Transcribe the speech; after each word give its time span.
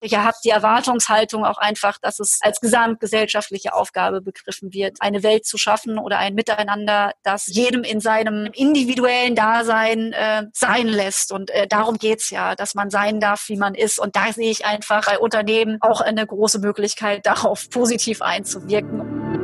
ihr 0.00 0.24
habt 0.24 0.44
die 0.44 0.50
Erwartungshaltung 0.50 1.44
auch 1.44 1.58
einfach, 1.58 1.98
dass 1.98 2.20
es 2.20 2.38
als 2.42 2.60
gesamtgesellschaftliche 2.60 3.74
Aufgabe 3.74 4.20
begriffen 4.20 4.72
wird, 4.72 4.96
eine 5.00 5.22
Welt 5.22 5.46
zu 5.46 5.58
schaffen 5.58 5.98
oder 5.98 6.18
ein 6.18 6.34
Miteinander, 6.34 7.12
das 7.22 7.46
jedem 7.46 7.82
in 7.82 8.00
seinem 8.00 8.46
individuellen 8.52 9.34
Dasein 9.34 10.12
äh, 10.12 10.46
sein 10.52 10.86
lässt. 10.86 11.32
Und 11.32 11.50
äh, 11.50 11.66
darum 11.66 11.98
geht's 11.98 12.30
ja, 12.30 12.54
dass 12.54 12.74
man 12.74 12.90
sein 12.90 13.20
darf, 13.20 13.48
wie 13.48 13.56
man 13.56 13.74
ist. 13.74 13.98
Und 13.98 14.16
da 14.16 14.32
sehe 14.32 14.50
ich 14.50 14.64
einfach 14.64 15.06
bei 15.06 15.18
Unternehmen 15.18 15.78
auch 15.80 16.00
eine 16.00 16.26
große 16.26 16.58
Möglichkeit, 16.58 17.26
darauf 17.30 17.68
positiv 17.70 18.22
einzuwirken. 18.22 19.39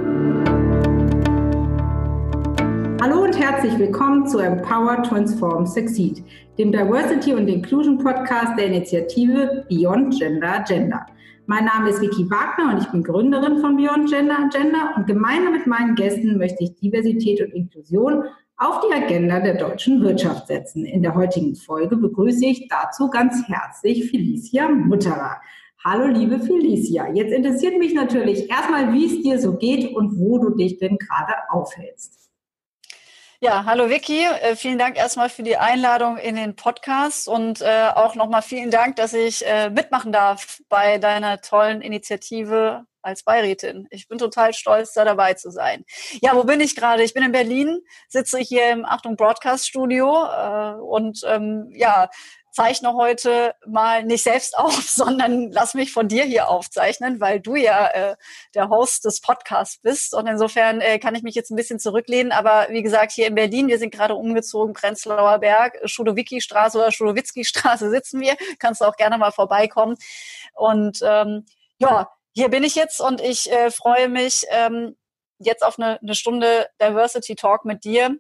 Hallo 3.09 3.23
und 3.23 3.39
herzlich 3.39 3.79
willkommen 3.79 4.27
zu 4.27 4.41
Empower 4.41 5.01
Transform 5.05 5.65
Succeed, 5.65 6.25
dem 6.59 6.73
Diversity 6.73 7.35
und 7.35 7.47
Inclusion 7.47 7.99
Podcast 7.99 8.59
der 8.59 8.67
Initiative 8.67 9.65
Beyond 9.69 10.19
Gender 10.19 10.55
Agenda. 10.55 11.07
Mein 11.47 11.67
Name 11.67 11.91
ist 11.91 12.01
Vicky 12.01 12.29
Wagner 12.29 12.73
und 12.73 12.83
ich 12.83 12.91
bin 12.91 13.05
Gründerin 13.05 13.59
von 13.59 13.77
Beyond 13.77 14.11
Gender 14.11 14.37
Agenda 14.41 14.97
und 14.97 15.07
gemeinsam 15.07 15.53
mit 15.53 15.69
meinen 15.69 15.95
Gästen 15.95 16.37
möchte 16.37 16.65
ich 16.65 16.75
Diversität 16.81 17.41
und 17.43 17.55
Inklusion 17.55 18.25
auf 18.57 18.81
die 18.81 18.93
Agenda 18.93 19.39
der 19.39 19.55
deutschen 19.55 20.03
Wirtschaft 20.03 20.49
setzen. 20.49 20.85
In 20.85 21.03
der 21.05 21.15
heutigen 21.15 21.55
Folge 21.55 21.97
begrüße 21.97 22.45
ich 22.45 22.67
dazu 22.67 23.09
ganz 23.09 23.47
herzlich 23.47 24.11
Felicia 24.11 24.69
Mutterer. 24.69 25.37
Hallo 25.85 26.09
liebe 26.09 26.41
Felicia, 26.41 27.07
jetzt 27.15 27.33
interessiert 27.33 27.79
mich 27.79 27.95
natürlich 27.95 28.51
erstmal, 28.51 28.93
wie 28.93 29.07
es 29.07 29.23
dir 29.23 29.39
so 29.39 29.57
geht 29.57 29.95
und 29.95 30.19
wo 30.19 30.39
du 30.39 30.57
dich 30.57 30.79
denn 30.79 30.99
gerade 30.99 31.35
aufhältst. 31.51 32.26
Ja, 33.39 33.67
hallo 33.67 33.91
Vicky. 33.91 34.25
Äh, 34.25 34.57
vielen 34.57 34.79
Dank 34.79 34.97
erstmal 34.97 35.29
für 35.29 35.43
die 35.43 35.59
Einladung 35.59 36.17
in 36.17 36.37
den 36.37 36.57
Podcast 36.57 37.29
und 37.29 37.61
äh, 37.61 37.91
auch 37.95 38.15
nochmal 38.15 38.41
vielen 38.41 38.71
Dank, 38.71 38.97
dass 38.97 39.13
ich 39.13 39.47
äh, 39.47 39.69
mitmachen 39.69 40.11
darf 40.11 40.61
bei 40.71 40.97
deiner 40.97 41.43
tollen 41.43 41.83
Initiative 41.83 42.87
als 43.03 43.25
Beirätin. 43.25 43.89
Ich 43.91 44.09
bin 44.09 44.17
total 44.17 44.55
stolz, 44.55 44.95
da 44.95 45.05
dabei 45.05 45.35
zu 45.35 45.51
sein. 45.51 45.85
Ja, 46.23 46.35
wo 46.35 46.45
bin 46.45 46.63
ich 46.63 46.75
gerade? 46.77 47.03
Ich 47.03 47.13
bin 47.13 47.23
in 47.25 47.33
Berlin, 47.33 47.81
sitze 48.09 48.39
hier 48.39 48.71
im 48.71 48.87
Achtung 48.87 49.17
Broadcast 49.17 49.69
Studio 49.69 50.81
und 50.81 51.21
ähm, 51.27 51.71
ja, 51.75 52.09
zeichne 52.57 52.95
heute 52.95 53.55
mal 53.67 54.03
nicht 54.03 54.25
selbst 54.25 54.57
auf, 54.59 54.89
sondern 54.89 55.53
lass 55.53 55.75
mich 55.75 55.93
von 55.93 56.09
dir 56.09 56.25
hier 56.25 56.49
aufzeichnen, 56.49 57.21
weil 57.21 57.39
du 57.39 57.55
ja 57.55 57.87
äh, 57.89 58.17
der 58.55 58.71
Host 58.71 59.05
des 59.05 59.21
Podcasts 59.21 59.79
bist. 59.83 60.15
Und 60.15 60.27
insofern 60.27 60.81
äh, 60.81 60.99
kann 60.99 61.15
ich 61.15 61.23
mich 61.23 61.35
jetzt 61.35 61.51
ein 61.51 61.57
bisschen 61.57 61.79
zurücklehnen. 61.79 62.33
Aber 62.33 62.69
wie 62.71 62.83
gesagt, 62.83 63.13
hier 63.13 63.27
in 63.27 63.35
Berlin, 63.35 63.69
wir 63.69 63.79
sind 63.79 63.93
gerade 63.93 64.15
umgezogen, 64.15 64.73
Prenzlauer 64.73 65.39
Berg, 65.39 65.79
Schudowicki-Straße 65.85 66.79
oder 66.79 66.91
Schudowitzki-Straße 66.91 67.91
sitzen 67.91 68.21
wir. 68.21 68.37
Kannst 68.59 68.81
du 68.81 68.87
auch 68.87 68.97
gerne 68.97 69.19
mal 69.19 69.33
vorbeikommen. 69.33 69.97
Und 70.55 71.01
ähm, 71.03 71.45
ja, 71.79 72.11
hier 72.35 72.49
bin 72.49 72.65
ich 72.65 72.75
jetzt 72.75 73.01
und 73.01 73.21
ich 73.21 73.53
äh, 73.53 73.71
freue 73.71 74.09
mich 74.09 74.47
ähm, 74.51 74.97
jetzt 75.39 75.63
auf 75.63 75.79
eine, 75.79 76.01
eine 76.01 76.15
Stunde 76.15 76.69
Diversity 76.81 77.35
Talk 77.35 77.67
mit 77.67 77.85
dir 77.85 78.17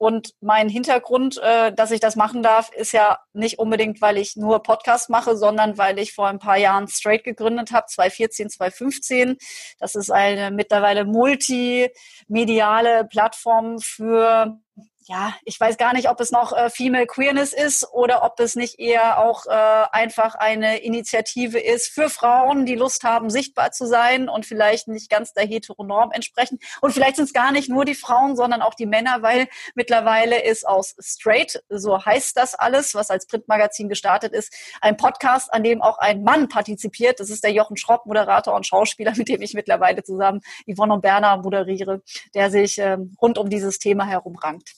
und 0.00 0.32
mein 0.40 0.70
Hintergrund, 0.70 1.38
äh, 1.42 1.74
dass 1.74 1.90
ich 1.90 2.00
das 2.00 2.16
machen 2.16 2.42
darf, 2.42 2.72
ist 2.72 2.92
ja 2.92 3.18
nicht 3.34 3.58
unbedingt, 3.58 4.00
weil 4.00 4.16
ich 4.16 4.34
nur 4.34 4.62
Podcast 4.62 5.10
mache, 5.10 5.36
sondern 5.36 5.76
weil 5.76 5.98
ich 5.98 6.14
vor 6.14 6.26
ein 6.26 6.38
paar 6.38 6.56
Jahren 6.56 6.88
Straight 6.88 7.22
gegründet 7.22 7.70
habe, 7.72 7.84
2014, 7.86 8.48
2015. 8.48 9.36
Das 9.78 9.94
ist 9.94 10.10
eine 10.10 10.52
mittlerweile 10.52 11.04
multimediale 11.04 13.04
Plattform 13.10 13.78
für 13.78 14.58
ja, 15.04 15.34
ich 15.44 15.58
weiß 15.58 15.78
gar 15.78 15.94
nicht, 15.94 16.10
ob 16.10 16.20
es 16.20 16.30
noch 16.30 16.52
äh, 16.52 16.68
Female 16.68 17.06
Queerness 17.06 17.52
ist 17.54 17.88
oder 17.92 18.22
ob 18.22 18.38
es 18.38 18.54
nicht 18.54 18.78
eher 18.78 19.18
auch 19.18 19.46
äh, 19.46 19.50
einfach 19.50 20.34
eine 20.34 20.78
Initiative 20.78 21.58
ist 21.58 21.88
für 21.88 22.10
Frauen, 22.10 22.66
die 22.66 22.74
Lust 22.74 23.02
haben, 23.02 23.30
sichtbar 23.30 23.72
zu 23.72 23.86
sein 23.86 24.28
und 24.28 24.44
vielleicht 24.44 24.88
nicht 24.88 25.08
ganz 25.08 25.32
der 25.32 25.46
Heteronorm 25.46 26.12
entsprechen. 26.12 26.58
Und 26.82 26.92
vielleicht 26.92 27.16
sind 27.16 27.24
es 27.24 27.32
gar 27.32 27.50
nicht 27.50 27.70
nur 27.70 27.86
die 27.86 27.94
Frauen, 27.94 28.36
sondern 28.36 28.60
auch 28.60 28.74
die 28.74 28.84
Männer, 28.84 29.22
weil 29.22 29.48
mittlerweile 29.74 30.44
ist 30.44 30.68
aus 30.68 30.94
Straight, 31.00 31.62
so 31.70 32.04
heißt 32.04 32.36
das 32.36 32.54
alles, 32.54 32.94
was 32.94 33.10
als 33.10 33.26
Printmagazin 33.26 33.88
gestartet 33.88 34.34
ist, 34.34 34.54
ein 34.82 34.98
Podcast, 34.98 35.52
an 35.52 35.62
dem 35.62 35.80
auch 35.80 35.96
ein 35.98 36.22
Mann 36.22 36.48
partizipiert. 36.48 37.20
Das 37.20 37.30
ist 37.30 37.42
der 37.42 37.52
Jochen 37.52 37.78
Schropp, 37.78 38.04
Moderator 38.04 38.54
und 38.54 38.66
Schauspieler, 38.66 39.12
mit 39.16 39.28
dem 39.28 39.40
ich 39.40 39.54
mittlerweile 39.54 40.02
zusammen 40.02 40.42
Yvonne 40.70 40.92
und 40.92 41.00
Berner 41.00 41.38
moderiere, 41.38 42.02
der 42.34 42.50
sich 42.50 42.76
ähm, 42.78 43.16
rund 43.20 43.38
um 43.38 43.48
dieses 43.48 43.78
Thema 43.78 44.04
herumrankt. 44.04 44.74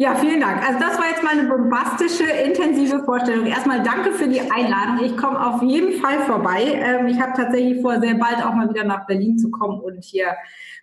Ja, 0.00 0.14
vielen 0.14 0.40
Dank. 0.40 0.66
Also 0.66 0.80
das 0.80 0.98
war 0.98 1.10
jetzt 1.10 1.22
mal 1.22 1.38
eine 1.38 1.46
bombastische, 1.46 2.24
intensive 2.24 3.04
Vorstellung. 3.04 3.44
Erstmal 3.44 3.82
danke 3.82 4.12
für 4.12 4.26
die 4.26 4.40
Einladung. 4.40 5.04
Ich 5.04 5.14
komme 5.14 5.38
auf 5.38 5.62
jeden 5.62 6.00
Fall 6.00 6.20
vorbei. 6.20 6.62
Ähm, 6.72 7.06
ich 7.08 7.20
habe 7.20 7.34
tatsächlich 7.36 7.82
vor, 7.82 8.00
sehr 8.00 8.14
bald 8.14 8.42
auch 8.42 8.54
mal 8.54 8.70
wieder 8.70 8.84
nach 8.84 9.04
Berlin 9.04 9.36
zu 9.36 9.50
kommen 9.50 9.78
und 9.78 10.02
hier 10.02 10.34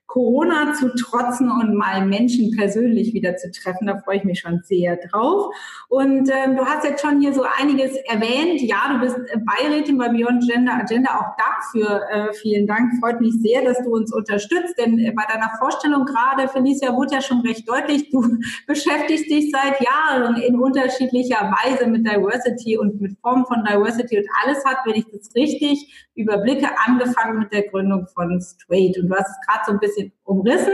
Corona 0.07 0.73
zu 0.73 0.95
trotzen 0.95 1.51
und 1.51 1.75
mal 1.75 2.05
Menschen 2.05 2.55
persönlich 2.55 3.13
wieder 3.13 3.35
zu 3.35 3.51
treffen. 3.51 3.87
Da 3.87 3.97
freue 3.97 4.17
ich 4.17 4.23
mich 4.23 4.39
schon 4.39 4.61
sehr 4.63 4.97
drauf. 4.97 5.53
Und 5.89 6.29
ähm, 6.29 6.55
du 6.55 6.65
hast 6.65 6.85
jetzt 6.85 7.01
schon 7.01 7.19
hier 7.19 7.33
so 7.33 7.43
einiges 7.59 7.95
erwähnt. 8.07 8.61
Ja, 8.61 8.93
du 8.93 8.99
bist 9.01 9.17
Beirätin 9.45 9.97
bei 9.97 10.07
Beyond 10.07 10.47
Gender 10.49 10.75
Agenda. 10.75 11.11
Auch 11.11 11.35
dafür 11.37 12.01
äh, 12.09 12.33
vielen 12.33 12.67
Dank. 12.67 12.93
Freut 13.01 13.19
mich 13.19 13.33
sehr, 13.41 13.63
dass 13.63 13.77
du 13.83 13.93
uns 13.93 14.13
unterstützt. 14.13 14.75
Denn 14.79 14.97
äh, 14.97 15.11
bei 15.11 15.23
deiner 15.31 15.51
Vorstellung 15.59 16.05
gerade, 16.05 16.47
Felicia, 16.47 16.95
wurde 16.95 17.15
ja 17.15 17.21
schon 17.21 17.41
recht 17.41 17.67
deutlich, 17.67 18.09
du 18.09 18.21
beschäftigst 18.67 19.29
dich 19.29 19.51
seit 19.51 19.75
Jahren 19.81 20.37
in 20.37 20.57
unterschiedlicher 20.57 21.51
Weise 21.63 21.85
mit 21.87 22.07
Diversity 22.07 22.77
und 22.77 23.01
mit 23.01 23.17
Formen 23.21 23.45
von 23.45 23.65
Diversity 23.65 24.19
und 24.19 24.27
alles 24.43 24.63
hat, 24.63 24.77
wenn 24.85 24.95
ich 24.95 25.05
das 25.11 25.35
richtig 25.35 26.07
überblicke, 26.15 26.67
angefangen 26.85 27.39
mit 27.39 27.53
der 27.53 27.67
Gründung 27.67 28.07
von 28.07 28.41
Straight. 28.41 28.97
Und 28.97 29.09
du 29.09 29.15
hast 29.15 29.35
gerade 29.45 29.61
so 29.65 29.71
ein 29.73 29.79
bisschen 29.79 29.96
bisschen 29.97 30.13
umrissen. 30.23 30.73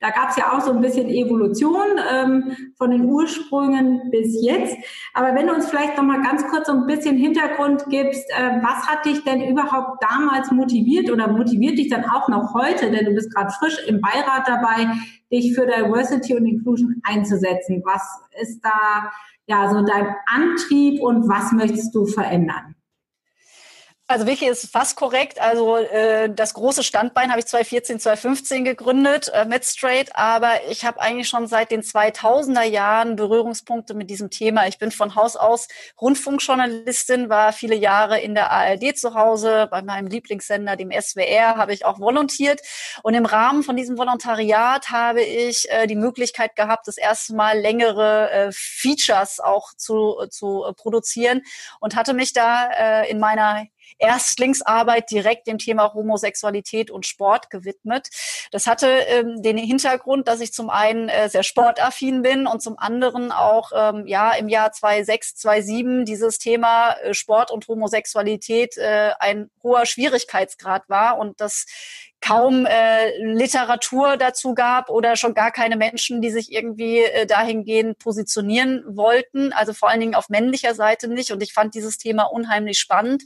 Da 0.00 0.10
gab 0.10 0.30
es 0.30 0.36
ja 0.36 0.52
auch 0.52 0.60
so 0.60 0.72
ein 0.72 0.80
bisschen 0.80 1.08
Evolution 1.08 1.98
ähm, 2.12 2.56
von 2.76 2.90
den 2.90 3.04
Ursprüngen 3.06 4.10
bis 4.10 4.42
jetzt. 4.42 4.76
Aber 5.14 5.34
wenn 5.34 5.46
du 5.46 5.54
uns 5.54 5.68
vielleicht 5.68 5.96
noch 5.96 6.04
mal 6.04 6.22
ganz 6.22 6.46
kurz 6.48 6.66
so 6.66 6.72
ein 6.72 6.86
bisschen 6.86 7.16
Hintergrund 7.16 7.84
gibst, 7.88 8.28
äh, 8.30 8.62
was 8.62 8.86
hat 8.86 9.04
dich 9.04 9.24
denn 9.24 9.42
überhaupt 9.42 10.02
damals 10.02 10.50
motiviert 10.50 11.10
oder 11.10 11.28
motiviert 11.28 11.78
dich 11.78 11.88
dann 11.88 12.04
auch 12.04 12.28
noch 12.28 12.54
heute, 12.54 12.90
denn 12.90 13.04
du 13.04 13.14
bist 13.14 13.34
gerade 13.34 13.50
frisch 13.52 13.78
im 13.86 14.00
Beirat 14.00 14.46
dabei, 14.46 14.88
dich 15.32 15.54
für 15.54 15.66
Diversity 15.66 16.34
und 16.34 16.46
Inclusion 16.46 17.00
einzusetzen? 17.04 17.82
Was 17.84 18.02
ist 18.40 18.60
da 18.62 19.10
ja 19.46 19.68
so 19.68 19.82
dein 19.82 20.14
Antrieb 20.26 21.00
und 21.00 21.28
was 21.28 21.52
möchtest 21.52 21.94
du 21.94 22.06
verändern? 22.06 22.74
Also 24.10 24.26
Wiki 24.26 24.48
ist 24.48 24.72
fast 24.72 24.96
korrekt. 24.96 25.40
Also 25.40 25.76
äh, 25.76 26.28
das 26.34 26.54
große 26.54 26.82
Standbein 26.82 27.30
habe 27.30 27.38
ich 27.38 27.46
2014, 27.46 28.00
2015 28.00 28.64
gegründet 28.64 29.30
äh, 29.32 29.44
mit 29.44 29.64
Straight, 29.64 30.16
aber 30.16 30.50
ich 30.68 30.84
habe 30.84 31.00
eigentlich 31.00 31.28
schon 31.28 31.46
seit 31.46 31.70
den 31.70 31.82
2000er 31.82 32.64
Jahren 32.64 33.14
Berührungspunkte 33.14 33.94
mit 33.94 34.10
diesem 34.10 34.28
Thema. 34.28 34.66
Ich 34.66 34.78
bin 34.78 34.90
von 34.90 35.14
Haus 35.14 35.36
aus 35.36 35.68
Rundfunkjournalistin, 36.00 37.28
war 37.28 37.52
viele 37.52 37.76
Jahre 37.76 38.18
in 38.18 38.34
der 38.34 38.50
ARD 38.50 38.98
zu 38.98 39.14
Hause, 39.14 39.68
bei 39.70 39.80
meinem 39.80 40.08
Lieblingssender, 40.08 40.74
dem 40.74 40.90
SWR, 40.90 41.56
habe 41.56 41.72
ich 41.72 41.84
auch 41.84 42.00
volontiert. 42.00 42.62
Und 43.04 43.14
im 43.14 43.26
Rahmen 43.26 43.62
von 43.62 43.76
diesem 43.76 43.96
Volontariat 43.96 44.90
habe 44.90 45.22
ich 45.22 45.70
äh, 45.70 45.86
die 45.86 45.94
Möglichkeit 45.94 46.56
gehabt, 46.56 46.88
das 46.88 46.98
erste 46.98 47.36
Mal 47.36 47.60
längere 47.60 48.28
äh, 48.32 48.50
Features 48.50 49.38
auch 49.38 49.72
zu, 49.76 50.16
zu 50.30 50.64
äh, 50.64 50.72
produzieren 50.72 51.42
und 51.78 51.94
hatte 51.94 52.12
mich 52.12 52.32
da 52.32 52.70
äh, 52.72 53.08
in 53.08 53.20
meiner 53.20 53.66
Erstlingsarbeit 53.98 55.10
direkt 55.10 55.46
dem 55.46 55.58
Thema 55.58 55.92
Homosexualität 55.94 56.90
und 56.90 57.06
Sport 57.06 57.50
gewidmet. 57.50 58.08
Das 58.50 58.66
hatte 58.66 58.86
ähm, 58.86 59.42
den 59.42 59.56
Hintergrund, 59.56 60.28
dass 60.28 60.40
ich 60.40 60.52
zum 60.52 60.70
einen 60.70 61.08
äh, 61.08 61.28
sehr 61.28 61.42
sportaffin 61.42 62.22
bin 62.22 62.46
und 62.46 62.62
zum 62.62 62.78
anderen 62.78 63.32
auch 63.32 63.72
ähm, 63.74 64.06
ja 64.06 64.32
im 64.32 64.48
Jahr 64.48 64.72
2006, 64.72 65.36
2007 65.36 66.04
dieses 66.04 66.38
Thema 66.38 66.92
äh, 66.92 67.14
Sport 67.14 67.50
und 67.50 67.68
Homosexualität 67.68 68.76
äh, 68.76 69.10
ein 69.18 69.50
hoher 69.62 69.86
Schwierigkeitsgrad 69.86 70.88
war 70.88 71.18
und 71.18 71.40
das 71.40 71.66
kaum 72.20 72.66
äh, 72.66 73.16
Literatur 73.24 74.16
dazu 74.16 74.54
gab 74.54 74.90
oder 74.90 75.16
schon 75.16 75.34
gar 75.34 75.50
keine 75.50 75.76
Menschen, 75.76 76.20
die 76.20 76.30
sich 76.30 76.52
irgendwie 76.52 76.98
äh, 76.98 77.26
dahingehend 77.26 77.98
positionieren 77.98 78.84
wollten, 78.86 79.52
also 79.52 79.72
vor 79.72 79.88
allen 79.88 80.00
Dingen 80.00 80.14
auf 80.14 80.28
männlicher 80.28 80.74
Seite 80.74 81.08
nicht. 81.08 81.32
Und 81.32 81.42
ich 81.42 81.52
fand 81.52 81.74
dieses 81.74 81.96
Thema 81.96 82.24
unheimlich 82.24 82.78
spannend 82.78 83.22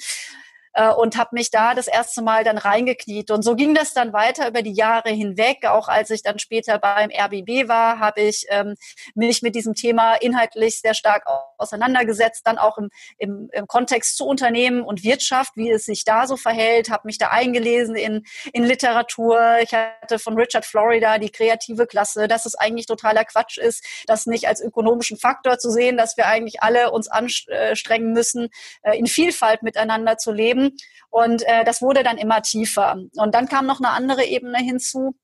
äh, 0.74 0.90
und 0.90 1.16
habe 1.16 1.30
mich 1.32 1.50
da 1.50 1.74
das 1.74 1.86
erste 1.86 2.22
Mal 2.22 2.44
dann 2.44 2.58
reingekniet. 2.58 3.30
Und 3.30 3.42
so 3.42 3.54
ging 3.56 3.74
das 3.74 3.94
dann 3.94 4.12
weiter 4.12 4.48
über 4.48 4.62
die 4.62 4.74
Jahre 4.74 5.10
hinweg. 5.10 5.66
Auch 5.66 5.88
als 5.88 6.10
ich 6.10 6.22
dann 6.22 6.38
später 6.38 6.78
beim 6.78 7.10
RBB 7.10 7.68
war, 7.68 7.98
habe 7.98 8.22
ich 8.22 8.46
ähm, 8.50 8.74
mich 9.14 9.42
mit 9.42 9.54
diesem 9.54 9.74
Thema 9.74 10.14
inhaltlich 10.14 10.80
sehr 10.80 10.94
stark 10.94 11.24
auseinandergesetzt, 11.64 12.46
dann 12.46 12.58
auch 12.58 12.78
im, 12.78 12.90
im, 13.18 13.48
im 13.52 13.66
Kontext 13.66 14.16
zu 14.16 14.26
Unternehmen 14.26 14.82
und 14.82 15.02
Wirtschaft, 15.02 15.52
wie 15.56 15.70
es 15.70 15.84
sich 15.84 16.04
da 16.04 16.26
so 16.26 16.36
verhält, 16.36 16.90
habe 16.90 17.06
mich 17.06 17.18
da 17.18 17.28
eingelesen 17.28 17.96
in, 17.96 18.24
in 18.52 18.64
Literatur. 18.64 19.58
Ich 19.62 19.74
hatte 19.74 20.18
von 20.18 20.36
Richard 20.36 20.64
Florida 20.64 21.18
die 21.18 21.30
kreative 21.30 21.86
Klasse, 21.86 22.28
dass 22.28 22.46
es 22.46 22.54
eigentlich 22.54 22.86
totaler 22.86 23.24
Quatsch 23.24 23.58
ist, 23.58 23.84
das 24.06 24.26
nicht 24.26 24.46
als 24.46 24.60
ökonomischen 24.60 25.18
Faktor 25.18 25.58
zu 25.58 25.70
sehen, 25.70 25.96
dass 25.96 26.16
wir 26.16 26.26
eigentlich 26.26 26.62
alle 26.62 26.92
uns 26.92 27.08
anstrengen 27.08 28.12
müssen, 28.12 28.48
äh, 28.82 28.98
in 28.98 29.06
Vielfalt 29.06 29.62
miteinander 29.62 30.18
zu 30.18 30.32
leben. 30.32 30.76
Und 31.10 31.42
äh, 31.46 31.64
das 31.64 31.80
wurde 31.80 32.02
dann 32.02 32.18
immer 32.18 32.42
tiefer. 32.42 32.96
Und 33.16 33.34
dann 33.34 33.48
kam 33.48 33.66
noch 33.66 33.80
eine 33.80 33.90
andere 33.90 34.24
Ebene 34.24 34.58
hinzu 34.58 35.14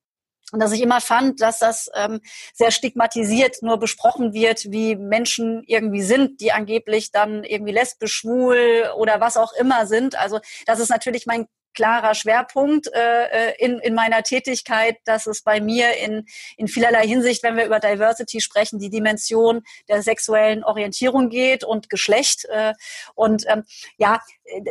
dass 0.59 0.73
ich 0.73 0.83
immer 0.83 1.01
fand, 1.01 1.41
dass 1.41 1.59
das 1.59 1.91
ähm, 1.95 2.21
sehr 2.55 2.71
stigmatisiert 2.71 3.63
nur 3.63 3.79
besprochen 3.79 4.33
wird, 4.33 4.71
wie 4.71 4.97
Menschen 4.97 5.63
irgendwie 5.67 6.03
sind, 6.03 6.41
die 6.41 6.53
angeblich 6.53 7.13
dann 7.13 7.45
irgendwie 7.45 7.73
lesbisch, 7.73 8.13
schwul 8.13 8.91
oder 8.97 9.21
was 9.21 9.37
auch 9.37 9.53
immer 9.53 9.87
sind. 9.87 10.19
Also 10.19 10.41
das 10.67 10.81
ist 10.81 10.89
natürlich 10.89 11.27
mein 11.27 11.47
klarer 11.75 12.15
Schwerpunkt 12.15 12.89
äh, 12.93 13.51
äh, 13.51 13.55
in, 13.59 13.79
in 13.79 13.95
meiner 13.95 14.23
Tätigkeit, 14.23 14.97
dass 15.05 15.27
es 15.27 15.43
bei 15.43 15.61
mir 15.61 15.97
in, 15.97 16.27
in 16.57 16.69
vielerlei 16.69 17.07
Hinsicht, 17.07 17.43
wenn 17.43 17.57
wir 17.57 17.67
über 17.67 17.81
Diversity 17.81 18.41
sprechen, 18.41 18.79
die 18.79 18.91
Dimension 18.91 19.63
der 19.89 20.03
sexuellen 20.03 20.65
Orientierung 20.65 21.29
geht 21.29 21.65
und 21.65 21.91
Geschlecht. 21.91 22.45
Äh, 22.47 22.75
und 23.15 23.45
ähm, 23.49 23.65
ja, 23.97 24.21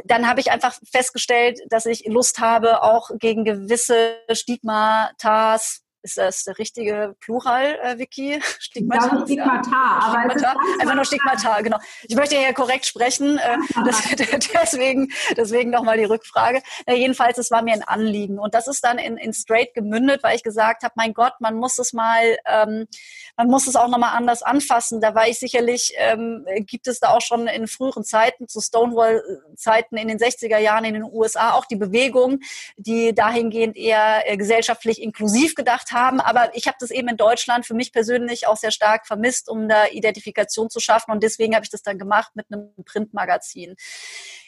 dann 0.05 0.27
habe 0.27 0.39
ich 0.39 0.51
einfach 0.51 0.77
festgestellt, 0.89 1.59
dass 1.69 1.85
ich 1.85 2.05
Lust 2.05 2.39
habe, 2.39 2.83
auch 2.83 3.09
gegen 3.19 3.45
gewisse 3.45 4.17
Stigmatas, 4.31 5.83
ist 6.01 6.17
das 6.17 6.43
der 6.43 6.57
richtige 6.57 7.15
Plural, 7.19 7.77
äh, 7.81 7.97
Vicky? 7.97 8.39
Stigmata. 8.59 9.17
Ja, 9.17 9.25
Stigmata, 9.25 9.71
ja. 9.71 9.99
aber 10.01 10.31
Stigmata. 10.31 10.59
einfach 10.79 10.95
nur 10.95 11.05
Stigmata, 11.05 11.61
genau. 11.61 11.77
Ich 12.03 12.15
möchte 12.15 12.35
ja 12.35 12.53
korrekt 12.53 12.85
sprechen, 12.85 13.37
äh, 13.37 13.57
das, 13.85 14.03
deswegen, 14.53 15.11
deswegen 15.35 15.69
nochmal 15.69 15.97
die 15.97 16.05
Rückfrage. 16.05 16.61
Ja, 16.87 16.93
jedenfalls, 16.93 17.37
es 17.37 17.51
war 17.51 17.61
mir 17.61 17.73
ein 17.73 17.83
Anliegen 17.83 18.39
und 18.39 18.53
das 18.53 18.67
ist 18.67 18.83
dann 18.83 18.97
in, 18.97 19.17
in 19.17 19.33
Straight 19.33 19.73
gemündet, 19.73 20.23
weil 20.23 20.35
ich 20.35 20.43
gesagt 20.43 20.83
habe, 20.83 20.93
mein 20.95 21.13
Gott, 21.13 21.33
man 21.39 21.55
muss 21.55 21.77
es 21.79 21.93
mal, 21.93 22.37
ähm, 22.45 22.87
man 23.37 23.47
muss 23.47 23.67
es 23.67 23.75
auch 23.75 23.87
nochmal 23.87 24.15
anders 24.15 24.43
anfassen. 24.43 25.01
Da 25.01 25.15
war 25.15 25.27
ich 25.27 25.39
sicherlich, 25.39 25.93
ähm, 25.97 26.45
gibt 26.59 26.87
es 26.87 26.99
da 26.99 27.09
auch 27.09 27.21
schon 27.21 27.47
in 27.47 27.67
früheren 27.67 28.03
Zeiten, 28.03 28.47
zu 28.47 28.61
Stonewall-Zeiten 28.61 29.97
in 29.97 30.07
den 30.07 30.17
60er 30.17 30.57
Jahren 30.57 30.85
in 30.85 30.93
den 30.93 31.03
USA 31.03 31.53
auch 31.53 31.65
die 31.65 31.75
Bewegung, 31.75 32.39
die 32.77 33.13
dahingehend 33.13 33.75
eher 33.77 34.29
äh, 34.29 34.37
gesellschaftlich 34.37 35.01
inklusiv 35.01 35.55
gedacht 35.55 35.88
haben. 35.91 36.19
Aber 36.19 36.55
ich 36.55 36.67
habe 36.67 36.77
das 36.79 36.91
eben 36.91 37.07
in 37.07 37.17
Deutschland 37.17 37.65
für 37.65 37.73
mich 37.73 37.91
persönlich 37.91 38.47
auch 38.47 38.57
sehr 38.57 38.71
stark 38.71 39.07
vermisst, 39.07 39.49
um 39.49 39.67
da 39.67 39.87
Identifikation 39.87 40.69
zu 40.69 40.79
schaffen. 40.79 41.11
Und 41.11 41.23
deswegen 41.23 41.55
habe 41.55 41.63
ich 41.63 41.71
das 41.71 41.83
dann 41.83 41.97
gemacht 41.97 42.31
mit 42.35 42.47
einem 42.51 42.73
Printmagazin. 42.85 43.75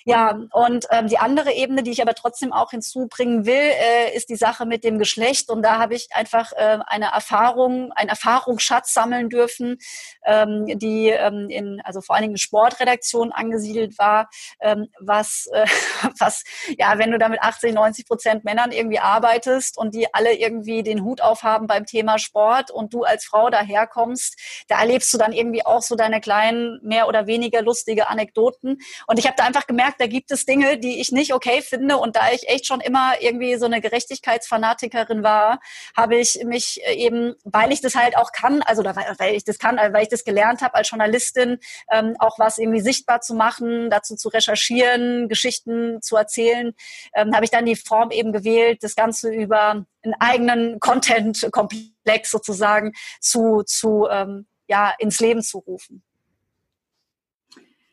Ja, 0.05 0.39
und 0.51 0.87
ähm, 0.89 1.07
die 1.07 1.17
andere 1.17 1.53
Ebene, 1.53 1.83
die 1.83 1.91
ich 1.91 2.01
aber 2.01 2.15
trotzdem 2.15 2.53
auch 2.53 2.71
hinzubringen 2.71 3.45
will, 3.45 3.53
äh, 3.55 4.15
ist 4.15 4.29
die 4.29 4.35
Sache 4.35 4.65
mit 4.65 4.83
dem 4.83 4.97
Geschlecht. 4.97 5.49
Und 5.49 5.61
da 5.61 5.79
habe 5.79 5.95
ich 5.95 6.09
einfach 6.13 6.51
äh, 6.53 6.79
eine 6.87 7.11
Erfahrung, 7.11 7.91
einen 7.93 8.09
Erfahrungsschatz 8.09 8.93
sammeln 8.93 9.29
dürfen, 9.29 9.77
ähm, 10.25 10.65
die 10.79 11.09
ähm, 11.09 11.49
in, 11.49 11.81
also 11.83 12.01
vor 12.01 12.15
allen 12.15 12.23
Dingen 12.23 12.33
in 12.33 12.37
Sportredaktionen 12.37 13.31
angesiedelt 13.31 13.97
war, 13.99 14.29
ähm, 14.59 14.87
was, 14.99 15.47
äh, 15.53 15.65
was, 16.19 16.43
ja, 16.77 16.97
wenn 16.97 17.11
du 17.11 17.19
da 17.19 17.29
mit 17.29 17.41
80, 17.41 17.73
90 17.73 18.07
Prozent 18.07 18.43
Männern 18.43 18.71
irgendwie 18.71 18.99
arbeitest 18.99 19.77
und 19.77 19.93
die 19.93 20.13
alle 20.13 20.33
irgendwie 20.33 20.83
den 20.83 21.03
Hut 21.03 21.21
aufhaben 21.21 21.67
beim 21.67 21.85
Thema 21.85 22.17
Sport 22.17 22.71
und 22.71 22.93
du 22.93 23.03
als 23.03 23.25
Frau 23.25 23.49
daherkommst, 23.49 24.35
da 24.67 24.79
erlebst 24.79 25.13
du 25.13 25.17
dann 25.17 25.33
irgendwie 25.33 25.65
auch 25.65 25.81
so 25.81 25.95
deine 25.95 26.21
kleinen, 26.21 26.79
mehr 26.83 27.07
oder 27.07 27.27
weniger 27.27 27.61
lustige 27.61 28.07
Anekdoten. 28.07 28.79
Und 29.07 29.19
ich 29.19 29.25
habe 29.25 29.35
da 29.37 29.43
einfach 29.43 29.67
gemerkt, 29.67 29.90
gemerkt, 29.91 30.01
da 30.01 30.07
gibt 30.07 30.31
es 30.31 30.45
Dinge, 30.45 30.77
die 30.77 31.01
ich 31.01 31.11
nicht 31.11 31.33
okay 31.33 31.61
finde. 31.61 31.97
Und 31.97 32.15
da 32.15 32.31
ich 32.31 32.47
echt 32.49 32.65
schon 32.65 32.81
immer 32.81 33.13
irgendwie 33.19 33.55
so 33.55 33.65
eine 33.65 33.81
Gerechtigkeitsfanatikerin 33.81 35.23
war, 35.23 35.59
habe 35.95 36.17
ich 36.17 36.43
mich 36.45 36.81
äh, 36.85 36.93
eben, 36.95 37.35
weil 37.43 37.71
ich 37.71 37.81
das 37.81 37.95
halt 37.95 38.17
auch 38.17 38.31
kann, 38.31 38.61
also 38.61 38.83
weil 38.83 39.35
ich 39.35 39.43
das 39.43 39.59
kann, 39.59 39.77
weil 39.77 40.03
ich 40.03 40.09
das 40.09 40.23
gelernt 40.23 40.61
habe 40.61 40.75
als 40.75 40.89
Journalistin, 40.89 41.59
ähm, 41.91 42.15
auch 42.19 42.39
was 42.39 42.57
irgendwie 42.57 42.81
sichtbar 42.81 43.21
zu 43.21 43.33
machen, 43.33 43.89
dazu 43.89 44.15
zu 44.15 44.29
recherchieren, 44.29 45.27
Geschichten 45.27 46.01
zu 46.01 46.15
erzählen, 46.15 46.73
ähm, 47.15 47.33
habe 47.33 47.45
ich 47.45 47.51
dann 47.51 47.65
die 47.65 47.75
Form 47.75 48.11
eben 48.11 48.31
gewählt, 48.31 48.83
das 48.83 48.95
Ganze 48.95 49.31
über 49.31 49.85
einen 50.03 50.15
eigenen 50.19 50.79
Content-Komplex 50.79 52.31
sozusagen 52.31 52.93
zu, 53.19 53.63
zu 53.63 54.07
ähm, 54.09 54.47
ja, 54.67 54.93
ins 54.99 55.19
Leben 55.19 55.41
zu 55.41 55.59
rufen. 55.59 56.03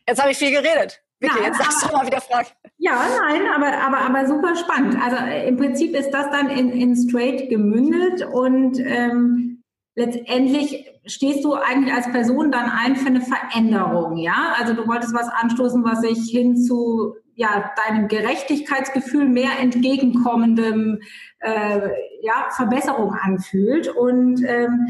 Jetzt 0.06 0.20
habe 0.20 0.30
ich 0.30 0.38
viel 0.38 0.50
geredet. 0.50 1.02
Bitte, 1.20 1.38
ja, 1.38 1.46
jetzt 1.46 1.58
sagst 1.58 1.84
du 1.84 1.92
mal 1.92 2.06
wieder 2.06 2.20
Frage. 2.20 2.48
Ja, 2.76 3.04
nein, 3.20 3.42
aber, 3.52 3.72
aber, 3.78 3.98
aber 3.98 4.28
super 4.28 4.54
spannend. 4.54 4.96
Also 5.02 5.16
äh, 5.16 5.48
im 5.48 5.56
Prinzip 5.56 5.96
ist 5.96 6.10
das 6.10 6.30
dann 6.30 6.48
in, 6.48 6.70
in 6.70 6.94
Straight 6.94 7.48
gemündet 7.48 8.24
und 8.24 8.78
ähm, 8.78 9.64
letztendlich 9.96 10.86
stehst 11.06 11.44
du 11.44 11.54
eigentlich 11.54 11.92
als 11.92 12.10
Person 12.12 12.52
dann 12.52 12.70
ein 12.70 12.94
für 12.94 13.08
eine 13.08 13.20
Veränderung, 13.20 14.16
ja? 14.16 14.54
Also 14.58 14.74
du 14.74 14.86
wolltest 14.86 15.12
was 15.14 15.28
anstoßen, 15.28 15.84
was 15.84 16.02
sich 16.02 16.30
hin 16.30 16.56
zu 16.56 17.16
ja, 17.34 17.72
deinem 17.86 18.08
Gerechtigkeitsgefühl 18.08 19.28
mehr 19.28 19.50
entgegenkommendem 19.60 21.00
äh, 21.38 21.88
ja, 22.20 22.48
Verbesserung 22.50 23.12
anfühlt. 23.12 23.88
Und 23.88 24.42
ähm, 24.44 24.88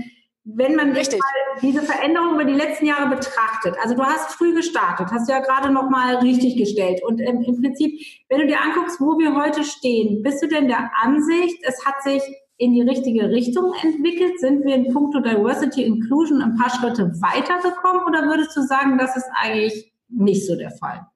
wenn 0.54 0.76
man 0.76 0.92
Richtig. 0.92 1.20
diese 1.60 1.82
Veränderung 1.82 2.34
über 2.34 2.44
die 2.44 2.54
letzten 2.54 2.86
Jahre 2.86 3.14
betrachtet, 3.14 3.76
also 3.82 3.94
du 3.94 4.02
hast 4.02 4.32
früh 4.32 4.54
gestartet, 4.54 5.08
hast 5.12 5.28
du 5.28 5.32
ja 5.32 5.40
gerade 5.40 5.70
noch 5.70 5.90
mal 5.90 6.16
richtig 6.16 6.56
gestellt 6.56 7.02
und 7.04 7.20
ähm, 7.20 7.42
im 7.42 7.60
Prinzip, 7.60 8.00
wenn 8.28 8.40
du 8.40 8.46
dir 8.46 8.60
anguckst, 8.60 8.98
wo 9.00 9.18
wir 9.18 9.34
heute 9.34 9.62
stehen, 9.62 10.22
bist 10.22 10.42
du 10.42 10.48
denn 10.48 10.68
der 10.68 10.90
Ansicht, 11.02 11.58
es 11.64 11.84
hat 11.84 12.02
sich 12.02 12.22
in 12.56 12.72
die 12.72 12.82
richtige 12.82 13.28
Richtung 13.28 13.72
entwickelt? 13.82 14.40
Sind 14.40 14.64
wir 14.64 14.74
in 14.74 14.92
puncto 14.92 15.20
Diversity 15.20 15.84
Inclusion 15.84 16.40
ein 16.40 16.56
paar 16.56 16.70
Schritte 16.70 17.12
weitergekommen 17.20 18.04
oder 18.06 18.22
würdest 18.22 18.56
du 18.56 18.62
sagen, 18.62 18.96
das 18.98 19.16
ist 19.16 19.28
eigentlich 19.36 19.92
nicht 20.08 20.46
so 20.46 20.56
der 20.56 20.70
Fall? 20.70 21.06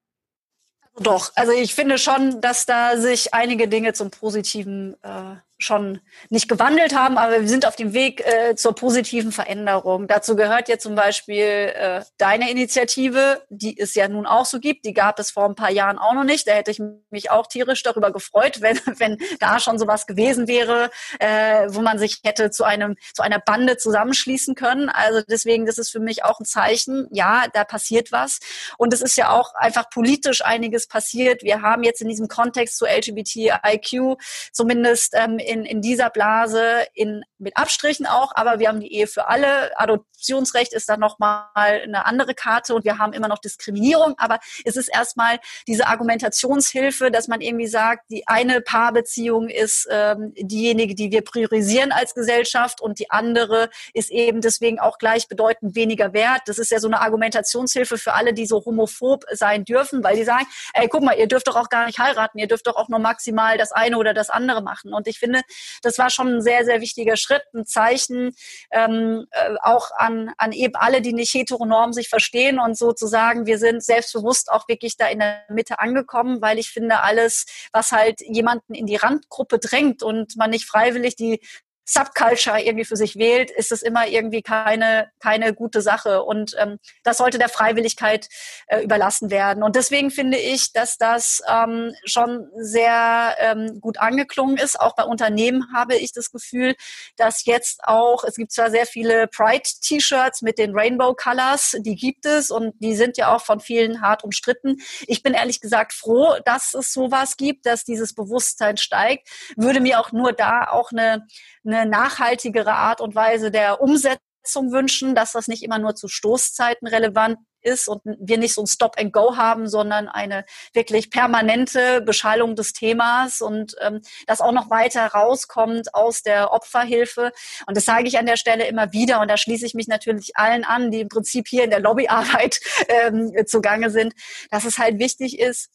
Doch, 1.01 1.33
also 1.37 1.53
ich 1.53 1.75
finde 1.75 1.97
schon, 1.97 2.43
dass 2.43 2.67
da 2.67 2.99
sich 2.99 3.33
einige 3.33 3.67
Dinge 3.67 3.95
zum 3.95 4.11
Positiven 4.11 4.95
äh, 5.03 5.37
schon 5.63 6.01
nicht 6.29 6.49
gewandelt 6.49 6.95
haben, 6.95 7.19
aber 7.19 7.41
wir 7.41 7.49
sind 7.49 7.67
auf 7.67 7.77
dem 7.77 7.93
Weg 7.93 8.25
äh, 8.27 8.55
zur 8.55 8.75
positiven 8.75 9.33
Veränderung. 9.33 10.07
Dazu 10.07 10.37
gehört 10.37 10.69
ja 10.69 10.79
zum 10.79 10.95
Beispiel 10.95 11.73
äh, 11.75 12.03
deine 12.19 12.51
Initiative, 12.51 13.43
die 13.49 13.79
es 13.79 13.95
ja 13.95 14.09
nun 14.09 14.27
auch 14.27 14.45
so 14.45 14.61
gibt. 14.61 14.85
Die 14.85 14.93
gab 14.93 15.19
es 15.19 15.31
vor 15.31 15.47
ein 15.47 15.55
paar 15.55 15.71
Jahren 15.71 15.99
auch 15.99 16.15
noch 16.15 16.25
nicht. 16.25 16.47
Da 16.49 16.53
hätte 16.53 16.71
ich 16.71 16.81
mich 17.11 17.31
auch 17.31 17.47
tierisch 17.47 17.83
darüber 17.83 18.13
gefreut, 18.13 18.61
wenn, 18.61 18.79
wenn 18.99 19.19
da 19.41 19.61
schon 19.61 19.79
sowas 19.79 20.07
gewesen 20.07 20.49
wäre, 20.49 20.91
äh, 21.19 21.69
wo 21.69 21.81
man 21.81 21.99
sich 21.99 22.21
hätte 22.25 22.51
zu 22.51 22.65
einem 22.65 22.97
zu 23.15 23.23
einer 23.23 23.39
Bande 23.39 23.77
zusammenschließen 23.77 24.55
können. 24.55 24.89
Also 24.89 25.23
deswegen, 25.29 25.67
das 25.67 25.79
ist 25.79 25.91
für 25.91 26.01
mich 26.01 26.25
auch 26.25 26.41
ein 26.41 26.45
Zeichen. 26.45 27.09
Ja, 27.11 27.47
da 27.53 27.65
passiert 27.65 28.13
was 28.13 28.41
und 28.79 28.93
es 28.93 29.01
ist 29.01 29.17
ja 29.17 29.31
auch 29.31 29.55
einfach 29.55 29.91
politisch 29.91 30.45
einiges 30.45 30.87
passiert. 30.87 31.43
Wir 31.43 31.63
haben 31.63 31.83
jetzt 31.83 32.01
in 32.01 32.09
diesem 32.09 32.29
Kontext 32.29 32.79
zu 32.79 32.87
LGBTIQ 32.87 34.19
zumindest 34.53 35.15
ähm, 35.17 35.39
in, 35.53 35.67
in 35.67 35.83
dieser 35.83 36.09
Blase 36.09 36.87
in, 36.95 37.23
mit 37.39 37.57
Abstrichen 37.57 38.07
auch, 38.07 38.33
aber 38.35 38.59
wir 38.59 38.69
haben 38.69 38.81
die 38.81 38.93
Ehe 38.93 39.07
für 39.07 39.29
alle. 39.29 39.79
Adoptionsrecht 39.79 40.73
ist 40.73 40.89
dann 40.89 41.01
nochmal 41.01 41.45
eine 41.55 42.07
andere 42.07 42.35
Karte 42.35 42.75
und 42.75 42.85
wir 42.85 42.99
haben 42.99 43.13
immer 43.13 43.29
noch 43.29 43.39
Diskriminierung, 43.39 44.15
aber 44.17 44.39
es 44.65 44.77
ist 44.77 44.89
erstmal 44.89 45.39
diese 45.67 45.87
Argumentationshilfe, 45.87 47.11
dass 47.11 47.29
man 47.29 47.43
irgendwie 47.43 47.67
sagt, 47.67 48.11
die 48.11 48.27
eine 48.27 48.63
Paarbeziehung 48.63 49.49
ist 49.49 49.87
ähm, 49.91 50.33
diejenige, 50.37 50.95
die 50.95 51.11
wir 51.11 51.23
priorisieren 51.23 51.93
als 51.93 52.15
Gesellschaft 52.15 52.81
und 52.81 52.99
die 52.99 53.11
andere 53.11 53.69
ist 53.93 54.11
eben 54.11 54.41
deswegen 54.41 54.81
auch 54.81 54.97
gleichbedeutend 54.97 55.75
weniger 55.75 56.15
wert. 56.15 56.43
Das 56.47 56.59
ist 56.59 56.71
ja 56.71 56.81
so 56.81 56.89
eine 56.89 57.01
Argumentationshilfe 57.01 57.99
für 57.99 58.15
alle, 58.15 58.33
die 58.33 58.47
so 58.47 58.65
homophob 58.65 59.25
sein 59.33 59.65
dürfen, 59.65 60.03
weil 60.03 60.17
die 60.17 60.25
sagen, 60.25 60.47
ey, 60.73 60.89
guck 60.89 61.03
mal, 61.03 61.19
ihr 61.19 61.29
dürft 61.29 61.49
doch 61.49 61.57
auch 61.57 61.69
gar 61.69 61.85
nicht 61.87 61.99
heiraten, 61.99 62.39
ihr 62.39 62.49
dürft 62.49 62.67
doch 62.67 62.77
auch 62.77 62.89
nur 62.89 63.01
maximal 63.01 63.59
das 63.59 63.73
eine 63.73 63.99
oder 63.99 64.15
das 64.15 64.31
andere 64.31 64.63
machen. 64.63 64.95
Und 64.95 65.07
ich 65.07 65.19
finde, 65.19 65.42
das 65.83 65.99
war 65.99 66.11
schon 66.11 66.37
ein 66.37 66.43
sehr, 66.43 66.65
sehr 66.65 66.81
wichtiger 66.81 67.17
Schritt, 67.17 67.43
ein 67.55 67.67
Zeichen 67.67 68.35
ähm, 68.71 69.27
äh, 69.31 69.55
auch 69.63 69.91
an, 69.97 70.33
an 70.39 70.53
eben 70.53 70.75
alle, 70.77 71.03
die 71.03 71.13
nicht 71.13 71.35
heteronorm 71.35 71.93
sich 71.93 72.09
verstehen 72.09 72.59
und 72.59 72.77
sozusagen, 72.77 73.47
wir 73.47 73.59
sind 73.59 73.83
selbstbewusst 73.83 74.51
auch 74.51 74.69
wirklich 74.69 74.97
da 74.97 75.09
in 75.09 75.21
der 75.21 75.43
Mitte 75.49 75.79
angekommen, 75.79 76.41
weil 76.41 76.59
ich 76.59 76.71
finde, 76.71 77.03
alles, 77.03 77.47
was 77.73 77.93
halt 77.93 78.21
jemanden 78.21 78.75
in 78.75 78.87
die 78.87 78.97
Randgruppe 78.97 79.59
drängt 79.59 80.03
und 80.03 80.37
man 80.37 80.51
nicht 80.51 80.67
freiwillig 80.67 81.17
die 81.17 81.41
Subculture 81.85 82.61
irgendwie 82.61 82.85
für 82.85 82.97
sich 82.97 83.17
wählt, 83.17 83.51
ist 83.51 83.73
es 83.73 83.83
immer 83.83 84.07
irgendwie 84.07 84.43
keine, 84.43 85.11
keine 85.21 85.53
gute 85.53 85.81
Sache. 85.81 86.23
Und 86.23 86.55
ähm, 86.59 86.79
das 87.03 87.19
sollte 87.19 87.39
der 87.39 87.49
Freiwilligkeit 87.49 88.29
äh, 88.69 88.83
überlassen 88.83 89.31
werden. 89.31 89.63
Und 89.63 89.75
deswegen 89.75 90.11
finde 90.11 90.39
ich, 90.39 90.73
dass 90.73 90.97
das 90.97 91.43
ähm, 91.49 91.93
schon 92.05 92.49
sehr 92.57 93.35
ähm, 93.39 93.81
gut 93.81 93.99
angeklungen 93.99 94.57
ist. 94.57 94.79
Auch 94.79 94.95
bei 94.95 95.05
Unternehmen 95.05 95.65
habe 95.75 95.97
ich 95.97 96.13
das 96.13 96.31
Gefühl, 96.31 96.75
dass 97.17 97.45
jetzt 97.45 97.81
auch, 97.85 98.23
es 98.25 98.37
gibt 98.37 98.53
zwar 98.53 98.71
sehr 98.71 98.87
viele 98.87 99.27
Pride-T-Shirts 99.27 100.43
mit 100.43 100.59
den 100.59 100.75
Rainbow 100.75 101.15
Colors, 101.15 101.77
die 101.81 101.97
gibt 101.97 102.27
es 102.27 102.51
und 102.51 102.75
die 102.79 102.95
sind 102.95 103.17
ja 103.17 103.35
auch 103.35 103.43
von 103.45 103.61
vielen 103.61 104.01
hart 104.01 104.23
umstritten. 104.23 104.77
Ich 105.07 105.23
bin 105.23 105.35
ehrlich 105.35 105.61
gesagt 105.61 105.93
froh, 105.93 106.37
dass 106.45 106.75
es 106.75 106.93
sowas 106.93 107.37
gibt, 107.37 107.67
dass 107.67 107.85
dieses 107.85 108.15
Bewusstsein 108.15 108.77
steigt. 108.77 109.29
Würde 109.57 109.81
mir 109.81 109.99
auch 109.99 110.13
nur 110.13 110.33
da 110.33 110.69
auch 110.71 110.93
eine 110.93 111.27
eine 111.65 111.72
nachhaltigere 111.87 112.75
Art 112.75 113.01
und 113.01 113.15
Weise 113.15 113.51
der 113.51 113.81
Umsetzung 113.81 114.73
wünschen, 114.73 115.15
dass 115.15 115.33
das 115.33 115.49
nicht 115.49 115.63
immer 115.63 115.79
nur 115.79 115.95
zu 115.95 116.09
Stoßzeiten 116.09 116.87
relevant 116.89 117.39
ist 117.63 117.89
und 117.89 118.03
wir 118.05 118.39
nicht 118.39 118.55
so 118.55 118.63
ein 118.63 118.67
Stop 118.67 118.99
and 118.99 119.13
Go 119.13 119.37
haben, 119.37 119.69
sondern 119.69 120.09
eine 120.09 120.45
wirklich 120.73 121.11
permanente 121.11 122.03
Beschallung 122.03 122.57
des 122.57 122.73
Themas 122.73 123.41
und 123.41 123.77
ähm, 123.81 124.01
das 124.27 124.41
auch 124.41 124.53
noch 124.53 124.71
weiter 124.71 125.07
rauskommt 125.07 125.95
aus 125.95 126.23
der 126.23 126.53
Opferhilfe. 126.53 127.33
Und 127.67 127.77
das 127.77 127.85
sage 127.85 128.09
ich 128.09 128.19
an 128.19 128.27
der 128.27 128.37
Stelle 128.37 128.67
immer 128.67 128.93
wieder 128.93 129.21
und 129.21 129.31
da 129.31 129.37
schließe 129.37 129.67
ich 129.67 129.75
mich 129.75 129.89
natürlich 129.89 130.37
allen 130.37 130.65
an, 130.65 130.91
die 130.91 131.01
im 131.01 131.09
Prinzip 131.09 131.49
hier 131.49 131.65
in 131.65 131.71
der 131.71 131.81
Lobbyarbeit 131.81 132.61
ähm, 132.89 133.33
zugange 133.47 133.91
sind, 133.91 134.15
dass 134.51 134.65
es 134.65 134.79
halt 134.79 134.99
wichtig 134.99 135.39
ist, 135.39 135.71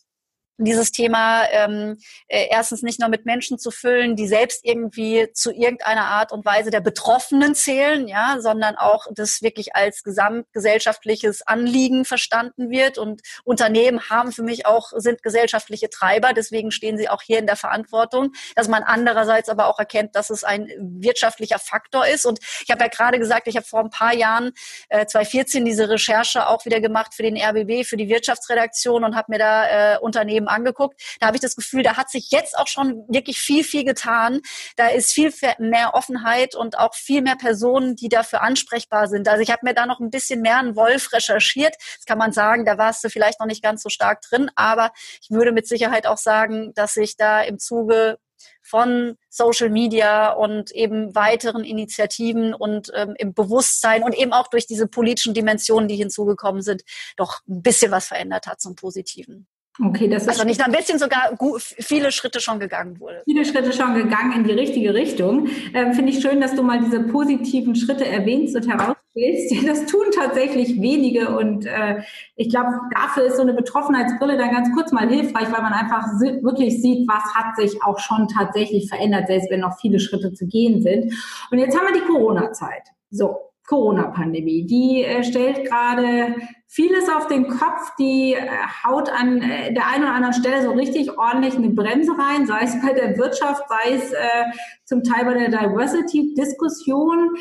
dieses 0.57 0.91
Thema 0.91 1.43
ähm, 1.51 1.97
äh, 2.27 2.47
erstens 2.49 2.81
nicht 2.81 2.99
nur 2.99 3.09
mit 3.09 3.25
Menschen 3.25 3.59
zu 3.59 3.71
füllen, 3.71 4.15
die 4.15 4.27
selbst 4.27 4.61
irgendwie 4.63 5.31
zu 5.33 5.51
irgendeiner 5.51 6.05
Art 6.05 6.31
und 6.31 6.45
Weise 6.45 6.71
der 6.71 6.81
Betroffenen 6.81 7.55
zählen, 7.55 8.07
ja, 8.07 8.37
sondern 8.39 8.75
auch 8.75 9.05
das 9.11 9.41
wirklich 9.41 9.75
als 9.75 10.03
gesamtgesellschaftliches 10.03 11.45
Anliegen 11.45 12.05
verstanden 12.05 12.69
wird. 12.69 12.97
Und 12.97 13.21
Unternehmen 13.43 14.09
haben 14.09 14.31
für 14.31 14.43
mich 14.43 14.65
auch 14.65 14.91
sind 14.95 15.21
gesellschaftliche 15.21 15.89
Treiber, 15.89 16.33
deswegen 16.33 16.71
stehen 16.71 16.97
sie 16.97 17.09
auch 17.09 17.21
hier 17.21 17.39
in 17.39 17.45
der 17.45 17.55
Verantwortung, 17.55 18.31
dass 18.55 18.67
man 18.67 18.83
andererseits 18.83 19.49
aber 19.49 19.67
auch 19.67 19.79
erkennt, 19.79 20.15
dass 20.15 20.29
es 20.29 20.43
ein 20.43 20.69
wirtschaftlicher 20.79 21.59
Faktor 21.59 22.07
ist. 22.07 22.25
Und 22.25 22.39
ich 22.63 22.71
habe 22.71 22.83
ja 22.83 22.89
gerade 22.89 23.19
gesagt, 23.19 23.47
ich 23.47 23.55
habe 23.55 23.65
vor 23.65 23.81
ein 23.81 23.89
paar 23.89 24.13
Jahren 24.13 24.51
äh, 24.89 25.05
2014 25.05 25.65
diese 25.65 25.89
Recherche 25.89 26.47
auch 26.47 26.65
wieder 26.65 26.81
gemacht 26.81 27.13
für 27.13 27.23
den 27.23 27.37
RBB, 27.37 27.85
für 27.85 27.97
die 27.97 28.09
Wirtschaftsredaktion 28.09 29.03
und 29.03 29.15
habe 29.15 29.31
mir 29.31 29.39
da 29.39 29.95
äh, 29.95 29.97
Unternehmen 29.99 30.47
angeguckt. 30.48 31.00
Da 31.20 31.27
habe 31.27 31.38
ich 31.38 31.42
das 31.42 31.56
Gefühl, 31.56 31.84
da 31.84 31.98
hat 31.98 32.10
sich 32.10 32.32
jetzt 32.32 32.58
auch 32.58 32.68
schon 32.68 33.06
wirklich 33.08 33.39
viel, 33.39 33.63
viel 33.63 33.84
getan. 33.84 34.42
Da 34.75 34.88
ist 34.88 35.13
viel 35.13 35.34
mehr 35.60 35.94
Offenheit 35.94 36.56
und 36.56 36.77
auch 36.77 36.96
viel 36.96 37.22
mehr 37.22 37.36
Personen, 37.36 37.96
die 37.96 38.10
dafür 38.10 38.42
ansprechbar 38.42 39.08
sind. 39.08 39.27
Also 39.27 39.42
ich 39.42 39.51
habe 39.51 39.62
mir 39.63 39.74
da 39.74 39.86
noch 39.86 40.00
ein 40.00 40.10
bisschen 40.10 40.42
mehr 40.42 40.58
einen 40.58 40.75
Wolf 40.75 41.13
recherchiert. 41.13 41.75
Das 41.96 42.06
kann 42.06 42.18
man 42.18 42.32
sagen, 42.32 42.66
da 42.66 42.77
warst 42.77 43.04
du 43.04 43.10
vielleicht 43.10 43.39
noch 43.39 43.48
nicht 43.48 43.63
ganz 43.63 43.84
so 43.84 43.89
stark 43.89 44.22
drin, 44.22 44.50
aber 44.56 44.92
ich 45.22 45.30
würde 45.30 45.51
mit 45.51 45.68
Sicherheit 45.68 46.08
auch 46.08 46.18
sagen, 46.18 46.74
dass 46.74 46.94
sich 46.94 47.18
da 47.18 47.42
im 47.42 47.60
Zuge 47.60 48.18
von 48.62 49.18
Social 49.30 49.70
Media 49.70 50.32
und 50.32 50.72
eben 50.72 51.16
weiteren 51.16 51.63
Initiativen 51.63 52.54
und 52.54 52.92
ähm, 52.94 53.16
im 53.18 53.34
Bewusstsein 53.34 54.04
und 54.04 54.16
eben 54.16 54.34
auch 54.34 54.48
durch 54.48 54.68
diese 54.68 54.88
politischen 54.88 55.34
Dimensionen, 55.34 55.88
die 55.88 55.96
hinzugekommen 55.96 56.62
sind, 56.62 56.84
doch 57.16 57.39
ein 57.48 57.62
bisschen 57.62 57.92
was 57.92 58.08
verändert 58.08 58.48
hat 58.48 58.62
zum 58.62 58.75
Positiven. 58.75 59.48
Okay, 59.84 60.07
das 60.07 60.24
ist 60.24 60.29
also 60.29 60.43
nicht 60.43 60.65
ein 60.65 60.72
bisschen 60.72 60.98
sogar 60.98 61.38
viele 61.60 62.12
Schritte 62.12 62.39
schon 62.39 62.60
gegangen 62.60 63.00
wurde. 63.00 63.22
Viele 63.25 63.46
Schritte 63.46 63.72
schon 63.72 63.93
gegangen 63.93 64.31
in 64.34 64.43
die 64.43 64.51
richtige 64.51 64.93
Richtung. 64.93 65.48
Ähm, 65.74 65.93
Finde 65.93 66.12
ich 66.12 66.19
schön, 66.19 66.41
dass 66.41 66.55
du 66.55 66.63
mal 66.63 66.79
diese 66.79 67.01
positiven 67.01 67.75
Schritte 67.75 68.07
erwähnst 68.07 68.55
und 68.55 68.67
herausstellst. 68.67 68.98
Das 69.67 69.86
tun 69.88 70.05
tatsächlich 70.13 70.79
wenige 70.79 71.36
und 71.36 71.65
äh, 71.65 72.01
ich 72.36 72.50
glaube, 72.50 72.79
dafür 72.93 73.24
ist 73.24 73.38
so 73.38 73.41
eine 73.41 73.53
Betroffenheitsbrille 73.53 74.38
dann 74.38 74.51
ganz 74.51 74.69
kurz 74.74 74.91
mal 74.91 75.10
hilfreich, 75.10 75.51
weil 75.51 75.62
man 75.62 75.74
einfach 75.74 76.05
wirklich 76.41 76.81
sieht, 76.81 77.07
was 77.07 77.24
hat 77.34 77.55
sich 77.57 77.81
auch 77.84 78.00
schon 78.00 78.27
tatsächlich 78.27 78.88
verändert, 78.88 79.27
selbst 79.27 79.50
wenn 79.50 79.62
noch 79.62 79.79
viele 79.79 80.00
Schritte 80.00 80.34
zu 80.34 80.46
gehen 80.46 80.81
sind. 80.81 81.13
Und 81.51 81.57
jetzt 81.57 81.77
haben 81.77 81.88
wir 81.88 82.00
die 82.00 82.07
Corona-Zeit. 82.07 82.84
So, 83.10 83.47
Corona-Pandemie. 83.67 84.65
Die 84.65 85.03
äh, 85.03 85.24
stellt 85.24 85.65
gerade 85.65 86.36
vieles 86.67 87.09
auf 87.09 87.27
den 87.27 87.47
Kopf, 87.47 87.95
die 88.00 88.33
äh, 88.33 88.47
haut 88.83 89.09
an 89.09 89.41
äh, 89.41 89.74
der 89.74 89.88
einen 89.88 90.03
oder 90.03 90.13
anderen 90.13 90.33
Stelle 90.33 90.63
so 90.63 90.71
richtig 90.71 91.17
ordentlich 91.17 91.55
eine 91.55 91.69
Bremse 91.69 92.13
rein, 92.17 92.47
sei 92.47 92.62
es 92.63 92.81
bei 92.81 92.93
der 92.93 93.17
Wirtschaft, 93.17 93.63
sei 93.69 93.93
es 93.93 94.12
äh, 94.12 94.45
zum 94.86 95.03
Teil 95.03 95.25
bei 95.25 95.33
der 95.33 95.50
Diversity-Diskussion. 95.50 97.36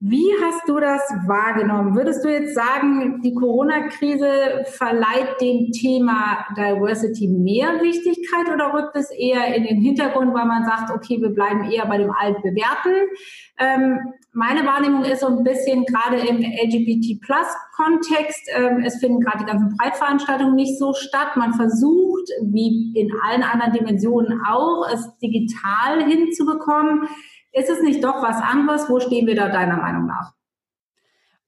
Wie 0.00 0.32
hast 0.40 0.68
du 0.68 0.78
das 0.78 1.00
wahrgenommen? 1.26 1.96
Würdest 1.96 2.24
du 2.24 2.28
jetzt 2.28 2.54
sagen, 2.54 3.20
die 3.20 3.34
Corona-Krise 3.34 4.62
verleiht 4.66 5.40
dem 5.40 5.72
Thema 5.72 6.46
Diversity 6.56 7.26
mehr 7.26 7.82
Wichtigkeit 7.82 8.48
oder 8.54 8.72
rückt 8.72 8.94
es 8.94 9.10
eher 9.10 9.52
in 9.56 9.64
den 9.64 9.80
Hintergrund, 9.80 10.32
weil 10.34 10.46
man 10.46 10.64
sagt, 10.64 10.92
okay, 10.92 11.20
wir 11.20 11.30
bleiben 11.30 11.68
eher 11.68 11.84
bei 11.86 11.98
dem 11.98 12.12
altbewährten? 12.12 13.08
Ähm, 13.58 13.98
meine 14.32 14.64
Wahrnehmung 14.64 15.02
ist 15.02 15.22
so 15.22 15.26
ein 15.26 15.42
bisschen 15.42 15.84
gerade 15.84 16.18
im 16.18 16.36
LGBT-Plus-Kontext, 16.36 18.50
ähm, 18.54 18.84
es 18.84 19.00
finden 19.00 19.18
gerade 19.18 19.38
die 19.38 19.50
ganzen 19.50 19.76
Breitveranstaltungen 19.76 20.54
nicht 20.54 20.78
so 20.78 20.92
statt. 20.92 21.34
Man 21.34 21.54
versucht, 21.54 22.30
wie 22.42 22.92
in 22.94 23.10
allen 23.20 23.42
anderen 23.42 23.72
Dimensionen 23.72 24.42
auch, 24.46 24.86
es 24.92 25.10
digital 25.18 26.04
hinzubekommen. 26.04 27.08
Ist 27.52 27.70
es 27.70 27.82
nicht 27.82 28.04
doch 28.04 28.22
was 28.22 28.40
anderes? 28.42 28.88
Wo 28.88 29.00
stehen 29.00 29.26
wir 29.26 29.34
da 29.34 29.48
deiner 29.48 29.76
Meinung 29.76 30.06
nach? 30.06 30.37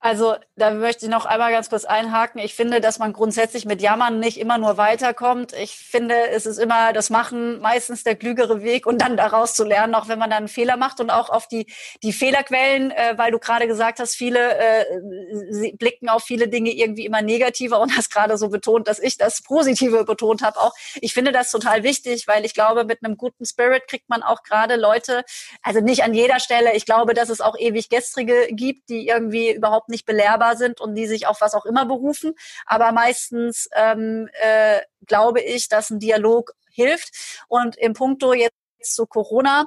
Also 0.02 0.34
da 0.56 0.70
möchte 0.70 1.04
ich 1.04 1.10
noch 1.10 1.26
einmal 1.26 1.52
ganz 1.52 1.68
kurz 1.68 1.84
einhaken. 1.84 2.40
Ich 2.40 2.54
finde, 2.54 2.80
dass 2.80 2.98
man 2.98 3.12
grundsätzlich 3.12 3.66
mit 3.66 3.82
Jammern 3.82 4.18
nicht 4.18 4.40
immer 4.40 4.56
nur 4.56 4.78
weiterkommt. 4.78 5.52
Ich 5.52 5.76
finde, 5.76 6.14
es 6.30 6.46
ist 6.46 6.56
immer 6.56 6.94
das 6.94 7.10
Machen 7.10 7.60
meistens 7.60 8.02
der 8.02 8.16
klügere 8.16 8.62
Weg 8.62 8.86
und 8.86 9.02
dann 9.02 9.18
daraus 9.18 9.52
zu 9.52 9.62
lernen, 9.62 9.94
auch 9.94 10.08
wenn 10.08 10.18
man 10.18 10.30
dann 10.30 10.38
einen 10.38 10.48
Fehler 10.48 10.78
macht 10.78 11.00
und 11.00 11.10
auch 11.10 11.28
auf 11.28 11.48
die, 11.48 11.66
die 12.02 12.14
Fehlerquellen, 12.14 12.92
äh, 12.92 13.18
weil 13.18 13.30
du 13.30 13.38
gerade 13.38 13.66
gesagt 13.66 14.00
hast, 14.00 14.14
viele 14.14 14.56
äh, 14.56 15.72
blicken 15.72 16.08
auf 16.08 16.22
viele 16.22 16.48
Dinge 16.48 16.70
irgendwie 16.70 17.04
immer 17.04 17.20
negativer 17.20 17.78
und 17.78 17.94
hast 17.94 18.10
gerade 18.10 18.38
so 18.38 18.48
betont, 18.48 18.88
dass 18.88 19.00
ich 19.00 19.18
das 19.18 19.42
Positive 19.42 20.06
betont 20.06 20.40
habe. 20.40 20.58
Auch 20.60 20.72
ich 21.02 21.12
finde 21.12 21.30
das 21.30 21.50
total 21.50 21.82
wichtig, 21.82 22.26
weil 22.26 22.46
ich 22.46 22.54
glaube, 22.54 22.84
mit 22.84 23.04
einem 23.04 23.18
guten 23.18 23.44
Spirit 23.44 23.86
kriegt 23.86 24.08
man 24.08 24.22
auch 24.22 24.44
gerade 24.44 24.76
Leute, 24.76 25.24
also 25.62 25.80
nicht 25.80 26.04
an 26.04 26.14
jeder 26.14 26.40
Stelle. 26.40 26.74
Ich 26.74 26.86
glaube, 26.86 27.12
dass 27.12 27.28
es 27.28 27.42
auch 27.42 27.58
ewig 27.58 27.90
gestrige 27.90 28.48
gibt, 28.50 28.88
die 28.88 29.06
irgendwie 29.06 29.52
überhaupt 29.52 29.89
nicht 29.90 30.06
belehrbar 30.06 30.56
sind 30.56 30.80
und 30.80 30.94
die 30.94 31.06
sich 31.06 31.26
auf 31.26 31.40
was 31.40 31.54
auch 31.54 31.66
immer 31.66 31.86
berufen. 31.86 32.34
Aber 32.66 32.92
meistens 32.92 33.68
ähm, 33.74 34.28
äh, 34.40 34.80
glaube 35.06 35.40
ich, 35.40 35.68
dass 35.68 35.90
ein 35.90 35.98
Dialog 35.98 36.52
hilft. 36.70 37.44
Und 37.48 37.76
im 37.76 37.92
Punkto 37.92 38.32
jetzt 38.32 38.54
zu 38.82 39.06
Corona 39.06 39.66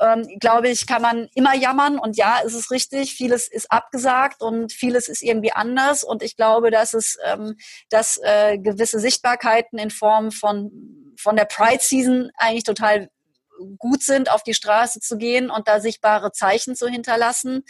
ähm, 0.00 0.26
glaube 0.40 0.68
ich, 0.68 0.86
kann 0.86 1.02
man 1.02 1.28
immer 1.34 1.54
jammern. 1.54 1.98
Und 1.98 2.16
ja, 2.16 2.40
es 2.44 2.54
ist 2.54 2.70
richtig, 2.70 3.14
vieles 3.14 3.48
ist 3.48 3.70
abgesagt 3.70 4.42
und 4.42 4.72
vieles 4.72 5.08
ist 5.08 5.22
irgendwie 5.22 5.52
anders. 5.52 6.04
Und 6.04 6.22
ich 6.22 6.36
glaube, 6.36 6.70
dass 6.70 6.94
es, 6.94 7.18
ähm, 7.24 7.56
dass 7.90 8.18
äh, 8.22 8.58
gewisse 8.58 8.98
Sichtbarkeiten 8.98 9.78
in 9.78 9.90
Form 9.90 10.32
von 10.32 11.06
von 11.20 11.36
der 11.36 11.44
Pride 11.44 11.82
Season 11.82 12.30
eigentlich 12.36 12.64
total 12.64 13.10
gut 13.78 14.02
sind, 14.02 14.30
auf 14.30 14.42
die 14.42 14.54
Straße 14.54 15.00
zu 15.00 15.16
gehen 15.16 15.50
und 15.50 15.68
da 15.68 15.80
sichtbare 15.80 16.32
Zeichen 16.32 16.74
zu 16.76 16.88
hinterlassen 16.88 17.64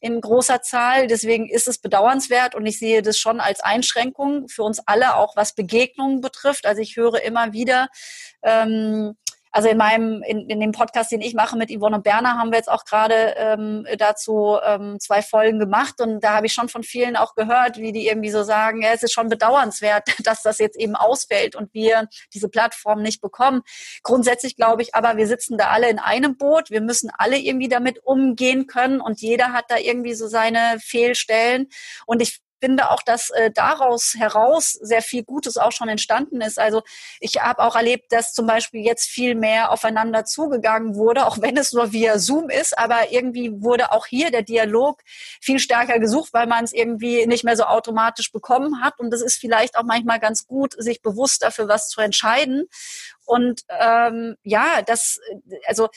in 0.00 0.20
großer 0.20 0.62
Zahl. 0.62 1.06
Deswegen 1.06 1.48
ist 1.48 1.68
es 1.68 1.78
bedauernswert 1.78 2.54
und 2.54 2.66
ich 2.66 2.78
sehe 2.78 3.02
das 3.02 3.18
schon 3.18 3.40
als 3.40 3.60
Einschränkung 3.60 4.48
für 4.48 4.62
uns 4.62 4.80
alle, 4.86 5.16
auch 5.16 5.36
was 5.36 5.54
Begegnungen 5.54 6.20
betrifft. 6.20 6.66
Also 6.66 6.82
ich 6.82 6.96
höre 6.96 7.22
immer 7.22 7.52
wieder, 7.52 7.88
ähm, 8.42 9.16
also 9.58 9.70
in 9.70 9.76
meinem, 9.76 10.22
in, 10.22 10.48
in 10.48 10.60
dem 10.60 10.70
Podcast, 10.70 11.10
den 11.10 11.20
ich 11.20 11.34
mache 11.34 11.58
mit 11.58 11.68
Yvonne 11.68 11.96
und 11.96 12.04
Berner, 12.04 12.38
haben 12.38 12.52
wir 12.52 12.58
jetzt 12.58 12.70
auch 12.70 12.84
gerade 12.84 13.34
ähm, 13.36 13.84
dazu 13.98 14.56
ähm, 14.64 15.00
zwei 15.00 15.20
Folgen 15.20 15.58
gemacht. 15.58 16.00
Und 16.00 16.20
da 16.20 16.34
habe 16.34 16.46
ich 16.46 16.52
schon 16.52 16.68
von 16.68 16.84
vielen 16.84 17.16
auch 17.16 17.34
gehört, 17.34 17.76
wie 17.76 17.90
die 17.90 18.06
irgendwie 18.06 18.30
so 18.30 18.44
sagen, 18.44 18.82
ja, 18.82 18.90
es 18.92 19.02
ist 19.02 19.12
schon 19.12 19.28
bedauernswert, 19.28 20.10
dass 20.24 20.42
das 20.42 20.58
jetzt 20.58 20.78
eben 20.78 20.94
ausfällt 20.94 21.56
und 21.56 21.74
wir 21.74 22.06
diese 22.32 22.48
Plattform 22.48 23.02
nicht 23.02 23.20
bekommen. 23.20 23.62
Grundsätzlich 24.04 24.54
glaube 24.54 24.82
ich 24.82 24.94
aber, 24.94 25.16
wir 25.16 25.26
sitzen 25.26 25.58
da 25.58 25.70
alle 25.70 25.90
in 25.90 25.98
einem 25.98 26.36
Boot, 26.36 26.70
wir 26.70 26.80
müssen 26.80 27.10
alle 27.18 27.36
irgendwie 27.36 27.68
damit 27.68 27.98
umgehen 28.04 28.68
können. 28.68 29.00
Und 29.00 29.20
jeder 29.20 29.52
hat 29.52 29.64
da 29.70 29.76
irgendwie 29.76 30.14
so 30.14 30.28
seine 30.28 30.78
Fehlstellen. 30.78 31.66
Und 32.06 32.22
ich 32.22 32.38
finde 32.60 32.90
auch, 32.90 33.02
dass 33.02 33.30
äh, 33.30 33.50
daraus 33.50 34.14
heraus 34.16 34.72
sehr 34.72 35.02
viel 35.02 35.24
Gutes 35.24 35.56
auch 35.56 35.72
schon 35.72 35.88
entstanden 35.88 36.40
ist. 36.40 36.58
Also 36.58 36.82
ich 37.20 37.40
habe 37.40 37.62
auch 37.62 37.76
erlebt, 37.76 38.12
dass 38.12 38.32
zum 38.32 38.46
Beispiel 38.46 38.84
jetzt 38.84 39.08
viel 39.08 39.34
mehr 39.34 39.70
aufeinander 39.70 40.24
zugegangen 40.24 40.94
wurde, 40.94 41.26
auch 41.26 41.40
wenn 41.40 41.56
es 41.56 41.72
nur 41.72 41.92
via 41.92 42.18
Zoom 42.18 42.50
ist, 42.50 42.78
aber 42.78 43.12
irgendwie 43.12 43.62
wurde 43.62 43.92
auch 43.92 44.06
hier 44.06 44.30
der 44.30 44.42
Dialog 44.42 45.02
viel 45.40 45.58
stärker 45.58 45.98
gesucht, 45.98 46.32
weil 46.32 46.46
man 46.46 46.64
es 46.64 46.72
irgendwie 46.72 47.26
nicht 47.26 47.44
mehr 47.44 47.56
so 47.56 47.64
automatisch 47.64 48.32
bekommen 48.32 48.82
hat. 48.82 48.98
Und 48.98 49.10
das 49.10 49.22
ist 49.22 49.36
vielleicht 49.36 49.76
auch 49.76 49.84
manchmal 49.84 50.20
ganz 50.20 50.46
gut, 50.46 50.74
sich 50.78 51.02
bewusst 51.02 51.42
dafür 51.42 51.68
was 51.68 51.88
zu 51.88 52.00
entscheiden. 52.00 52.68
Und 53.24 53.62
ähm, 53.68 54.36
ja, 54.42 54.82
das, 54.82 55.20
also 55.66 55.88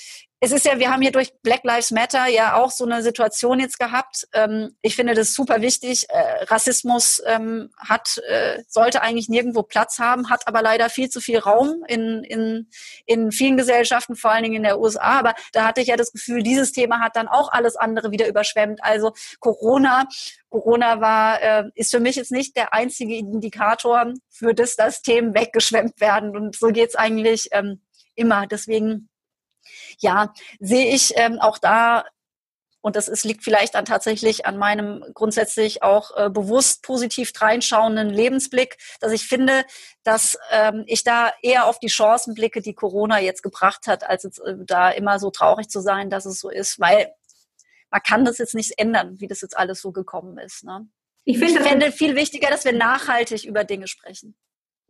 es 0.43 0.51
ist 0.51 0.65
ja, 0.65 0.79
wir 0.79 0.89
haben 0.89 1.03
hier 1.03 1.11
durch 1.11 1.31
Black 1.43 1.63
Lives 1.63 1.91
Matter 1.91 2.25
ja 2.25 2.55
auch 2.55 2.71
so 2.71 2.83
eine 2.83 3.03
Situation 3.03 3.59
jetzt 3.59 3.77
gehabt. 3.77 4.27
Ähm, 4.33 4.75
ich 4.81 4.95
finde 4.95 5.13
das 5.13 5.35
super 5.35 5.61
wichtig. 5.61 6.09
Äh, 6.09 6.45
Rassismus 6.45 7.21
ähm, 7.27 7.69
hat, 7.77 8.17
äh, 8.27 8.63
sollte 8.67 9.03
eigentlich 9.03 9.29
nirgendwo 9.29 9.61
Platz 9.61 9.99
haben, 9.99 10.31
hat 10.31 10.47
aber 10.47 10.63
leider 10.63 10.89
viel 10.89 11.09
zu 11.09 11.21
viel 11.21 11.37
Raum 11.37 11.83
in, 11.87 12.23
in, 12.23 12.67
in 13.05 13.31
vielen 13.31 13.55
Gesellschaften, 13.55 14.15
vor 14.15 14.31
allen 14.31 14.41
Dingen 14.41 14.55
in 14.55 14.63
der 14.63 14.79
USA. 14.79 15.19
Aber 15.19 15.35
da 15.53 15.63
hatte 15.63 15.81
ich 15.81 15.89
ja 15.89 15.95
das 15.95 16.11
Gefühl, 16.11 16.41
dieses 16.41 16.71
Thema 16.71 17.01
hat 17.01 17.15
dann 17.15 17.27
auch 17.27 17.51
alles 17.51 17.75
andere 17.75 18.09
wieder 18.09 18.27
überschwemmt. 18.27 18.83
Also 18.83 19.13
Corona 19.39 20.07
Corona 20.49 20.99
war, 20.99 21.41
äh, 21.41 21.63
ist 21.75 21.91
für 21.91 21.99
mich 21.99 22.15
jetzt 22.15 22.31
nicht 22.31 22.57
der 22.57 22.73
einzige 22.73 23.15
Indikator 23.15 24.11
für 24.29 24.55
das, 24.55 24.75
dass 24.75 25.03
Themen 25.03 25.35
weggeschwemmt 25.35 26.01
werden. 26.01 26.35
Und 26.35 26.55
so 26.55 26.69
geht's 26.69 26.95
eigentlich 26.95 27.49
ähm, 27.51 27.79
immer. 28.15 28.47
Deswegen 28.47 29.07
ja, 29.99 30.33
sehe 30.59 30.93
ich 30.93 31.13
ähm, 31.15 31.39
auch 31.39 31.57
da 31.57 32.05
und 32.81 32.95
das 32.95 33.07
ist, 33.07 33.23
liegt 33.23 33.43
vielleicht 33.43 33.75
dann 33.75 33.85
tatsächlich 33.85 34.45
an 34.45 34.57
meinem 34.57 35.05
grundsätzlich 35.13 35.83
auch 35.83 36.11
äh, 36.17 36.29
bewusst 36.29 36.81
positiv 36.81 37.31
reinschauenden 37.39 38.09
Lebensblick, 38.09 38.77
dass 38.99 39.11
ich 39.11 39.27
finde, 39.27 39.63
dass 40.03 40.37
ähm, 40.51 40.83
ich 40.87 41.03
da 41.03 41.31
eher 41.43 41.67
auf 41.67 41.79
die 41.79 41.87
Chancen 41.87 42.33
blicke, 42.33 42.61
die 42.61 42.73
Corona 42.73 43.19
jetzt 43.19 43.43
gebracht 43.43 43.85
hat, 43.85 44.03
als 44.03 44.23
jetzt, 44.23 44.39
äh, 44.39 44.55
da 44.65 44.89
immer 44.89 45.19
so 45.19 45.29
traurig 45.29 45.69
zu 45.69 45.79
sein, 45.79 46.09
dass 46.09 46.25
es 46.25 46.39
so 46.39 46.49
ist, 46.49 46.79
weil 46.79 47.13
man 47.91 48.01
kann 48.01 48.25
das 48.25 48.39
jetzt 48.39 48.55
nicht 48.55 48.79
ändern, 48.79 49.19
wie 49.19 49.27
das 49.27 49.41
jetzt 49.41 49.57
alles 49.57 49.81
so 49.81 49.91
gekommen 49.91 50.37
ist. 50.39 50.63
Ne? 50.63 50.87
Ich, 51.23 51.37
find, 51.37 51.51
ich 51.51 51.67
finde 51.67 51.91
viel 51.91 52.15
wichtiger, 52.15 52.49
dass 52.49 52.65
wir 52.65 52.73
nachhaltig 52.73 53.45
über 53.45 53.63
Dinge 53.63 53.87
sprechen. 53.87 54.35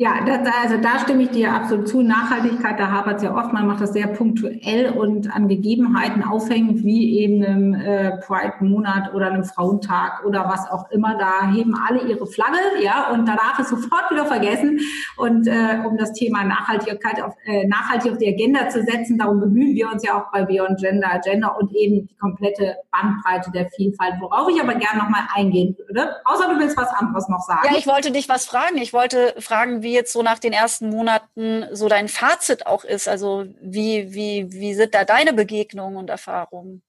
Ja, 0.01 0.15
das, 0.25 0.39
also 0.63 0.77
da 0.81 0.97
stimme 0.97 1.21
ich 1.21 1.29
dir 1.29 1.53
absolut 1.53 1.87
zu. 1.87 2.01
Nachhaltigkeit, 2.01 2.79
da 2.79 2.89
hapert 2.89 3.17
es 3.17 3.23
ja 3.23 3.35
oft. 3.35 3.53
Man 3.53 3.67
macht 3.67 3.81
das 3.81 3.93
sehr 3.93 4.07
punktuell 4.07 4.89
und 4.89 5.31
an 5.31 5.47
Gegebenheiten 5.47 6.23
aufhängend, 6.23 6.83
wie 6.83 7.19
eben 7.19 7.45
einem 7.45 7.73
äh, 7.75 8.17
Pride-Monat 8.17 9.13
oder 9.13 9.27
einem 9.27 9.43
Frauentag 9.43 10.25
oder 10.25 10.49
was 10.49 10.67
auch 10.71 10.89
immer. 10.89 11.19
Da 11.19 11.51
heben 11.53 11.75
alle 11.75 12.01
ihre 12.09 12.25
Flagge, 12.25 12.57
ja, 12.81 13.11
und 13.11 13.27
danach 13.27 13.59
ist 13.59 13.69
sofort 13.69 14.09
wieder 14.09 14.25
vergessen. 14.25 14.79
Und 15.17 15.45
äh, 15.45 15.85
um 15.87 15.97
das 15.97 16.13
Thema 16.13 16.45
Nachhaltigkeit 16.45 17.21
auf, 17.21 17.35
äh, 17.45 17.67
nachhaltig 17.67 18.13
auf 18.13 18.17
die 18.17 18.29
Agenda 18.29 18.69
zu 18.69 18.81
setzen, 18.81 19.19
darum 19.19 19.39
bemühen 19.39 19.75
wir 19.75 19.91
uns 19.91 20.03
ja 20.03 20.19
auch 20.19 20.31
bei 20.31 20.45
Beyond 20.45 20.79
Gender, 20.79 21.21
Gender 21.23 21.55
und 21.59 21.75
eben 21.75 22.07
die 22.07 22.17
komplette 22.17 22.77
Bandbreite 22.89 23.51
der 23.51 23.69
Vielfalt, 23.69 24.15
worauf 24.19 24.49
ich 24.49 24.59
aber 24.59 24.73
gerne 24.73 24.97
nochmal 24.97 25.27
eingehen 25.35 25.77
würde. 25.77 26.15
Außer 26.25 26.49
du 26.49 26.57
willst 26.57 26.75
was 26.75 26.89
anderes 26.89 27.29
noch 27.29 27.41
sagen. 27.41 27.67
Ja, 27.69 27.77
ich 27.77 27.85
wollte 27.85 28.09
dich 28.09 28.27
was 28.27 28.45
fragen. 28.45 28.77
Ich 28.77 28.93
wollte 28.93 29.35
fragen, 29.37 29.83
wie 29.83 29.90
wie 29.91 29.95
jetzt 29.95 30.13
so 30.13 30.23
nach 30.23 30.39
den 30.39 30.53
ersten 30.53 30.89
Monaten 30.89 31.65
so 31.73 31.89
dein 31.89 32.07
Fazit 32.07 32.65
auch 32.65 32.85
ist. 32.85 33.09
Also 33.09 33.45
wie, 33.61 34.13
wie, 34.13 34.47
wie 34.51 34.73
sind 34.73 34.93
da 34.93 35.03
deine 35.03 35.33
Begegnungen 35.33 35.97
und 35.97 36.09
Erfahrungen? 36.09 36.81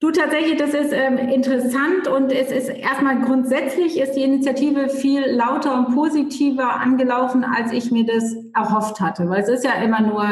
Du 0.00 0.12
tatsächlich, 0.12 0.56
das 0.56 0.74
ist 0.74 0.92
ähm, 0.92 1.18
interessant 1.18 2.06
und 2.06 2.30
es 2.30 2.52
ist 2.52 2.68
erstmal 2.68 3.20
grundsätzlich 3.20 3.98
ist 3.98 4.12
die 4.12 4.22
Initiative 4.22 4.88
viel 4.90 5.26
lauter 5.26 5.76
und 5.76 5.92
positiver 5.92 6.80
angelaufen, 6.80 7.42
als 7.42 7.72
ich 7.72 7.90
mir 7.90 8.06
das 8.06 8.36
erhofft 8.54 9.00
hatte. 9.00 9.28
Weil 9.28 9.42
es 9.42 9.48
ist 9.48 9.64
ja 9.64 9.72
immer 9.82 10.00
nur, 10.00 10.22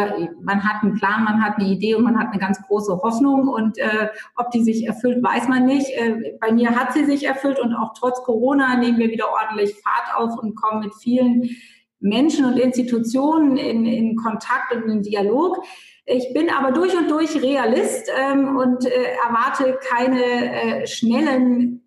man 0.41 0.63
hat 0.63 0.85
einen 0.85 0.95
Plan, 0.95 1.25
man 1.25 1.43
hat 1.43 1.59
eine 1.59 1.67
Idee 1.67 1.97
und 1.97 2.05
man 2.05 2.17
hat 2.17 2.29
eine 2.29 2.39
ganz 2.39 2.63
große 2.63 2.97
Hoffnung 3.03 3.49
und 3.49 3.77
äh, 3.79 4.09
ob 4.37 4.53
die 4.53 4.63
sich 4.63 4.87
erfüllt, 4.87 5.21
weiß 5.21 5.49
man 5.49 5.67
nicht. 5.67 5.91
Äh, 5.91 6.37
bei 6.41 6.53
mir 6.53 6.71
hat 6.71 6.93
sie 6.93 7.05
sich 7.05 7.27
erfüllt 7.27 7.59
und 7.59 7.75
auch 7.75 7.93
trotz 7.99 8.23
Corona 8.23 8.77
nehmen 8.77 8.99
wir 8.99 9.11
wieder 9.11 9.33
ordentlich 9.33 9.75
Fahrt 9.83 10.17
auf 10.17 10.39
und 10.41 10.55
kommen 10.55 10.85
mit 10.85 10.95
vielen 10.95 11.51
Menschen 12.01 12.45
und 12.45 12.59
Institutionen 12.59 13.57
in, 13.57 13.87
in 13.87 14.17
Kontakt 14.17 14.75
und 14.75 14.89
in 14.89 15.03
Dialog. 15.03 15.63
Ich 16.05 16.33
bin 16.33 16.51
aber 16.51 16.73
durch 16.73 16.97
und 16.97 17.11
durch 17.11 17.43
Realist 17.43 18.11
ähm, 18.17 18.57
und 18.57 18.87
äh, 18.87 19.17
erwarte 19.27 19.79
keine 19.89 20.83
äh, 20.83 20.87
schnellen 20.87 21.83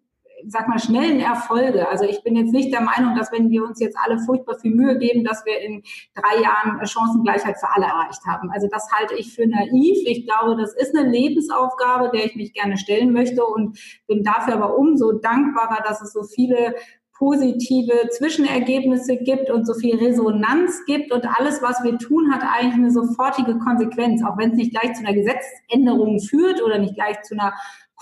sag 0.48 0.68
mal, 0.68 0.80
schnellen 0.80 1.20
Erfolge. 1.20 1.88
Also 1.88 2.06
ich 2.06 2.24
bin 2.24 2.36
jetzt 2.36 2.52
nicht 2.52 2.74
der 2.74 2.82
Meinung, 2.82 3.16
dass 3.16 3.32
wenn 3.32 3.50
wir 3.50 3.64
uns 3.64 3.80
jetzt 3.80 3.98
alle 4.04 4.20
furchtbar 4.20 4.58
viel 4.60 4.74
Mühe 4.74 4.98
geben, 4.98 5.24
dass 5.24 5.46
wir 5.46 5.60
in 5.60 5.84
drei 6.16 6.42
Jahren 6.42 6.86
Chancengleichheit 6.86 7.58
für 7.60 7.70
alle 7.74 7.86
erreicht 7.86 8.26
haben. 8.26 8.50
Also 8.52 8.68
das 8.72 8.90
halte 8.92 9.16
ich 9.16 9.34
für 9.34 9.48
naiv. 9.48 9.98
Ich 10.06 10.26
glaube, 10.26 10.60
das 10.60 10.74
ist 10.74 10.96
eine 10.96 11.10
Lebensaufgabe, 11.10 12.10
der 12.14 12.26
ich 12.26 12.36
mich 12.36 12.54
gerne 12.54 12.78
stellen 12.78 13.12
möchte 13.12 13.46
und 13.46 13.78
bin 14.08 14.24
dafür 14.24 14.54
aber 14.54 14.78
umso 14.78 15.14
dankbarer, 15.14 15.84
dass 15.84 16.02
es 16.02 16.14
so 16.14 16.24
viele 16.24 16.76
positive 17.20 18.10
Zwischenergebnisse 18.12 19.18
gibt 19.18 19.52
und 19.52 19.68
so 19.68 19.74
viel 19.74 19.98
Resonanz 19.98 20.86
gibt 20.86 21.12
und 21.12 21.26
alles, 21.38 21.62
was 21.62 21.84
wir 21.84 21.98
tun, 21.98 22.34
hat 22.34 22.42
eigentlich 22.44 22.76
eine 22.76 22.92
sofortige 22.92 23.60
Konsequenz, 23.60 24.24
auch 24.24 24.38
wenn 24.38 24.52
es 24.52 24.56
nicht 24.56 24.72
gleich 24.72 24.94
zu 24.94 25.06
einer 25.06 25.14
Gesetzesänderung 25.14 26.22
führt 26.22 26.64
oder 26.64 26.80
nicht 26.80 26.96
gleich 26.96 27.22
zu 27.24 27.36
einer 27.36 27.54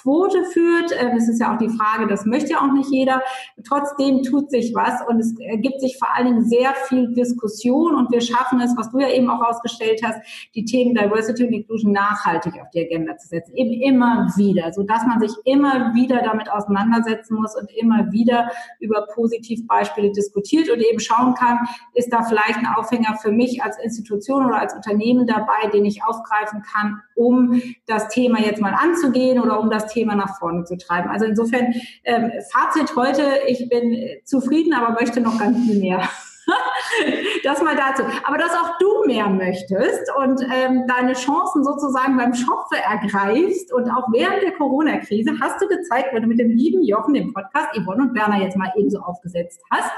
Quote 0.07 0.45
führt. 0.45 0.91
Das 0.91 1.01
ähm, 1.01 1.17
ist 1.17 1.41
ja 1.41 1.53
auch 1.53 1.57
die 1.57 1.67
Frage, 1.67 2.07
das 2.07 2.25
möchte 2.25 2.51
ja 2.53 2.61
auch 2.61 2.71
nicht 2.71 2.89
jeder. 2.89 3.21
Trotzdem 3.67 4.23
tut 4.23 4.49
sich 4.49 4.73
was 4.73 5.05
und 5.05 5.19
es 5.19 5.37
ergibt 5.37 5.81
sich 5.81 5.97
vor 5.97 6.07
allen 6.15 6.27
Dingen 6.27 6.45
sehr 6.45 6.73
viel 6.87 7.13
Diskussion 7.13 7.93
und 7.93 8.09
wir 8.09 8.21
schaffen 8.21 8.61
es, 8.61 8.73
was 8.77 8.89
du 8.91 8.99
ja 8.99 9.09
eben 9.09 9.29
auch 9.29 9.41
ausgestellt 9.41 10.01
hast, 10.05 10.17
die 10.55 10.63
Themen 10.63 10.95
Diversity 10.95 11.43
und 11.43 11.51
Inclusion 11.51 11.91
nachhaltig 11.91 12.53
auf 12.61 12.69
die 12.73 12.85
Agenda 12.85 13.17
zu 13.17 13.27
setzen. 13.27 13.53
Eben 13.57 13.81
immer 13.81 14.31
wieder, 14.37 14.71
so 14.71 14.83
dass 14.83 15.05
man 15.05 15.19
sich 15.19 15.33
immer 15.43 15.93
wieder 15.93 16.21
damit 16.21 16.49
auseinandersetzen 16.49 17.35
muss 17.35 17.57
und 17.57 17.69
immer 17.75 18.09
wieder 18.09 18.49
über 18.79 19.07
Positivbeispiele 19.13 20.13
diskutiert 20.13 20.69
und 20.69 20.79
eben 20.79 21.01
schauen 21.01 21.33
kann, 21.33 21.67
ist 21.93 22.13
da 22.13 22.23
vielleicht 22.23 22.59
ein 22.59 22.67
Aufhänger 22.67 23.17
für 23.21 23.31
mich 23.31 23.61
als 23.61 23.77
Institution 23.83 24.45
oder 24.45 24.59
als 24.61 24.73
Unternehmen 24.73 25.27
dabei, 25.27 25.67
den 25.73 25.83
ich 25.83 26.01
aufgreifen 26.05 26.61
kann, 26.61 27.01
um 27.15 27.61
das 27.87 28.07
Thema 28.07 28.39
jetzt 28.39 28.61
mal 28.61 28.73
anzugehen 28.73 29.41
oder 29.41 29.59
um 29.59 29.69
das 29.69 29.87
Thema 29.87 29.96
nach 30.05 30.37
vorne 30.37 30.63
zu 30.65 30.77
treiben. 30.77 31.09
Also 31.09 31.25
insofern, 31.25 31.73
ähm, 32.03 32.31
Fazit 32.51 32.95
heute, 32.95 33.23
ich 33.47 33.67
bin 33.69 33.97
zufrieden, 34.23 34.73
aber 34.73 34.93
möchte 34.93 35.21
noch 35.21 35.37
ganz 35.39 35.57
viel 35.65 35.79
mehr. 35.79 36.07
das 37.43 37.61
mal 37.61 37.75
dazu. 37.75 38.03
Aber 38.23 38.37
dass 38.37 38.51
auch 38.51 38.77
du 38.79 39.05
mehr 39.05 39.29
möchtest 39.29 40.11
und 40.17 40.41
ähm, 40.53 40.85
deine 40.87 41.13
Chancen 41.13 41.63
sozusagen 41.63 42.17
beim 42.17 42.33
Schopfe 42.33 42.77
ergreifst 42.77 43.73
und 43.73 43.89
auch 43.89 44.07
während 44.11 44.41
der 44.43 44.53
Corona-Krise 44.53 45.31
hast 45.41 45.61
du 45.61 45.67
gezeigt, 45.67 46.09
wenn 46.13 46.23
du 46.23 46.27
mit 46.27 46.39
dem 46.39 46.49
lieben 46.49 46.83
Jochen 46.83 47.13
den 47.13 47.33
Podcast 47.33 47.69
Yvonne 47.77 48.03
und 48.03 48.15
Werner 48.15 48.41
jetzt 48.41 48.57
mal 48.57 48.71
ebenso 48.75 48.99
aufgesetzt 48.99 49.61
hast, 49.71 49.91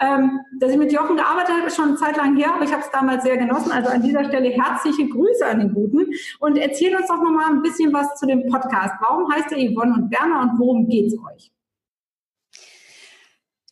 ähm, 0.00 0.40
dass 0.58 0.72
ich 0.72 0.78
mit 0.78 0.92
Jochen 0.92 1.16
gearbeitet 1.16 1.54
habe, 1.56 1.66
ist 1.66 1.76
schon 1.76 1.88
eine 1.88 1.96
Zeit 1.96 2.16
lang 2.16 2.36
her, 2.36 2.54
aber 2.54 2.64
ich 2.64 2.72
habe 2.72 2.82
es 2.82 2.90
damals 2.90 3.22
sehr 3.22 3.36
genossen. 3.36 3.72
Also 3.72 3.90
an 3.90 4.02
dieser 4.02 4.24
Stelle 4.24 4.50
herzliche 4.50 5.08
Grüße 5.08 5.46
an 5.46 5.60
den 5.60 5.74
Guten 5.74 6.06
und 6.40 6.56
erzähl 6.56 6.94
uns 6.94 7.08
doch 7.08 7.22
nochmal 7.22 7.50
ein 7.50 7.62
bisschen 7.62 7.92
was 7.92 8.14
zu 8.18 8.26
dem 8.26 8.48
Podcast. 8.48 8.94
Warum 9.00 9.30
heißt 9.32 9.50
der 9.50 9.58
Yvonne 9.58 9.94
und 9.94 10.10
Werner 10.10 10.40
und 10.42 10.58
worum 10.58 10.88
geht 10.88 11.08
es 11.08 11.18
euch? 11.18 11.50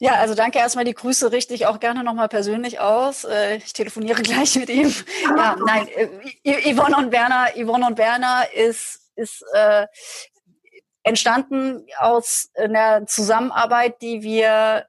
Ja, 0.01 0.15
also 0.15 0.35
danke 0.35 0.59
erstmal. 0.59 0.85
Die 0.85 0.95
Grüße 0.95 1.33
richte 1.33 1.55
ich 1.55 1.67
auch 1.67 1.81
gerne 1.81 2.05
nochmal 2.05 2.29
persönlich 2.29 2.79
aus. 2.79 3.25
Äh, 3.25 3.57
ich 3.57 3.73
telefoniere 3.73 4.23
gleich 4.23 4.55
mit 4.57 4.71
ihm. 4.71 4.95
Ja, 5.25 5.57
nein, 5.67 5.89
äh, 5.89 6.73
Yvonne 6.73 6.97
und 6.97 7.13
Werner, 7.13 7.49
Yvonne 7.57 7.87
und 7.87 7.99
Werner 7.99 8.45
ist, 8.55 9.01
ist 9.17 9.45
äh, 9.55 9.87
entstanden 11.03 11.85
aus 11.99 12.51
einer 12.55 13.07
Zusammenarbeit, 13.07 14.01
die 14.01 14.23
wir 14.23 14.87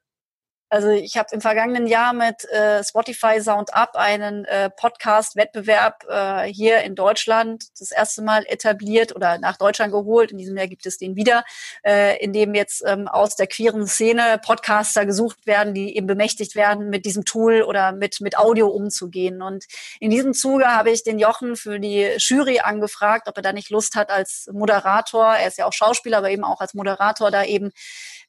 also 0.69 0.89
ich 0.89 1.17
habe 1.17 1.29
im 1.31 1.41
vergangenen 1.41 1.87
Jahr 1.87 2.13
mit 2.13 2.45
äh, 2.45 2.83
Spotify 2.83 3.41
Sound 3.41 3.73
Up 3.73 3.95
einen 3.95 4.45
äh, 4.45 4.69
Podcast-Wettbewerb 4.69 6.05
äh, 6.07 6.43
hier 6.43 6.81
in 6.81 6.93
Deutschland 6.93 7.65
das 7.79 7.91
erste 7.91 8.21
Mal 8.21 8.45
etabliert 8.47 9.15
oder 9.15 9.39
nach 9.39 9.57
Deutschland 9.57 9.91
geholt. 9.91 10.31
In 10.31 10.37
diesem 10.37 10.55
Jahr 10.55 10.67
gibt 10.67 10.85
es 10.85 10.99
den 10.99 11.15
wieder, 11.15 11.43
äh, 11.83 12.23
in 12.23 12.33
dem 12.33 12.53
jetzt 12.53 12.83
ähm, 12.85 13.07
aus 13.07 13.35
der 13.35 13.47
queeren 13.47 13.87
Szene 13.87 14.39
Podcaster 14.45 15.07
gesucht 15.07 15.47
werden, 15.47 15.73
die 15.73 15.97
eben 15.97 16.05
bemächtigt 16.05 16.55
werden, 16.55 16.89
mit 16.89 17.05
diesem 17.05 17.25
Tool 17.25 17.63
oder 17.63 17.91
mit, 17.91 18.21
mit 18.21 18.37
Audio 18.37 18.67
umzugehen. 18.67 19.41
Und 19.41 19.65
in 19.99 20.11
diesem 20.11 20.33
Zuge 20.33 20.67
habe 20.67 20.91
ich 20.91 21.03
den 21.03 21.17
Jochen 21.17 21.55
für 21.55 21.79
die 21.79 22.15
Jury 22.17 22.59
angefragt, 22.59 23.27
ob 23.27 23.37
er 23.37 23.43
da 23.43 23.53
nicht 23.53 23.71
Lust 23.71 23.95
hat 23.95 24.11
als 24.11 24.47
Moderator, 24.53 25.35
er 25.35 25.47
ist 25.47 25.57
ja 25.57 25.65
auch 25.65 25.73
Schauspieler, 25.73 26.19
aber 26.19 26.29
eben 26.29 26.43
auch 26.43 26.61
als 26.61 26.75
Moderator 26.75 27.31
da 27.31 27.43
eben 27.43 27.71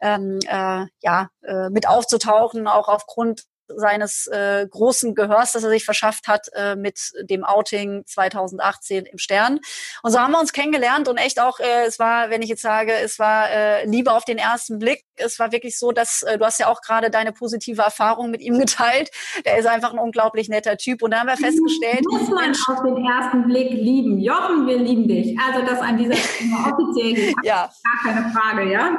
ähm, 0.01 0.39
äh, 0.47 0.87
ja, 1.03 1.31
äh, 1.43 1.71
mit 1.71 1.89
aufzutauchen, 1.89 2.67
auch 2.67 2.89
aufgrund 2.89 3.45
seines 3.77 4.27
äh, 4.27 4.67
großen 4.69 5.15
Gehörs, 5.15 5.53
das 5.53 5.65
er 5.65 5.71
sich 5.71 5.85
verschafft 5.85 6.29
hat 6.29 6.49
äh, 6.55 6.77
mit 6.77 7.13
dem 7.23 7.45
Outing 7.45 8.05
2018 8.07 9.07
im 9.07 9.19
Stern. 9.19 9.61
Und 10.03 10.13
so 10.13 10.19
haben 10.19 10.33
wir 10.33 10.41
uns 10.41 10.53
kennengelernt 10.53 11.09
und 11.09 11.17
echt 11.17 11.41
auch, 11.41 11.61
äh, 11.61 11.87
es 11.87 11.99
war, 11.99 12.31
wenn 12.31 12.43
ich 12.43 12.49
jetzt 12.49 12.63
sage, 12.63 12.93
es 12.93 13.19
war 13.19 13.51
äh, 13.51 13.87
Liebe 13.87 14.13
auf 14.13 14.25
den 14.25 14.39
ersten 14.39 14.79
Blick. 14.79 15.05
Es 15.17 15.39
war 15.39 15.53
wirklich 15.53 15.79
so, 15.79 15.93
dass 15.93 16.23
äh, 16.23 16.39
du 16.39 16.45
hast 16.45 16.59
ja 16.59 16.69
auch 16.69 16.81
gerade 16.81 17.11
deine 17.11 17.33
positive 17.33 17.83
Erfahrung 17.83 18.31
mit 18.31 18.41
ihm 18.41 18.59
geteilt. 18.59 19.11
Der 19.45 19.59
ist 19.59 19.67
einfach 19.67 19.93
ein 19.93 19.99
unglaublich 19.99 20.49
netter 20.49 20.77
Typ. 20.77 21.03
Und 21.03 21.13
da 21.13 21.21
haben 21.21 21.29
wir 21.29 21.37
festgestellt, 21.37 22.05
muss 22.11 22.29
man 22.29 22.51
auf 22.51 22.83
den 22.83 23.05
ersten 23.05 23.45
Blick 23.45 23.71
lieben. 23.71 24.19
Jochen, 24.19 24.67
wir 24.67 24.79
lieben 24.79 25.09
dich. 25.09 25.39
Also 25.39 25.65
das 25.65 25.81
an 25.81 25.97
dieser 25.97 26.17
Stelle 26.17 26.51
offiziell. 26.73 27.35
ja. 27.43 27.71
Gar 28.05 28.15
keine 28.15 28.33
Frage, 28.33 28.71
ja. 28.71 28.99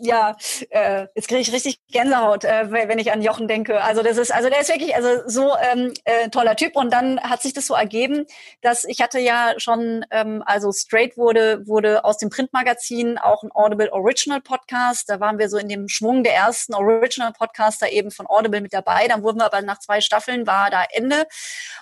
Ja, 0.00 0.36
äh, 0.70 1.06
jetzt 1.14 1.28
kriege 1.28 1.40
ich 1.40 1.52
richtig 1.52 1.80
Gänsehaut, 1.90 2.44
äh, 2.44 2.70
wenn 2.70 2.98
ich 2.98 3.12
an 3.12 3.22
Jochen 3.22 3.48
denke. 3.48 3.82
Also 3.82 4.02
das 4.02 4.16
ist, 4.16 4.32
also 4.32 4.48
der 4.48 4.60
ist 4.60 4.68
wirklich, 4.68 4.94
also 4.94 5.08
so 5.26 5.54
ähm, 5.72 5.92
äh, 6.04 6.28
toller 6.30 6.56
Typ. 6.56 6.76
Und 6.76 6.92
dann 6.92 7.20
hat 7.20 7.42
sich 7.42 7.52
das 7.52 7.66
so 7.66 7.74
ergeben, 7.74 8.26
dass 8.60 8.84
ich 8.84 9.00
hatte 9.00 9.18
ja 9.18 9.54
schon, 9.58 10.04
ähm, 10.10 10.42
also 10.46 10.72
Straight 10.72 11.16
wurde 11.16 11.66
wurde 11.66 12.04
aus 12.04 12.18
dem 12.18 12.30
Printmagazin 12.30 13.18
auch 13.18 13.42
ein 13.42 13.50
Audible 13.52 13.92
Original 13.92 14.40
Podcast. 14.40 15.08
Da 15.08 15.20
waren 15.20 15.38
wir 15.38 15.48
so 15.48 15.56
in 15.58 15.68
dem 15.68 15.88
Schwung 15.88 16.22
der 16.22 16.34
ersten 16.34 16.74
Original 16.74 17.32
Podcaster 17.32 17.90
eben 17.90 18.10
von 18.10 18.26
Audible 18.26 18.60
mit 18.60 18.72
dabei. 18.72 19.08
Dann 19.08 19.22
wurden 19.22 19.38
wir 19.38 19.46
aber 19.46 19.62
nach 19.62 19.78
zwei 19.78 20.00
Staffeln 20.00 20.46
war 20.46 20.70
da 20.70 20.84
Ende. 20.90 21.26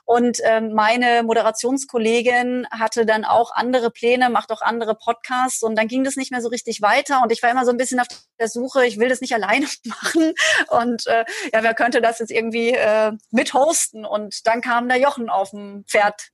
Und 0.05 0.39
ähm, 0.45 0.73
meine 0.73 1.23
Moderationskollegin 1.23 2.67
hatte 2.71 3.07
dann 3.07 3.25
auch 3.25 3.51
andere 3.53 3.91
Pläne, 3.91 4.31
macht 4.31 4.53
auch 4.53 4.63
andere 4.63 4.95
Podcasts. 4.95 5.63
Und 5.63 5.77
dann 5.77 5.89
ging 5.89 6.05
das 6.05 6.17
nicht 6.17 6.31
mehr 6.31 6.43
so 6.43 6.49
richtig 6.49 6.83
weiter. 6.83 7.23
Und 7.23 7.33
ich 7.33 7.43
war 7.43 7.51
immer 7.51 7.65
so 7.65 7.71
ein 7.71 7.77
bisschen 7.77 7.99
auf 8.13 8.37
der 8.39 8.49
Suche, 8.49 8.87
ich 8.87 8.99
will 8.99 9.09
das 9.09 9.21
nicht 9.21 9.35
alleine 9.35 9.67
machen. 9.85 10.35
Und 10.69 11.07
äh, 11.07 11.25
ja, 11.53 11.63
wer 11.63 11.75
könnte 11.75 12.01
das 12.01 12.19
jetzt 12.19 12.31
irgendwie 12.31 12.71
äh, 12.71 13.13
mithosten? 13.31 14.05
Und 14.05 14.47
dann 14.47 14.61
kam 14.61 14.89
der 14.89 14.99
Jochen 14.99 15.29
auf 15.29 15.51
dem 15.51 15.85
Pferd 15.87 16.31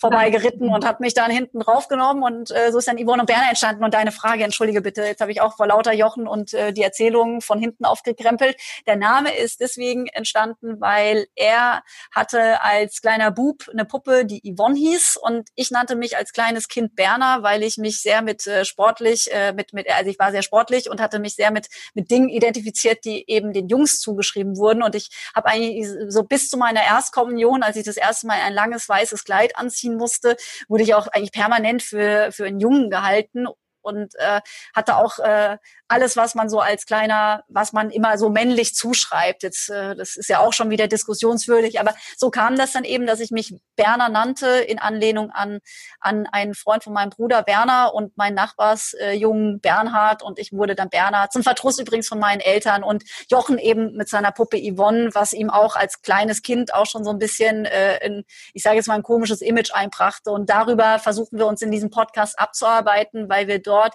vorbeigeritten 0.00 0.68
und 0.70 0.86
hat 0.86 1.00
mich 1.00 1.14
dann 1.14 1.30
hinten 1.30 1.60
draufgenommen 1.60 2.22
und 2.22 2.50
äh, 2.50 2.72
so 2.72 2.78
ist 2.78 2.88
dann 2.88 2.96
Yvonne 2.96 3.22
und 3.22 3.26
Berner 3.26 3.48
entstanden. 3.50 3.84
Und 3.84 3.92
deine 3.94 4.12
Frage, 4.12 4.44
entschuldige 4.44 4.80
bitte, 4.80 5.02
jetzt 5.02 5.20
habe 5.20 5.30
ich 5.30 5.40
auch 5.42 5.56
vor 5.56 5.66
lauter 5.66 5.92
Jochen 5.92 6.26
und 6.26 6.54
äh, 6.54 6.72
die 6.72 6.82
Erzählungen 6.82 7.42
von 7.42 7.58
hinten 7.58 7.84
aufgekrempelt. 7.84 8.56
Der 8.86 8.96
Name 8.96 9.36
ist 9.36 9.60
deswegen 9.60 10.06
entstanden, 10.06 10.80
weil 10.80 11.26
er 11.34 11.82
hatte 12.12 12.62
als 12.62 13.02
kleiner 13.02 13.30
Bub 13.30 13.68
eine 13.70 13.84
Puppe, 13.84 14.24
die 14.24 14.40
Yvonne 14.40 14.76
hieß 14.76 15.18
und 15.20 15.48
ich 15.54 15.70
nannte 15.70 15.96
mich 15.96 16.16
als 16.16 16.32
kleines 16.32 16.68
Kind 16.68 16.96
Berner, 16.96 17.42
weil 17.42 17.62
ich 17.62 17.76
mich 17.76 18.00
sehr 18.00 18.22
mit 18.22 18.46
äh, 18.46 18.64
sportlich, 18.64 19.30
äh, 19.32 19.52
mit, 19.52 19.74
mit, 19.74 19.90
also 19.90 20.10
ich 20.10 20.18
war 20.18 20.30
sehr 20.30 20.42
sportlich 20.42 20.88
und 20.90 21.00
hatte 21.00 21.18
mich 21.18 21.34
sehr 21.34 21.50
mit, 21.50 21.68
mit 21.92 22.10
Dingen 22.10 22.30
identifiziert, 22.30 23.04
die 23.04 23.28
eben 23.28 23.52
den 23.52 23.68
Jungs 23.68 24.00
zugeschrieben 24.00 24.56
wurden. 24.56 24.82
Und 24.82 24.94
ich 24.94 25.10
habe 25.34 25.48
eigentlich 25.48 25.86
so 26.08 26.22
bis 26.22 26.48
zu 26.48 26.56
meiner 26.56 26.82
Erstkommunion, 26.82 27.62
als 27.62 27.76
ich 27.76 27.84
das 27.84 27.98
erste 27.98 28.26
Mal 28.26 28.38
ein 28.40 28.54
langes 28.54 28.88
weißes 28.88 29.24
Kleid 29.24 29.56
anziehen 29.56 29.89
anziehen 29.90 29.96
musste, 29.96 30.36
wurde 30.68 30.82
ich 30.82 30.94
auch 30.94 31.06
eigentlich 31.08 31.32
permanent 31.32 31.82
für, 31.82 32.30
für 32.32 32.46
einen 32.46 32.60
Jungen 32.60 32.90
gehalten 32.90 33.46
und 33.82 34.14
äh, 34.16 34.40
hatte 34.74 34.96
auch 34.96 35.18
äh, 35.18 35.58
alles, 35.88 36.16
was 36.16 36.34
man 36.34 36.48
so 36.48 36.60
als 36.60 36.86
kleiner, 36.86 37.44
was 37.48 37.72
man 37.72 37.90
immer 37.90 38.18
so 38.18 38.28
männlich 38.28 38.74
zuschreibt. 38.74 39.42
Jetzt, 39.42 39.70
äh, 39.70 39.94
das 39.96 40.16
ist 40.16 40.28
ja 40.28 40.40
auch 40.40 40.52
schon 40.52 40.70
wieder 40.70 40.88
diskussionswürdig, 40.88 41.80
aber 41.80 41.94
so 42.16 42.30
kam 42.30 42.56
das 42.56 42.72
dann 42.72 42.84
eben, 42.84 43.06
dass 43.06 43.20
ich 43.20 43.30
mich 43.30 43.54
Berner 43.76 44.08
nannte 44.08 44.46
in 44.46 44.78
Anlehnung 44.78 45.30
an 45.30 45.60
an 46.00 46.26
einen 46.26 46.54
Freund 46.54 46.84
von 46.84 46.92
meinem 46.92 47.10
Bruder 47.10 47.42
Berner 47.42 47.94
und 47.94 48.16
mein 48.16 48.34
Nachbarsjungen 48.34 49.56
äh, 49.56 49.58
Bernhard. 49.58 50.22
Und 50.22 50.38
ich 50.38 50.52
wurde 50.52 50.74
dann 50.74 50.88
Berner 50.88 51.28
zum 51.30 51.42
Verdruss 51.42 51.78
übrigens 51.78 52.08
von 52.08 52.18
meinen 52.18 52.40
Eltern. 52.40 52.82
Und 52.82 53.04
Jochen 53.30 53.58
eben 53.58 53.96
mit 53.96 54.08
seiner 54.08 54.32
Puppe 54.32 54.58
Yvonne, 54.58 55.10
was 55.12 55.32
ihm 55.32 55.50
auch 55.50 55.76
als 55.76 56.02
kleines 56.02 56.42
Kind 56.42 56.74
auch 56.74 56.86
schon 56.86 57.04
so 57.04 57.10
ein 57.10 57.18
bisschen, 57.18 57.64
äh, 57.64 58.04
in, 58.04 58.24
ich 58.54 58.62
sage 58.62 58.76
jetzt 58.76 58.88
mal 58.88 58.94
ein 58.94 59.02
komisches 59.02 59.40
Image 59.40 59.72
einbrachte. 59.72 60.30
Und 60.30 60.48
darüber 60.50 60.98
versuchen 60.98 61.38
wir 61.38 61.46
uns 61.46 61.62
in 61.62 61.70
diesem 61.70 61.90
Podcast 61.90 62.38
abzuarbeiten, 62.38 63.28
weil 63.28 63.46
wir 63.48 63.60
dort 63.70 63.94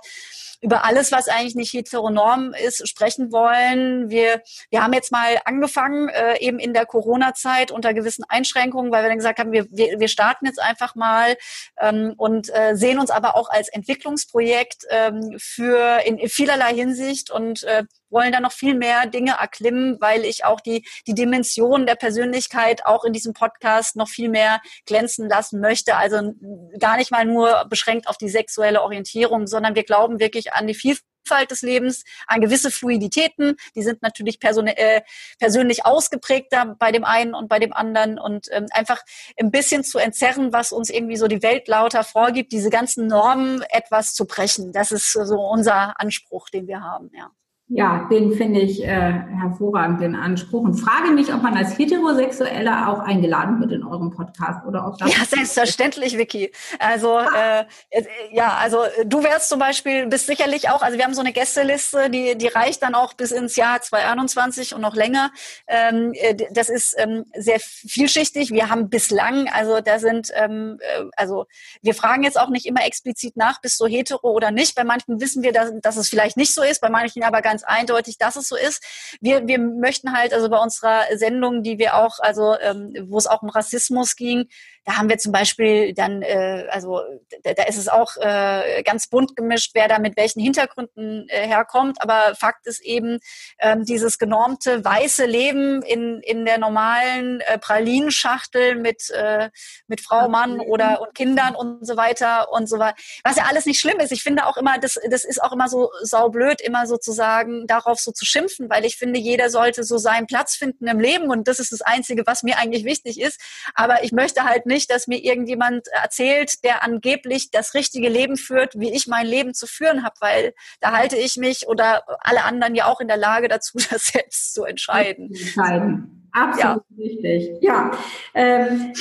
über 0.61 0.83
alles, 0.83 1.11
was 1.11 1.27
eigentlich 1.27 1.55
nicht 1.55 1.73
heteronorm 1.73 2.53
ist, 2.53 2.87
sprechen 2.87 3.31
wollen. 3.31 4.09
Wir, 4.09 4.41
wir 4.69 4.83
haben 4.83 4.93
jetzt 4.93 5.11
mal 5.11 5.37
angefangen, 5.45 6.09
äh, 6.09 6.39
eben 6.39 6.59
in 6.59 6.73
der 6.73 6.85
Corona-Zeit 6.85 7.71
unter 7.71 7.93
gewissen 7.93 8.23
Einschränkungen, 8.27 8.91
weil 8.91 9.03
wir 9.03 9.09
dann 9.09 9.17
gesagt 9.17 9.39
haben, 9.39 9.51
wir, 9.51 9.67
wir, 9.69 9.99
wir 9.99 10.07
starten 10.07 10.45
jetzt 10.45 10.59
einfach 10.59 10.95
mal 10.95 11.35
ähm, 11.79 12.13
und 12.17 12.49
äh, 12.53 12.75
sehen 12.75 12.99
uns 12.99 13.11
aber 13.11 13.35
auch 13.35 13.49
als 13.49 13.69
Entwicklungsprojekt 13.69 14.85
ähm, 14.89 15.35
für 15.37 15.99
in, 16.05 16.17
in 16.17 16.29
vielerlei 16.29 16.73
Hinsicht 16.73 17.29
und 17.29 17.63
äh, 17.63 17.83
wollen 18.15 18.31
da 18.31 18.39
noch 18.39 18.53
viel 18.53 18.73
mehr 18.73 19.05
Dinge 19.05 19.35
erklimmen, 19.39 19.97
weil 19.99 20.23
ich 20.23 20.45
auch 20.45 20.61
die, 20.61 20.87
die 21.05 21.13
Dimension 21.13 21.85
der 21.85 21.95
Persönlichkeit 21.95 22.85
auch 22.85 23.03
in 23.03 23.13
diesem 23.13 23.33
Podcast 23.33 23.97
noch 23.97 24.07
viel 24.07 24.29
mehr 24.29 24.61
glänzen 24.85 25.29
lassen 25.29 25.59
möchte. 25.59 25.97
Also 25.97 26.33
gar 26.79 26.97
nicht 26.97 27.11
mal 27.11 27.25
nur 27.25 27.65
beschränkt 27.69 28.07
auf 28.07 28.17
die 28.17 28.29
sexuelle 28.29 28.81
Orientierung, 28.81 29.47
sondern 29.47 29.75
wir 29.75 29.83
glauben 29.83 30.19
wirklich 30.19 30.53
an 30.53 30.65
die 30.65 30.73
Vielfalt 30.73 31.51
des 31.51 31.61
Lebens, 31.61 32.05
an 32.25 32.39
gewisse 32.39 32.71
Fluiditäten. 32.71 33.57
Die 33.75 33.83
sind 33.83 34.01
natürlich 34.01 34.39
äh, 34.41 35.01
persönlich 35.37 35.85
ausgeprägter 35.85 36.77
bei 36.79 36.93
dem 36.93 37.03
einen 37.03 37.33
und 37.33 37.49
bei 37.49 37.59
dem 37.59 37.73
anderen 37.73 38.17
und 38.17 38.47
ähm, 38.51 38.67
einfach 38.71 39.01
ein 39.37 39.51
bisschen 39.51 39.83
zu 39.83 39.97
entzerren, 39.97 40.53
was 40.53 40.71
uns 40.71 40.89
irgendwie 40.89 41.17
so 41.17 41.27
die 41.27 41.43
Welt 41.43 41.67
lauter 41.67 42.05
vorgibt, 42.05 42.53
diese 42.53 42.69
ganzen 42.69 43.07
Normen 43.07 43.61
etwas 43.69 44.13
zu 44.13 44.25
brechen. 44.25 44.71
Das 44.71 44.93
ist 44.93 45.11
so 45.11 45.35
unser 45.35 45.99
Anspruch, 45.99 46.49
den 46.49 46.67
wir 46.67 46.81
haben, 46.81 47.11
ja. 47.13 47.29
Ja, 47.67 48.07
den 48.11 48.33
finde 48.33 48.59
ich 48.59 48.83
äh, 48.83 48.87
hervorragend, 48.87 49.99
den 49.99 50.15
Anspruch. 50.15 50.61
Und 50.61 50.75
frage 50.75 51.09
mich, 51.09 51.33
ob 51.33 51.41
man 51.41 51.57
als 51.57 51.75
Heterosexueller 51.79 52.87
auch 52.87 52.99
eingeladen 52.99 53.59
wird 53.59 53.71
in 53.71 53.83
eurem 53.83 54.11
Podcast 54.11 54.63
oder 54.67 54.87
ob 54.87 54.99
das. 54.99 55.11
Ja, 55.11 55.25
selbstverständlich, 55.25 56.15
Vicky. 56.15 56.51
Also 56.77 57.17
ah. 57.17 57.65
äh, 57.89 58.03
ja, 58.31 58.53
also 58.61 58.83
du 59.05 59.23
wärst 59.23 59.49
zum 59.49 59.57
Beispiel, 59.57 60.05
bist 60.05 60.27
sicherlich 60.27 60.69
auch, 60.69 60.83
also 60.83 60.99
wir 60.99 61.05
haben 61.05 61.15
so 61.15 61.21
eine 61.21 61.33
Gästeliste, 61.33 62.11
die, 62.11 62.37
die 62.37 62.49
reicht 62.49 62.83
dann 62.83 62.93
auch 62.93 63.15
bis 63.15 63.31
ins 63.31 63.55
Jahr 63.55 63.81
2021 63.81 64.75
und 64.75 64.81
noch 64.81 64.95
länger. 64.95 65.31
Ähm, 65.67 66.11
äh, 66.13 66.35
das 66.51 66.69
ist 66.69 66.93
ähm, 66.99 67.25
sehr 67.35 67.59
vielschichtig. 67.59 68.51
Wir 68.51 68.69
haben 68.69 68.91
bislang, 68.91 69.49
also 69.51 69.81
da 69.81 69.97
sind, 69.97 70.29
ähm, 70.35 70.77
äh, 70.81 71.05
also 71.17 71.47
wir 71.81 71.95
fragen 71.95 72.21
jetzt 72.21 72.39
auch 72.39 72.49
nicht 72.49 72.67
immer 72.67 72.85
explizit 72.85 73.37
nach, 73.37 73.59
bist 73.59 73.81
du 73.81 73.87
hetero 73.87 74.29
oder 74.29 74.51
nicht. 74.51 74.75
Bei 74.75 74.83
manchen 74.83 75.19
wissen 75.19 75.41
wir, 75.41 75.51
dass, 75.51 75.71
dass 75.81 75.97
es 75.97 76.09
vielleicht 76.09 76.37
nicht 76.37 76.53
so 76.53 76.61
ist, 76.61 76.79
bei 76.79 76.89
manchen 76.89 77.23
aber 77.23 77.41
ganz 77.41 77.54
ganz 77.55 77.63
eindeutig, 77.63 78.17
dass 78.17 78.35
es 78.35 78.49
so 78.49 78.57
ist. 78.57 78.83
Wir, 79.21 79.47
wir 79.47 79.59
möchten 79.59 80.11
halt 80.11 80.33
also 80.33 80.49
bei 80.49 80.57
unserer 80.57 81.03
Sendung, 81.15 81.63
die 81.63 81.77
wir 81.79 81.95
auch, 81.95 82.19
also 82.19 82.57
ähm, 82.59 82.93
wo 83.07 83.17
es 83.17 83.27
auch 83.27 83.41
um 83.43 83.49
Rassismus 83.49 84.17
ging, 84.17 84.49
da 84.85 84.97
haben 84.97 85.09
wir 85.09 85.17
zum 85.17 85.31
Beispiel 85.31 85.93
dann, 85.93 86.21
äh, 86.21 86.67
also 86.69 87.01
da, 87.43 87.53
da 87.53 87.63
ist 87.63 87.77
es 87.77 87.87
auch 87.87 88.15
äh, 88.17 88.83
ganz 88.83 89.07
bunt 89.07 89.35
gemischt, 89.35 89.71
wer 89.73 89.87
da 89.87 89.97
mit 89.97 90.15
welchen 90.15 90.41
Hintergründen 90.41 91.27
äh, 91.29 91.47
herkommt. 91.47 92.01
Aber 92.01 92.35
Fakt 92.35 92.67
ist 92.67 92.81
eben, 92.81 93.19
ähm, 93.59 93.83
dieses 93.83 94.19
genormte 94.19 94.85
weiße 94.85 95.25
Leben 95.25 95.81
in, 95.81 96.21
in 96.21 96.45
der 96.45 96.59
normalen 96.59 97.41
äh, 97.41 97.57
Pralinenschachtel 97.57 98.75
mit, 98.75 99.09
äh, 99.09 99.49
mit 99.87 100.01
Frau, 100.01 100.29
Mann 100.29 100.59
oder 100.59 101.01
und 101.01 101.15
Kindern 101.15 101.55
und 101.55 101.85
so 101.85 101.97
weiter 101.97 102.51
und 102.51 102.69
so 102.69 102.77
weiter. 102.77 102.95
Was 103.23 103.37
ja 103.37 103.45
alles 103.49 103.65
nicht 103.65 103.79
schlimm 103.79 103.99
ist. 103.99 104.11
Ich 104.11 104.21
finde 104.21 104.45
auch 104.45 104.57
immer, 104.57 104.77
das, 104.77 104.99
das 105.09 105.23
ist 105.23 105.41
auch 105.41 105.51
immer 105.51 105.67
so 105.67 105.89
saublöd, 106.01 106.61
immer 106.61 106.85
sozusagen 106.85 107.65
darauf 107.65 107.99
so 107.99 108.11
zu 108.11 108.25
schimpfen, 108.25 108.69
weil 108.69 108.85
ich 108.85 108.97
finde, 108.97 109.19
jeder 109.19 109.49
sollte 109.49 109.83
so 109.83 109.97
seinen 109.97 110.27
Platz 110.27 110.55
finden 110.55 110.87
im 110.87 110.99
Leben 110.99 111.29
und 111.29 111.47
das 111.47 111.59
ist 111.59 111.71
das 111.71 111.81
Einzige, 111.81 112.23
was 112.27 112.43
mir 112.43 112.59
eigentlich 112.59 112.85
wichtig 112.85 113.19
ist. 113.19 113.41
Aber 113.73 114.03
ich 114.03 114.11
möchte 114.11 114.43
halt 114.43 114.65
nicht 114.65 114.74
nicht, 114.75 114.91
dass 114.91 115.07
mir 115.07 115.23
irgendjemand 115.23 115.87
erzählt, 115.87 116.63
der 116.65 116.83
angeblich 116.83 117.49
das 117.49 117.73
richtige 117.73 118.09
Leben 118.09 118.35
führt, 118.35 118.77
wie 118.77 118.93
ich 118.93 119.07
mein 119.07 119.25
Leben 119.25 119.53
zu 119.53 119.67
führen 119.67 120.03
habe, 120.03 120.15
weil 120.19 120.53
da 120.81 120.91
halte 120.91 121.15
ich 121.15 121.37
mich 121.37 121.67
oder 121.67 122.03
alle 122.19 122.43
anderen 122.43 122.75
ja 122.75 122.87
auch 122.87 122.99
in 122.99 123.07
der 123.07 123.17
Lage 123.17 123.47
dazu, 123.47 123.77
das 123.89 124.07
selbst 124.07 124.53
zu 124.53 124.65
entscheiden. 124.65 125.33
Entscheiden. 125.33 126.29
Absolut 126.33 126.83
ja. 126.89 127.03
richtig. 127.03 127.49
Ja. 127.61 127.91
Ähm, 128.33 128.91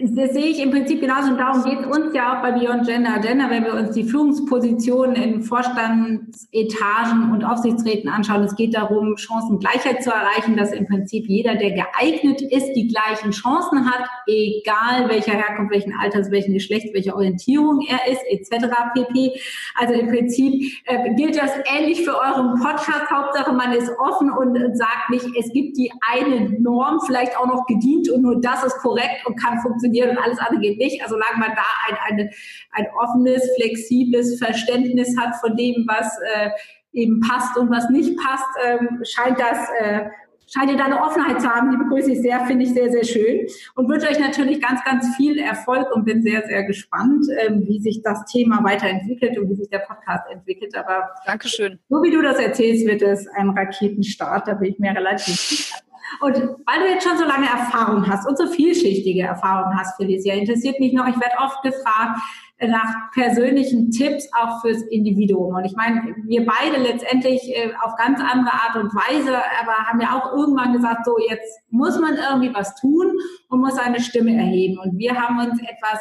das 0.00 0.32
sehe 0.32 0.46
ich 0.46 0.58
im 0.58 0.70
Prinzip 0.70 1.02
genauso 1.02 1.32
und 1.32 1.38
darum 1.38 1.62
geht 1.64 1.80
es 1.80 1.86
uns 1.86 2.14
ja 2.14 2.38
auch 2.38 2.42
bei 2.42 2.52
Beyond 2.52 2.86
Gender 2.86 3.14
Agenda, 3.14 3.50
wenn 3.50 3.64
wir 3.64 3.74
uns 3.74 3.90
die 3.90 4.04
Führungspositionen 4.04 5.16
in 5.16 5.42
Vorstandsetagen 5.42 7.30
und 7.30 7.44
Aufsichtsräten 7.44 8.08
anschauen. 8.08 8.42
Es 8.44 8.56
geht 8.56 8.74
darum, 8.74 9.18
Chancengleichheit 9.18 10.02
zu 10.02 10.10
erreichen, 10.10 10.56
dass 10.56 10.72
im 10.72 10.86
Prinzip 10.86 11.26
jeder, 11.28 11.56
der 11.56 11.72
geeignet 11.72 12.40
ist, 12.40 12.72
die 12.72 12.88
gleichen 12.88 13.32
Chancen 13.32 13.84
hat, 13.84 14.08
egal 14.26 15.10
welcher 15.10 15.32
Herkunft, 15.32 15.74
welchen 15.74 15.92
Alters, 15.94 16.30
welchen 16.30 16.54
Geschlechts, 16.54 16.94
welche 16.94 17.14
Orientierung 17.14 17.86
er 17.86 18.10
ist, 18.10 18.22
etc. 18.30 18.68
pp. 18.94 19.38
Also 19.74 19.92
im 19.92 20.08
Prinzip 20.08 20.72
äh, 20.86 21.14
gilt 21.16 21.36
das 21.36 21.50
ähnlich 21.66 22.02
für 22.02 22.16
euren 22.16 22.58
Podcast. 22.58 23.10
Hauptsache, 23.10 23.52
man 23.52 23.72
ist 23.72 23.90
offen 23.98 24.30
und 24.30 24.56
sagt 24.74 25.10
nicht, 25.10 25.26
es 25.38 25.52
gibt 25.52 25.76
die 25.76 25.92
eine 26.10 26.48
Norm, 26.60 26.98
vielleicht 27.04 27.36
auch 27.36 27.46
noch 27.46 27.66
gedient 27.66 28.08
und 28.08 28.22
nur 28.22 28.40
das 28.40 28.64
ist 28.64 28.78
korrekt 28.78 29.26
und 29.26 29.36
kann 29.36 29.60
funktionieren 29.60 29.81
funktioniert 29.82 30.10
und 30.10 30.18
alles 30.18 30.38
andere 30.38 30.60
geht 30.60 30.78
nicht. 30.78 31.02
Also 31.02 31.16
solange 31.16 31.38
man 31.38 31.56
da 31.56 31.64
ein, 31.88 31.96
eine, 32.08 32.30
ein 32.72 32.86
offenes, 32.98 33.42
flexibles 33.56 34.38
Verständnis 34.38 35.16
hat 35.18 35.34
von 35.40 35.56
dem, 35.56 35.84
was 35.86 36.06
äh, 36.34 36.50
eben 36.92 37.20
passt 37.20 37.56
und 37.56 37.70
was 37.70 37.88
nicht 37.90 38.16
passt, 38.18 38.46
ähm, 38.64 39.00
scheint 39.04 39.40
das 39.40 39.58
äh, 39.80 40.04
scheint 40.52 40.70
ihr 40.70 40.76
da 40.76 40.84
eine 40.84 41.00
Offenheit 41.00 41.40
zu 41.40 41.48
haben. 41.48 41.70
Die 41.70 41.78
begrüße 41.78 42.12
ich 42.12 42.20
sehr, 42.20 42.44
finde 42.44 42.64
ich 42.64 42.74
sehr, 42.74 42.90
sehr 42.90 43.04
schön. 43.04 43.46
Und 43.74 43.88
wünsche 43.88 44.06
euch 44.06 44.18
natürlich 44.18 44.60
ganz, 44.60 44.84
ganz 44.84 45.16
viel 45.16 45.38
Erfolg 45.38 45.90
und 45.94 46.04
bin 46.04 46.22
sehr, 46.22 46.42
sehr 46.46 46.64
gespannt, 46.64 47.24
ähm, 47.40 47.64
wie 47.66 47.80
sich 47.80 48.02
das 48.02 48.26
Thema 48.26 48.62
weiterentwickelt 48.62 49.38
und 49.38 49.48
wie 49.48 49.54
sich 49.54 49.70
der 49.70 49.78
Podcast 49.78 50.24
entwickelt. 50.30 50.74
Aber 50.76 51.08
Dankeschön. 51.24 51.78
So 51.88 52.02
wie 52.02 52.10
du 52.10 52.20
das 52.20 52.38
erzählst, 52.38 52.86
wird 52.86 53.00
es 53.00 53.26
ein 53.28 53.48
Raketenstart, 53.48 54.46
da 54.46 54.54
bin 54.54 54.72
ich 54.72 54.78
mir 54.78 54.94
relativ 54.94 55.36
sicher. 55.36 55.78
Und 56.20 56.34
weil 56.36 56.80
du 56.80 56.88
jetzt 56.88 57.06
schon 57.06 57.18
so 57.18 57.24
lange 57.24 57.46
Erfahrung 57.46 58.06
hast 58.08 58.28
und 58.28 58.38
so 58.38 58.46
vielschichtige 58.46 59.22
Erfahrung 59.22 59.76
hast, 59.78 59.96
Felicia, 59.96 60.34
interessiert 60.34 60.78
mich 60.80 60.92
noch, 60.92 61.06
ich 61.06 61.20
werde 61.20 61.38
oft 61.38 61.62
gefragt, 61.62 62.20
nach 62.68 63.10
persönlichen 63.12 63.90
Tipps 63.90 64.28
auch 64.38 64.60
fürs 64.60 64.82
Individuum. 64.82 65.54
Und 65.54 65.64
ich 65.64 65.74
meine, 65.74 66.14
wir 66.26 66.46
beide 66.46 66.80
letztendlich 66.80 67.42
äh, 67.56 67.72
auf 67.82 67.96
ganz 67.96 68.20
andere 68.20 68.54
Art 68.54 68.76
und 68.76 68.94
Weise, 68.94 69.36
aber 69.60 69.72
haben 69.72 70.00
ja 70.00 70.16
auch 70.16 70.32
irgendwann 70.32 70.72
gesagt, 70.72 71.04
so 71.04 71.16
jetzt 71.18 71.60
muss 71.70 71.98
man 71.98 72.16
irgendwie 72.16 72.54
was 72.54 72.74
tun 72.76 73.12
und 73.48 73.60
muss 73.60 73.74
seine 73.74 74.00
Stimme 74.00 74.36
erheben. 74.36 74.78
Und 74.78 74.98
wir 74.98 75.20
haben 75.20 75.38
uns 75.38 75.60
etwas 75.60 76.00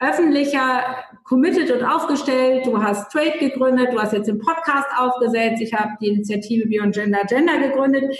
öffentlicher 0.00 0.82
committed 1.24 1.70
und 1.70 1.84
aufgestellt. 1.84 2.66
Du 2.66 2.82
hast 2.82 3.10
Trade 3.12 3.38
gegründet, 3.38 3.92
du 3.92 4.00
hast 4.00 4.12
jetzt 4.12 4.28
den 4.28 4.38
Podcast 4.38 4.88
aufgesetzt, 4.96 5.62
ich 5.62 5.74
habe 5.74 5.90
die 6.00 6.08
Initiative 6.08 6.66
Beyond 6.68 6.94
Gender 6.94 7.24
Gender 7.24 7.58
gegründet 7.58 8.14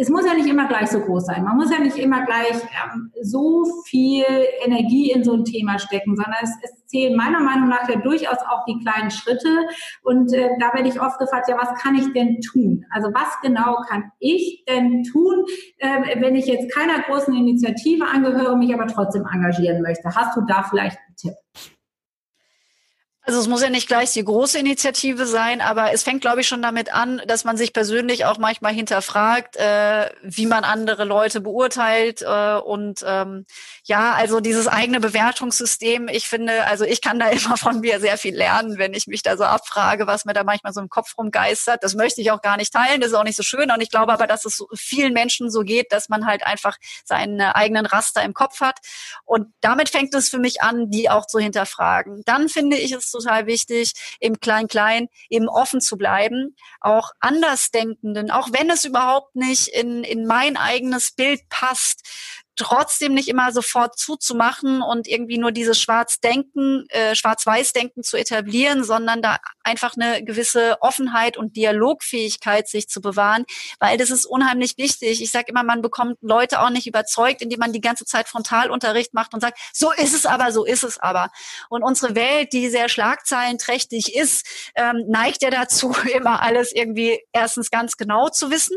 es 0.00 0.08
muss 0.08 0.24
ja 0.24 0.32
nicht 0.32 0.48
immer 0.48 0.66
gleich 0.66 0.88
so 0.88 1.00
groß 1.00 1.26
sein. 1.26 1.44
Man 1.44 1.58
muss 1.58 1.70
ja 1.70 1.78
nicht 1.78 1.98
immer 1.98 2.24
gleich 2.24 2.54
ähm, 2.54 3.12
so 3.20 3.66
viel 3.84 4.24
Energie 4.64 5.10
in 5.10 5.22
so 5.22 5.34
ein 5.34 5.44
Thema 5.44 5.78
stecken, 5.78 6.16
sondern 6.16 6.36
es, 6.42 6.50
es 6.62 6.86
zählen 6.86 7.14
meiner 7.14 7.40
Meinung 7.40 7.68
nach 7.68 7.86
ja 7.86 7.96
durchaus 7.96 8.38
auch 8.38 8.64
die 8.66 8.78
kleinen 8.78 9.10
Schritte. 9.10 9.68
Und 10.02 10.32
äh, 10.32 10.48
da 10.58 10.72
werde 10.72 10.88
ich 10.88 11.02
oft 11.02 11.18
gefragt, 11.18 11.48
ja, 11.50 11.58
was 11.58 11.78
kann 11.82 11.96
ich 11.96 12.10
denn 12.14 12.40
tun? 12.40 12.86
Also 12.90 13.10
was 13.12 13.28
genau 13.42 13.76
kann 13.88 14.10
ich 14.20 14.64
denn 14.66 15.02
tun, 15.04 15.44
äh, 15.76 16.18
wenn 16.20 16.34
ich 16.34 16.46
jetzt 16.46 16.72
keiner 16.72 17.02
großen 17.02 17.34
Initiative 17.34 18.06
angehöre, 18.06 18.56
mich 18.56 18.72
aber 18.72 18.86
trotzdem 18.86 19.26
engagieren 19.30 19.82
möchte? 19.82 20.14
Hast 20.14 20.34
du 20.34 20.40
da 20.48 20.62
vielleicht 20.62 20.96
einen 20.96 21.16
Tipp? 21.16 21.34
Also 23.30 23.42
es 23.42 23.46
muss 23.46 23.62
ja 23.62 23.70
nicht 23.70 23.86
gleich 23.86 24.10
die 24.12 24.24
große 24.24 24.58
Initiative 24.58 25.24
sein, 25.24 25.60
aber 25.60 25.92
es 25.92 26.02
fängt, 26.02 26.20
glaube 26.20 26.40
ich, 26.40 26.48
schon 26.48 26.62
damit 26.62 26.92
an, 26.92 27.22
dass 27.28 27.44
man 27.44 27.56
sich 27.56 27.72
persönlich 27.72 28.24
auch 28.24 28.38
manchmal 28.38 28.72
hinterfragt, 28.72 29.54
äh, 29.54 30.10
wie 30.24 30.46
man 30.46 30.64
andere 30.64 31.04
Leute 31.04 31.40
beurteilt 31.40 32.22
äh, 32.22 32.56
und 32.56 33.04
ähm, 33.06 33.46
ja, 33.84 34.14
also 34.14 34.40
dieses 34.40 34.66
eigene 34.66 34.98
Bewertungssystem. 34.98 36.08
Ich 36.08 36.26
finde, 36.26 36.64
also 36.64 36.84
ich 36.84 37.00
kann 37.02 37.20
da 37.20 37.28
immer 37.30 37.56
von 37.56 37.78
mir 37.78 38.00
sehr 38.00 38.18
viel 38.18 38.34
lernen, 38.34 38.78
wenn 38.78 38.94
ich 38.94 39.06
mich 39.06 39.22
da 39.22 39.36
so 39.36 39.44
abfrage, 39.44 40.08
was 40.08 40.24
mir 40.24 40.32
da 40.32 40.42
manchmal 40.42 40.72
so 40.72 40.80
im 40.80 40.88
Kopf 40.88 41.16
rumgeistert. 41.16 41.84
Das 41.84 41.94
möchte 41.94 42.20
ich 42.22 42.32
auch 42.32 42.42
gar 42.42 42.56
nicht 42.56 42.72
teilen, 42.72 43.00
das 43.00 43.10
ist 43.10 43.16
auch 43.16 43.22
nicht 43.22 43.36
so 43.36 43.44
schön 43.44 43.70
und 43.70 43.80
ich 43.80 43.90
glaube 43.90 44.12
aber, 44.12 44.26
dass 44.26 44.44
es 44.44 44.60
vielen 44.74 45.12
Menschen 45.12 45.52
so 45.52 45.60
geht, 45.60 45.92
dass 45.92 46.08
man 46.08 46.26
halt 46.26 46.44
einfach 46.44 46.78
seine 47.04 47.54
eigenen 47.54 47.86
Raster 47.86 48.24
im 48.24 48.34
Kopf 48.34 48.58
hat 48.60 48.80
und 49.24 49.52
damit 49.60 49.88
fängt 49.88 50.12
es 50.14 50.30
für 50.30 50.40
mich 50.40 50.62
an, 50.62 50.90
die 50.90 51.08
auch 51.08 51.26
zu 51.26 51.38
hinterfragen. 51.38 52.24
Dann 52.26 52.48
finde 52.48 52.76
ich 52.76 52.90
es 52.90 53.12
total 53.20 53.46
wichtig, 53.46 53.92
im 54.20 54.40
Klein-Klein 54.40 55.08
eben 55.28 55.48
offen 55.48 55.80
zu 55.80 55.96
bleiben, 55.96 56.56
auch 56.80 57.10
Andersdenkenden, 57.20 58.30
auch 58.30 58.48
wenn 58.52 58.70
es 58.70 58.84
überhaupt 58.84 59.36
nicht 59.36 59.68
in, 59.68 60.04
in 60.04 60.26
mein 60.26 60.56
eigenes 60.56 61.12
Bild 61.12 61.48
passt, 61.48 62.02
trotzdem 62.60 63.14
nicht 63.14 63.28
immer 63.28 63.52
sofort 63.52 63.98
zuzumachen 63.98 64.82
und 64.82 65.08
irgendwie 65.08 65.38
nur 65.38 65.52
dieses 65.52 65.80
Schwarz-Denken, 65.80 66.86
äh, 66.90 67.14
Schwarz-Weiß-Denken 67.14 68.02
zu 68.02 68.16
etablieren, 68.16 68.84
sondern 68.84 69.22
da 69.22 69.38
einfach 69.64 69.96
eine 69.96 70.22
gewisse 70.22 70.76
Offenheit 70.80 71.36
und 71.36 71.56
Dialogfähigkeit 71.56 72.68
sich 72.68 72.88
zu 72.88 73.00
bewahren, 73.00 73.44
weil 73.78 73.96
das 73.96 74.10
ist 74.10 74.26
unheimlich 74.26 74.76
wichtig. 74.76 75.22
Ich 75.22 75.30
sage 75.30 75.46
immer, 75.48 75.62
man 75.62 75.82
bekommt 75.82 76.18
Leute 76.20 76.60
auch 76.60 76.70
nicht 76.70 76.86
überzeugt, 76.86 77.42
indem 77.42 77.58
man 77.60 77.72
die 77.72 77.80
ganze 77.80 78.04
Zeit 78.04 78.28
Frontalunterricht 78.28 79.14
macht 79.14 79.34
und 79.34 79.40
sagt, 79.40 79.58
so 79.72 79.90
ist 79.92 80.14
es 80.14 80.26
aber, 80.26 80.52
so 80.52 80.64
ist 80.64 80.84
es 80.84 80.98
aber. 80.98 81.30
Und 81.68 81.82
unsere 81.82 82.14
Welt, 82.14 82.52
die 82.52 82.68
sehr 82.68 82.88
schlagzeilenträchtig 82.88 84.14
ist, 84.14 84.46
ähm, 84.74 85.04
neigt 85.08 85.42
ja 85.42 85.50
dazu, 85.50 85.94
immer 86.14 86.42
alles 86.42 86.72
irgendwie 86.72 87.20
erstens 87.32 87.70
ganz 87.70 87.96
genau 87.96 88.28
zu 88.28 88.50
wissen 88.50 88.76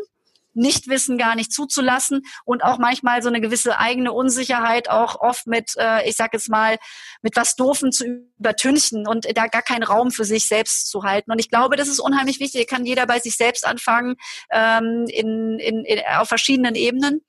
Nichtwissen 0.53 1.17
gar 1.17 1.35
nicht 1.35 1.51
zuzulassen 1.51 2.21
und 2.45 2.63
auch 2.63 2.77
manchmal 2.77 3.21
so 3.21 3.29
eine 3.29 3.41
gewisse 3.41 3.79
eigene 3.79 4.11
Unsicherheit 4.11 4.89
auch 4.89 5.19
oft 5.19 5.47
mit, 5.47 5.73
äh, 5.77 6.07
ich 6.07 6.15
sag 6.15 6.33
jetzt 6.33 6.49
mal, 6.49 6.77
mit 7.21 7.35
was 7.35 7.55
Doofen 7.55 7.91
zu 7.91 8.05
übertünchen 8.37 9.07
und 9.07 9.25
da 9.35 9.47
gar 9.47 9.61
keinen 9.61 9.83
Raum 9.83 10.11
für 10.11 10.25
sich 10.25 10.47
selbst 10.47 10.89
zu 10.89 11.03
halten. 11.03 11.31
Und 11.31 11.39
ich 11.39 11.49
glaube, 11.49 11.75
das 11.75 11.87
ist 11.87 11.99
unheimlich 11.99 12.39
wichtig. 12.39 12.67
Kann 12.67 12.85
jeder 12.85 13.05
bei 13.05 13.19
sich 13.19 13.35
selbst 13.35 13.65
anfangen 13.65 14.15
ähm, 14.51 15.05
in, 15.07 15.59
in, 15.59 15.85
in, 15.85 15.99
auf 16.17 16.27
verschiedenen 16.27 16.75
Ebenen. 16.75 17.21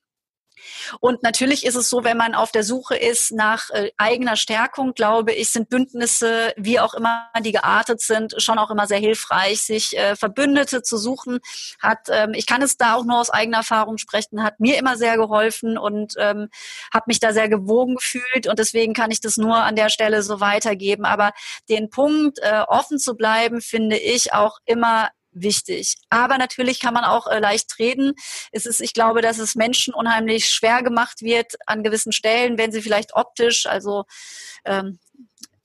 Und 1.00 1.22
natürlich 1.22 1.64
ist 1.64 1.74
es 1.74 1.90
so, 1.90 2.04
wenn 2.04 2.16
man 2.16 2.34
auf 2.34 2.52
der 2.52 2.64
Suche 2.64 2.96
ist 2.96 3.32
nach 3.32 3.70
äh, 3.70 3.90
eigener 3.96 4.36
Stärkung, 4.36 4.94
glaube 4.94 5.32
ich, 5.32 5.50
sind 5.50 5.68
Bündnisse, 5.68 6.52
wie 6.56 6.80
auch 6.80 6.94
immer 6.94 7.28
die 7.40 7.52
geartet 7.52 8.00
sind, 8.00 8.34
schon 8.38 8.58
auch 8.58 8.70
immer 8.70 8.86
sehr 8.86 8.98
hilfreich. 8.98 9.62
Sich 9.62 9.96
äh, 9.96 10.16
Verbündete 10.16 10.82
zu 10.82 10.96
suchen, 10.96 11.40
hat, 11.80 12.08
ähm, 12.10 12.32
ich 12.34 12.46
kann 12.46 12.62
es 12.62 12.76
da 12.76 12.94
auch 12.94 13.04
nur 13.04 13.20
aus 13.20 13.30
eigener 13.30 13.58
Erfahrung 13.58 13.98
sprechen, 13.98 14.42
hat 14.42 14.60
mir 14.60 14.78
immer 14.78 14.96
sehr 14.96 15.16
geholfen 15.16 15.78
und 15.78 16.14
ähm, 16.18 16.48
habe 16.92 17.04
mich 17.06 17.20
da 17.20 17.32
sehr 17.32 17.48
gewogen 17.48 17.96
gefühlt 17.96 18.46
und 18.46 18.58
deswegen 18.58 18.94
kann 18.94 19.10
ich 19.10 19.20
das 19.20 19.36
nur 19.36 19.56
an 19.56 19.76
der 19.76 19.88
Stelle 19.88 20.22
so 20.22 20.40
weitergeben. 20.40 21.04
Aber 21.04 21.32
den 21.68 21.90
Punkt, 21.90 22.38
äh, 22.40 22.62
offen 22.66 22.98
zu 22.98 23.14
bleiben, 23.16 23.60
finde 23.60 23.96
ich 23.96 24.32
auch 24.32 24.58
immer 24.64 25.10
wichtig. 25.34 25.96
Aber 26.10 26.38
natürlich 26.38 26.80
kann 26.80 26.94
man 26.94 27.04
auch 27.04 27.26
äh, 27.26 27.38
leicht 27.38 27.78
reden. 27.78 28.14
Es 28.52 28.66
ist, 28.66 28.80
ich 28.80 28.94
glaube, 28.94 29.20
dass 29.20 29.38
es 29.38 29.54
Menschen 29.54 29.94
unheimlich 29.94 30.50
schwer 30.50 30.82
gemacht 30.82 31.22
wird 31.22 31.54
an 31.66 31.82
gewissen 31.82 32.12
Stellen, 32.12 32.58
wenn 32.58 32.72
sie 32.72 32.82
vielleicht 32.82 33.14
optisch, 33.14 33.66
also 33.66 34.04
ähm, 34.64 34.98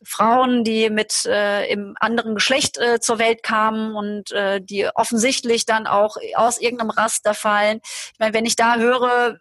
Frauen, 0.09 0.63
die 0.63 0.89
mit 0.89 1.25
äh, 1.25 1.71
im 1.71 1.95
anderen 1.99 2.33
Geschlecht 2.33 2.79
äh, 2.79 2.99
zur 2.99 3.19
Welt 3.19 3.43
kamen 3.43 3.95
und 3.95 4.31
äh, 4.31 4.59
die 4.59 4.87
offensichtlich 4.95 5.67
dann 5.67 5.85
auch 5.85 6.17
aus 6.35 6.59
irgendeinem 6.59 6.89
Raster 6.89 7.35
fallen. 7.35 7.79
Ich 7.83 8.19
meine, 8.19 8.33
wenn 8.33 8.45
ich 8.45 8.55
da 8.55 8.77
höre, 8.77 9.37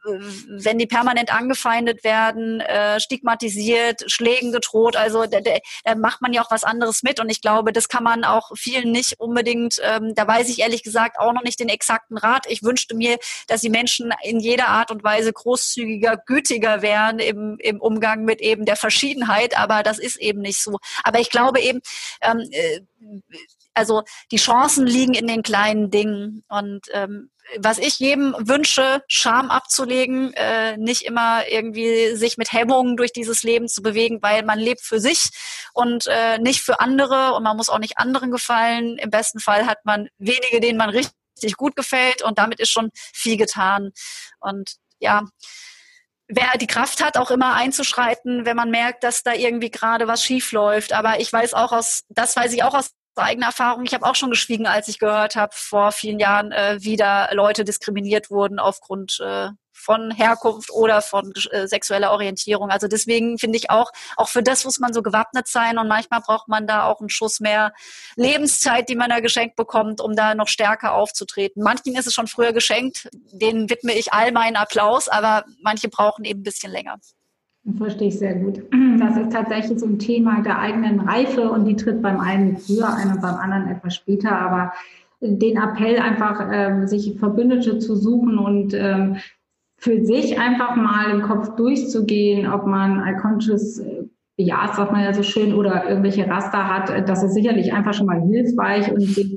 wenn 0.48 0.78
die 0.78 0.86
permanent 0.86 1.34
angefeindet 1.34 2.04
werden, 2.04 2.60
äh, 2.60 3.00
stigmatisiert, 3.00 4.04
Schlägen 4.10 4.52
gedroht, 4.52 4.94
also 4.94 5.24
da, 5.24 5.40
da 5.40 5.94
macht 5.94 6.20
man 6.20 6.34
ja 6.34 6.42
auch 6.42 6.50
was 6.50 6.64
anderes 6.64 7.02
mit 7.02 7.18
und 7.18 7.30
ich 7.30 7.40
glaube, 7.40 7.72
das 7.72 7.88
kann 7.88 8.04
man 8.04 8.24
auch 8.24 8.50
vielen 8.54 8.92
nicht 8.92 9.18
unbedingt, 9.18 9.80
ähm, 9.82 10.14
da 10.14 10.26
weiß 10.26 10.50
ich 10.50 10.60
ehrlich 10.60 10.82
gesagt 10.82 11.18
auch 11.18 11.32
noch 11.32 11.44
nicht 11.44 11.60
den 11.60 11.70
exakten 11.70 12.18
Rat. 12.18 12.44
Ich 12.46 12.62
wünschte 12.62 12.94
mir, 12.94 13.18
dass 13.46 13.62
die 13.62 13.70
Menschen 13.70 14.12
in 14.22 14.38
jeder 14.38 14.68
Art 14.68 14.90
und 14.90 15.02
Weise 15.02 15.32
großzügiger, 15.32 16.18
gütiger 16.26 16.82
wären 16.82 17.20
im, 17.20 17.56
im 17.58 17.80
Umgang 17.80 18.24
mit 18.24 18.42
eben 18.42 18.66
der 18.66 18.76
Verschiedenheit, 18.76 19.58
aber 19.58 19.82
das 19.82 19.98
ist 19.98 20.16
eben 20.16 20.42
nicht 20.42 20.57
so. 20.62 20.78
Aber 21.04 21.20
ich 21.20 21.30
glaube 21.30 21.60
eben, 21.60 21.80
ähm, 22.20 22.40
äh, 22.50 22.80
also 23.74 24.02
die 24.32 24.36
Chancen 24.36 24.86
liegen 24.86 25.14
in 25.14 25.26
den 25.26 25.42
kleinen 25.42 25.90
Dingen. 25.90 26.44
Und 26.48 26.86
ähm, 26.92 27.30
was 27.56 27.78
ich 27.78 27.98
jedem 27.98 28.34
wünsche, 28.38 29.02
Scham 29.08 29.50
abzulegen, 29.50 30.32
äh, 30.34 30.76
nicht 30.76 31.02
immer 31.02 31.48
irgendwie 31.48 32.14
sich 32.16 32.36
mit 32.36 32.52
Hemmungen 32.52 32.96
durch 32.96 33.12
dieses 33.12 33.42
Leben 33.42 33.68
zu 33.68 33.82
bewegen, 33.82 34.20
weil 34.20 34.42
man 34.44 34.58
lebt 34.58 34.82
für 34.82 35.00
sich 35.00 35.30
und 35.72 36.06
äh, 36.08 36.38
nicht 36.38 36.60
für 36.60 36.80
andere 36.80 37.34
und 37.34 37.42
man 37.42 37.56
muss 37.56 37.70
auch 37.70 37.78
nicht 37.78 37.98
anderen 37.98 38.30
gefallen. 38.30 38.98
Im 38.98 39.10
besten 39.10 39.38
Fall 39.38 39.66
hat 39.66 39.78
man 39.84 40.08
wenige, 40.18 40.60
denen 40.60 40.78
man 40.78 40.90
richtig 40.90 41.56
gut 41.56 41.76
gefällt 41.76 42.22
und 42.22 42.38
damit 42.38 42.60
ist 42.60 42.70
schon 42.70 42.90
viel 42.94 43.36
getan. 43.36 43.92
Und 44.40 44.74
ja, 44.98 45.22
wer 46.28 46.58
die 46.58 46.66
Kraft 46.66 47.02
hat, 47.02 47.16
auch 47.16 47.30
immer 47.30 47.54
einzuschreiten, 47.54 48.44
wenn 48.44 48.56
man 48.56 48.70
merkt, 48.70 49.02
dass 49.02 49.22
da 49.22 49.32
irgendwie 49.32 49.70
gerade 49.70 50.06
was 50.06 50.22
schief 50.22 50.52
läuft. 50.52 50.92
Aber 50.92 51.20
ich 51.20 51.32
weiß 51.32 51.54
auch 51.54 51.72
aus, 51.72 52.04
das 52.08 52.36
weiß 52.36 52.52
ich 52.52 52.62
auch 52.62 52.74
aus 52.74 52.90
eigener 53.16 53.46
Erfahrung. 53.46 53.84
Ich 53.84 53.94
habe 53.94 54.06
auch 54.06 54.14
schon 54.14 54.30
geschwiegen, 54.30 54.66
als 54.66 54.88
ich 54.88 54.98
gehört 54.98 55.34
habe 55.34 55.52
vor 55.54 55.90
vielen 55.90 56.20
Jahren, 56.20 56.52
äh, 56.52 56.78
wie 56.80 56.96
da 56.96 57.32
Leute 57.32 57.64
diskriminiert 57.64 58.30
wurden 58.30 58.58
aufgrund 58.58 59.18
äh, 59.20 59.48
von 59.88 60.10
Herkunft 60.10 60.70
oder 60.70 61.00
von 61.00 61.32
äh, 61.50 61.66
sexueller 61.66 62.10
Orientierung. 62.10 62.68
Also 62.68 62.88
deswegen 62.88 63.38
finde 63.38 63.56
ich 63.56 63.70
auch, 63.70 63.90
auch 64.18 64.28
für 64.28 64.42
das 64.42 64.66
muss 64.66 64.78
man 64.78 64.92
so 64.92 65.00
gewappnet 65.00 65.48
sein 65.48 65.78
und 65.78 65.88
manchmal 65.88 66.20
braucht 66.20 66.46
man 66.46 66.66
da 66.66 66.84
auch 66.84 67.00
einen 67.00 67.08
Schuss 67.08 67.40
mehr 67.40 67.72
Lebenszeit, 68.14 68.90
die 68.90 68.96
man 68.96 69.08
da 69.08 69.20
geschenkt 69.20 69.56
bekommt, 69.56 70.02
um 70.02 70.14
da 70.14 70.34
noch 70.34 70.48
stärker 70.48 70.92
aufzutreten. 70.92 71.62
Manchen 71.62 71.96
ist 71.96 72.06
es 72.06 72.12
schon 72.12 72.26
früher 72.26 72.52
geschenkt, 72.52 73.08
denen 73.32 73.70
widme 73.70 73.94
ich 73.94 74.12
all 74.12 74.30
meinen 74.30 74.56
Applaus, 74.56 75.08
aber 75.08 75.46
manche 75.62 75.88
brauchen 75.88 76.26
eben 76.26 76.40
ein 76.40 76.44
bisschen 76.44 76.70
länger. 76.70 76.98
Verstehe 77.78 78.08
ich 78.08 78.18
sehr 78.18 78.34
gut. 78.34 78.62
Das 78.98 79.16
ist 79.16 79.32
tatsächlich 79.32 79.78
so 79.78 79.86
ein 79.86 79.98
Thema 79.98 80.42
der 80.42 80.58
eigenen 80.58 81.00
Reife 81.00 81.50
und 81.50 81.64
die 81.64 81.76
tritt 81.76 82.02
beim 82.02 82.20
einen 82.20 82.58
früher 82.58 82.94
ein 82.94 83.12
und 83.12 83.22
beim 83.22 83.36
anderen 83.36 83.68
etwas 83.68 83.94
später. 83.94 84.38
Aber 84.38 84.72
den 85.20 85.56
Appell 85.56 85.98
einfach, 85.98 86.46
ähm, 86.52 86.86
sich 86.86 87.18
Verbündete 87.18 87.78
zu 87.78 87.96
suchen 87.96 88.38
und 88.38 88.74
ähm, 88.74 89.16
für 89.78 90.04
sich 90.04 90.38
einfach 90.38 90.76
mal 90.76 91.10
im 91.10 91.22
Kopf 91.22 91.54
durchzugehen, 91.56 92.50
ob 92.52 92.66
man 92.66 93.02
Iconscious 93.06 93.78
äh, 93.78 94.04
ja, 94.38 94.72
sagt 94.72 94.92
man 94.92 95.02
ja 95.02 95.12
so 95.12 95.24
schön, 95.24 95.52
oder 95.52 95.88
irgendwelche 95.88 96.28
Raster 96.28 96.68
hat, 96.68 97.08
das 97.08 97.24
ist 97.24 97.34
sicherlich 97.34 97.72
einfach 97.72 97.92
schon 97.92 98.06
mal 98.06 98.20
hilfreich 98.20 98.90
und 98.92 99.00
sich 99.00 99.36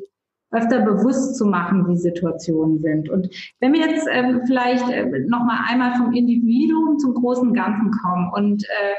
öfter 0.51 0.81
bewusst 0.81 1.37
zu 1.37 1.45
machen, 1.45 1.87
wie 1.87 1.97
Situationen 1.97 2.77
sind. 2.79 3.09
Und 3.09 3.29
wenn 3.59 3.73
wir 3.73 3.79
jetzt 3.79 4.07
ähm, 4.11 4.41
vielleicht 4.45 4.87
äh, 4.89 5.07
noch 5.27 5.43
mal 5.43 5.65
einmal 5.67 5.95
vom 5.95 6.13
Individuum 6.13 6.99
zum 6.99 7.15
großen 7.15 7.53
Ganzen 7.53 7.89
kommen 7.91 8.31
und 8.35 8.63
äh, 8.63 8.93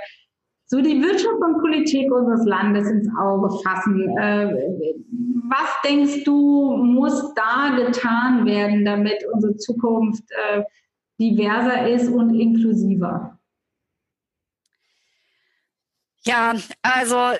so 0.66 0.80
die 0.80 1.02
Wirtschaft 1.02 1.40
und 1.44 1.60
Politik 1.60 2.10
unseres 2.10 2.46
Landes 2.46 2.90
ins 2.90 3.08
Auge 3.20 3.50
fassen. 3.62 4.08
Äh, 4.16 4.54
was 5.50 5.82
denkst 5.84 6.24
du, 6.24 6.76
muss 6.78 7.34
da 7.34 7.76
getan 7.76 8.46
werden, 8.46 8.84
damit 8.86 9.22
unsere 9.30 9.56
Zukunft 9.56 10.24
äh, 10.30 10.62
diverser 11.18 11.88
ist 11.88 12.08
und 12.08 12.34
inklusiver? 12.38 13.38
Ja, 16.24 16.54
also 16.82 17.36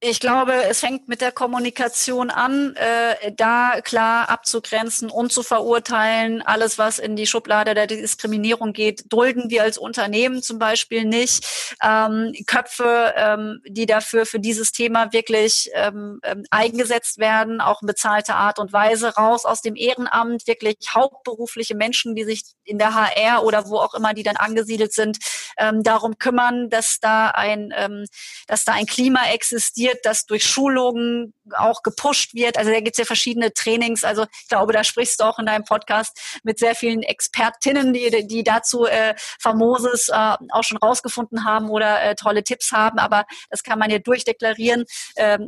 ich 0.00 0.20
glaube, 0.20 0.52
es 0.52 0.78
fängt 0.78 1.08
mit 1.08 1.20
der 1.20 1.32
Kommunikation 1.32 2.30
an, 2.30 2.76
äh, 2.76 3.32
da 3.32 3.80
klar 3.82 4.28
abzugrenzen 4.28 5.10
und 5.10 5.32
zu 5.32 5.42
verurteilen. 5.42 6.40
Alles, 6.40 6.78
was 6.78 7.00
in 7.00 7.16
die 7.16 7.26
Schublade 7.26 7.74
der 7.74 7.88
Diskriminierung 7.88 8.72
geht, 8.72 9.12
dulden 9.12 9.50
wir 9.50 9.64
als 9.64 9.76
Unternehmen 9.76 10.40
zum 10.40 10.60
Beispiel 10.60 11.04
nicht. 11.04 11.74
Ähm, 11.82 12.32
Köpfe, 12.46 13.12
ähm, 13.16 13.60
die 13.66 13.86
dafür 13.86 14.24
für 14.24 14.38
dieses 14.38 14.70
Thema 14.70 15.12
wirklich 15.12 15.68
ähm, 15.74 16.20
ähm 16.22 16.44
eingesetzt 16.50 17.18
werden, 17.18 17.60
auch 17.60 17.82
in 17.82 17.88
bezahlter 17.88 18.36
Art 18.36 18.60
und 18.60 18.72
Weise, 18.72 19.16
raus 19.16 19.44
aus 19.44 19.62
dem 19.62 19.74
Ehrenamt, 19.74 20.46
wirklich 20.46 20.76
hauptberufliche 20.94 21.74
Menschen, 21.74 22.14
die 22.14 22.22
sich 22.22 22.42
in 22.62 22.78
der 22.78 22.94
HR 22.94 23.42
oder 23.42 23.68
wo 23.68 23.78
auch 23.78 23.94
immer 23.94 24.14
die 24.14 24.22
dann 24.22 24.36
angesiedelt 24.36 24.92
sind, 24.92 25.18
ähm, 25.58 25.82
darum 25.82 26.18
kümmern, 26.18 26.70
dass 26.70 26.98
da 27.00 27.30
ein, 27.30 27.74
ähm, 27.76 28.04
dass 28.46 28.64
da 28.64 28.74
ein 28.74 28.86
Klima 28.86 29.26
existiert 29.32 29.87
organisiert, 29.88 30.04
das 30.04 30.26
durch 30.26 30.44
Schulungen 30.44 31.34
auch 31.56 31.82
gepusht 31.82 32.34
wird. 32.34 32.58
Also 32.58 32.70
da 32.70 32.80
gibt 32.80 32.94
es 32.94 32.98
ja 32.98 33.04
verschiedene 33.04 33.52
Trainings. 33.52 34.04
Also 34.04 34.26
ich 34.42 34.48
glaube, 34.48 34.72
da 34.72 34.84
sprichst 34.84 35.20
du 35.20 35.24
auch 35.24 35.38
in 35.38 35.46
deinem 35.46 35.64
Podcast 35.64 36.40
mit 36.42 36.58
sehr 36.58 36.74
vielen 36.74 37.02
Expertinnen, 37.02 37.92
die, 37.92 38.26
die 38.26 38.42
dazu 38.42 38.86
äh, 38.86 39.14
famoses 39.40 40.08
äh, 40.08 40.34
auch 40.50 40.64
schon 40.64 40.78
rausgefunden 40.78 41.44
haben 41.44 41.70
oder 41.70 42.02
äh, 42.02 42.14
tolle 42.14 42.44
Tipps 42.44 42.72
haben. 42.72 42.98
Aber 42.98 43.24
das 43.50 43.62
kann 43.62 43.78
man 43.78 43.90
ja 43.90 43.98
durchdeklarieren, 43.98 44.84
äh, 45.14 45.38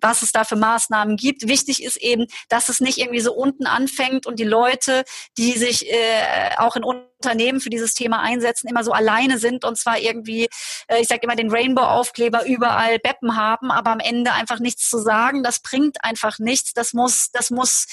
was 0.00 0.22
es 0.22 0.32
da 0.32 0.44
für 0.44 0.56
Maßnahmen 0.56 1.16
gibt. 1.16 1.46
Wichtig 1.48 1.82
ist 1.82 1.96
eben, 1.96 2.26
dass 2.48 2.68
es 2.68 2.80
nicht 2.80 2.98
irgendwie 2.98 3.20
so 3.20 3.32
unten 3.32 3.66
anfängt 3.66 4.26
und 4.26 4.38
die 4.38 4.44
Leute, 4.44 5.04
die 5.36 5.52
sich 5.52 5.88
äh, 5.88 6.56
auch 6.56 6.74
in 6.74 6.84
Unternehmen 7.22 7.60
für 7.60 7.70
dieses 7.70 7.94
Thema 7.94 8.20
einsetzen, 8.20 8.68
immer 8.68 8.84
so 8.84 8.92
alleine 8.92 9.38
sind 9.38 9.64
und 9.64 9.76
zwar 9.76 9.98
irgendwie, 9.98 10.48
äh, 10.86 11.00
ich 11.00 11.08
sage 11.08 11.20
immer, 11.22 11.36
den 11.36 11.50
Rainbow-Aufkleber 11.50 12.46
überall 12.46 12.98
Beppen 12.98 13.36
haben, 13.36 13.70
aber 13.70 13.90
am 13.90 14.00
Ende 14.00 14.32
einfach 14.32 14.60
nichts 14.60 14.88
zu 14.88 14.98
sagen. 14.98 15.42
Das 15.42 15.60
bringt 15.60 16.04
einfach 16.04 16.38
nichts. 16.38 16.74
Das 16.74 16.92
muss, 16.92 17.30
das 17.32 17.50
muss, 17.50 17.86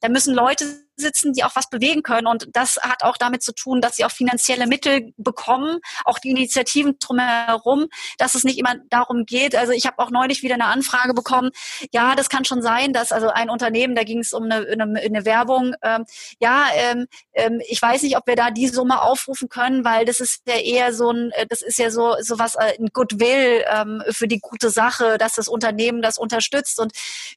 da 0.00 0.08
müssen 0.08 0.34
Leute 0.34 0.85
sitzen, 0.96 1.32
die 1.32 1.44
auch 1.44 1.54
was 1.54 1.68
bewegen 1.68 2.02
können. 2.02 2.26
Und 2.26 2.48
das 2.52 2.76
hat 2.82 3.02
auch 3.02 3.16
damit 3.16 3.42
zu 3.42 3.52
tun, 3.52 3.80
dass 3.80 3.96
sie 3.96 4.04
auch 4.04 4.10
finanzielle 4.10 4.66
Mittel 4.66 5.12
bekommen, 5.16 5.80
auch 6.04 6.18
die 6.18 6.30
Initiativen 6.30 6.98
drumherum, 6.98 7.86
dass 8.18 8.34
es 8.34 8.44
nicht 8.44 8.58
immer 8.58 8.76
darum 8.90 9.26
geht. 9.26 9.54
Also 9.54 9.72
ich 9.72 9.86
habe 9.86 9.98
auch 9.98 10.10
neulich 10.10 10.42
wieder 10.42 10.54
eine 10.54 10.66
Anfrage 10.66 11.14
bekommen. 11.14 11.50
Ja, 11.92 12.14
das 12.14 12.28
kann 12.28 12.44
schon 12.44 12.62
sein, 12.62 12.92
dass 12.92 13.12
also 13.12 13.28
ein 13.28 13.50
Unternehmen, 13.50 13.94
da 13.94 14.04
ging 14.04 14.20
es 14.20 14.32
um 14.32 14.44
eine, 14.44 14.66
eine, 14.66 15.00
eine 15.00 15.24
Werbung. 15.24 15.74
Ähm, 15.82 16.04
ja, 16.40 16.66
ähm, 16.74 17.06
ähm, 17.34 17.60
ich 17.68 17.80
weiß 17.80 18.02
nicht, 18.02 18.16
ob 18.16 18.26
wir 18.26 18.36
da 18.36 18.50
die 18.50 18.68
Summe 18.68 19.02
aufrufen 19.02 19.48
können, 19.48 19.84
weil 19.84 20.04
das 20.04 20.20
ist 20.20 20.42
ja 20.46 20.56
eher 20.56 20.92
so 20.92 21.10
ein, 21.10 21.30
äh, 21.32 21.46
das 21.46 21.62
ist 21.62 21.78
ja 21.78 21.90
so 21.90 22.16
so 22.20 22.38
was 22.38 22.54
äh, 22.54 22.74
ein 22.78 22.88
Goodwill 22.92 23.64
ähm, 23.70 24.02
für 24.10 24.28
die 24.28 24.40
gute 24.40 24.70
Sache, 24.70 25.18
dass 25.18 25.34
das 25.34 25.48
Unternehmen 25.48 26.02
das 26.02 26.18
unterstützt. 26.18 26.80
Und 26.80 26.92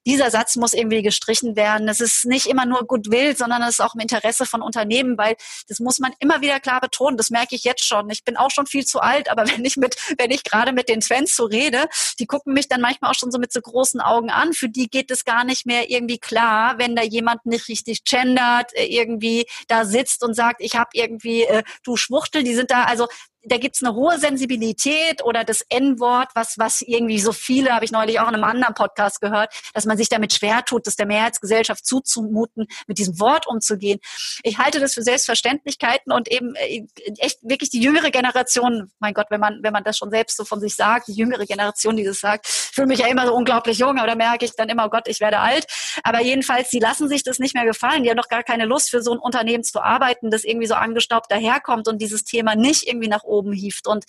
dieser 0.05 0.31
Satz 0.31 0.55
muss 0.55 0.73
irgendwie 0.73 1.01
gestrichen 1.01 1.55
werden. 1.55 1.87
Es 1.87 2.01
ist 2.01 2.25
nicht 2.25 2.47
immer 2.47 2.65
nur 2.65 2.85
Goodwill, 2.85 3.35
sondern 3.35 3.48
sondern 3.49 3.69
es 3.69 3.75
ist 3.75 3.81
auch 3.81 3.95
im 3.95 4.01
Interesse 4.01 4.45
von 4.45 4.61
Unternehmen, 4.61 5.17
weil 5.17 5.35
das 5.67 5.79
muss 5.79 5.99
man 5.99 6.13
immer 6.19 6.41
wieder 6.41 6.59
klar 6.59 6.81
betonen. 6.81 7.17
Das 7.17 7.29
merke 7.29 7.55
ich 7.55 7.63
jetzt 7.63 7.85
schon. 7.85 8.09
Ich 8.09 8.23
bin 8.23 8.37
auch 8.37 8.51
schon 8.51 8.67
viel 8.67 8.85
zu 8.85 8.99
alt, 8.99 9.29
aber 9.29 9.45
wenn 9.49 9.65
ich 9.65 9.77
mit, 9.77 9.95
wenn 10.17 10.31
ich 10.31 10.43
gerade 10.43 10.71
mit 10.71 10.89
den 10.89 11.01
Twins 11.01 11.35
so 11.35 11.45
rede, 11.45 11.87
die 12.19 12.25
gucken 12.25 12.53
mich 12.53 12.67
dann 12.67 12.81
manchmal 12.81 13.11
auch 13.11 13.15
schon 13.15 13.31
so 13.31 13.39
mit 13.39 13.51
so 13.51 13.61
großen 13.61 14.01
Augen 14.01 14.29
an. 14.29 14.53
Für 14.53 14.69
die 14.69 14.89
geht 14.89 15.11
es 15.11 15.25
gar 15.25 15.43
nicht 15.43 15.65
mehr 15.65 15.89
irgendwie 15.89 16.19
klar, 16.19 16.77
wenn 16.77 16.95
da 16.95 17.03
jemand 17.03 17.45
nicht 17.45 17.67
richtig 17.67 18.03
gendert, 18.03 18.71
äh, 18.75 18.85
irgendwie 18.85 19.45
da 19.67 19.85
sitzt 19.85 20.23
und 20.23 20.33
sagt, 20.33 20.61
ich 20.61 20.75
habe 20.75 20.89
irgendwie, 20.93 21.43
äh, 21.43 21.63
du 21.83 21.95
Schwuchtel, 21.95 22.43
die 22.43 22.55
sind 22.55 22.71
da, 22.71 22.83
also 22.83 23.07
da 23.43 23.57
gibt's 23.57 23.83
eine 23.83 23.93
hohe 23.93 24.17
Sensibilität 24.17 25.23
oder 25.23 25.43
das 25.43 25.61
N-Wort, 25.69 26.29
was, 26.35 26.57
was 26.57 26.81
irgendwie 26.81 27.19
so 27.19 27.31
viele, 27.31 27.71
habe 27.71 27.85
ich 27.85 27.91
neulich 27.91 28.19
auch 28.19 28.27
in 28.27 28.35
einem 28.35 28.43
anderen 28.43 28.73
Podcast 28.73 29.21
gehört, 29.21 29.53
dass 29.73 29.85
man 29.85 29.97
sich 29.97 30.09
damit 30.09 30.33
schwer 30.33 30.63
tut, 30.65 30.87
das 30.87 30.95
der 30.95 31.05
Mehrheitsgesellschaft 31.05 31.85
zuzumuten, 31.85 32.67
mit 32.87 32.97
diesem 32.97 33.19
Wort 33.19 33.47
umzugehen. 33.47 33.99
Ich 34.43 34.57
halte 34.57 34.79
das 34.79 34.93
für 34.93 35.03
Selbstverständlichkeiten 35.03 36.11
und 36.11 36.29
eben 36.31 36.55
äh, 36.55 36.85
echt 37.17 37.39
wirklich 37.41 37.69
die 37.69 37.81
jüngere 37.81 38.11
Generation, 38.11 38.91
mein 38.99 39.13
Gott, 39.13 39.27
wenn 39.29 39.39
man, 39.39 39.59
wenn 39.61 39.73
man 39.73 39.83
das 39.83 39.97
schon 39.97 40.09
selbst 40.09 40.37
so 40.37 40.43
von 40.43 40.59
sich 40.59 40.75
sagt, 40.75 41.07
die 41.07 41.13
jüngere 41.13 41.45
Generation, 41.45 41.95
die 41.95 42.03
das 42.03 42.19
sagt, 42.19 42.47
ich 42.47 42.75
fühle 42.75 42.87
mich 42.87 42.99
ja 42.99 43.07
immer 43.07 43.25
so 43.25 43.33
unglaublich 43.33 43.77
jung, 43.77 43.97
aber 43.97 44.07
da 44.07 44.15
merke 44.15 44.45
ich 44.45 44.51
dann 44.55 44.69
immer, 44.69 44.85
oh 44.85 44.89
Gott, 44.89 45.07
ich 45.07 45.19
werde 45.19 45.39
alt. 45.39 45.65
Aber 46.03 46.21
jedenfalls, 46.21 46.69
die 46.69 46.79
lassen 46.79 47.07
sich 47.07 47.23
das 47.23 47.39
nicht 47.39 47.55
mehr 47.55 47.65
gefallen. 47.65 48.03
Die 48.03 48.09
haben 48.09 48.17
doch 48.17 48.27
gar 48.27 48.43
keine 48.43 48.65
Lust, 48.65 48.89
für 48.89 49.01
so 49.01 49.13
ein 49.13 49.19
Unternehmen 49.19 49.63
zu 49.63 49.81
arbeiten, 49.81 50.29
das 50.29 50.43
irgendwie 50.43 50.67
so 50.67 50.75
angestaubt 50.75 51.31
daherkommt 51.31 51.87
und 51.87 52.01
dieses 52.01 52.23
Thema 52.23 52.55
nicht 52.55 52.87
irgendwie 52.87 53.07
nach 53.07 53.23
oben 53.29 53.53
hieft. 53.53 53.87
Und, 53.87 54.05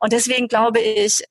und 0.00 0.12
deswegen 0.12 0.48
glaube 0.48 0.80
ich, 0.80 1.24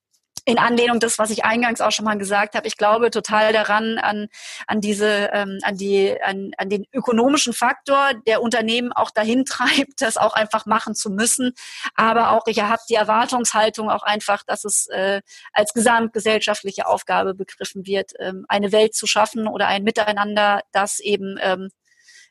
in 0.46 0.58
Anlehnung 0.58 1.00
das, 1.00 1.20
was 1.20 1.30
ich 1.30 1.46
eingangs 1.46 1.82
auch 1.82 1.92
schon 1.92 2.06
mal 2.06 2.18
gesagt 2.18 2.56
habe, 2.56 2.68
ich 2.68 2.78
glaube 2.78 3.12
total 3.12 3.54
daran 3.54 3.98
an 3.98 4.28
an 4.68 4.82
diese 4.82 5.30
ähm, 5.34 5.60
an 5.64 5.78
die 5.78 6.16
an, 6.22 6.52
an 6.58 6.70
den 6.70 6.86
ökonomischen 6.94 7.54
Faktor, 7.54 8.12
der 8.28 8.42
Unternehmen 8.42 8.92
auch 8.92 9.12
dahin 9.12 9.46
treibt, 9.46 10.02
das 10.02 10.18
auch 10.18 10.34
einfach 10.34 10.66
machen 10.66 10.96
zu 10.96 11.10
müssen. 11.10 11.54
Aber 11.96 12.32
auch 12.32 12.48
ich 12.48 12.62
habe 12.62 12.82
die 12.90 12.96
Erwartungshaltung 12.96 13.90
auch 13.90 14.04
einfach, 14.04 14.44
dass 14.44 14.66
es 14.66 14.88
äh, 14.88 15.22
als 15.54 15.74
gesamtgesellschaftliche 15.74 16.88
Aufgabe 16.88 17.34
begriffen 17.34 17.86
wird, 17.86 18.14
ähm, 18.20 18.46
eine 18.48 18.72
Welt 18.72 18.96
zu 18.96 19.08
schaffen 19.08 19.48
oder 19.48 19.68
ein 19.68 19.84
Miteinander, 19.84 20.62
das 20.72 21.00
eben 21.00 21.38
ähm, 21.42 21.70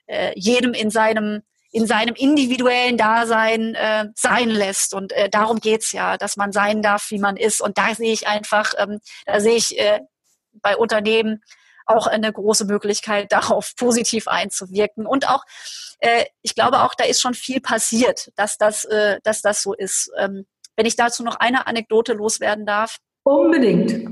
äh, 0.07 0.33
jedem 0.35 0.75
in 0.75 0.91
seinem 0.91 1.43
in 1.71 1.87
seinem 1.87 2.15
individuellen 2.15 2.97
Dasein 2.97 3.75
äh, 3.75 4.07
sein 4.15 4.49
lässt. 4.49 4.95
Und 4.95 5.13
äh, 5.13 5.29
darum 5.29 5.61
geht's 5.61 5.93
ja, 5.93 6.17
dass 6.17 6.37
man 6.37 6.53
sein 6.53 6.83
darf, 6.83 7.11
wie 7.11 7.19
man 7.19 7.37
ist. 7.37 7.61
Und 7.61 7.79
da 7.79 7.95
sehe 7.95 8.13
ich 8.13 8.27
einfach, 8.27 8.73
ähm, 8.79 9.01
da 9.27 9.41
sehe 9.41 9.57
ich 9.57 9.79
äh, 9.79 10.01
bei 10.63 10.77
Unternehmen 10.77 11.43
auch 11.87 12.07
eine 12.07 12.33
große 12.33 12.65
Möglichkeit, 12.65 13.33
darauf 13.33 13.75
positiv 13.77 14.29
einzuwirken. 14.29 15.07
Und 15.07 15.29
auch, 15.29 15.45
äh, 16.01 16.25
ich 16.43 16.55
glaube 16.55 16.81
auch, 16.83 16.95
da 16.95 17.05
ist 17.05 17.21
schon 17.21 17.35
viel 17.35 17.61
passiert, 17.61 18.31
dass 18.37 18.57
das, 18.57 18.85
äh, 18.85 19.19
dass 19.23 19.43
das 19.43 19.63
so 19.63 19.75
ist. 19.75 20.11
Ähm, 20.19 20.47
wenn 20.77 20.87
ich 20.87 20.97
dazu 20.97 21.25
noch 21.25 21.37
eine 21.37 21.67
Anekdote 21.67 22.13
loswerden 22.13 22.65
darf. 22.65 22.99
Unbedingt. 23.23 24.09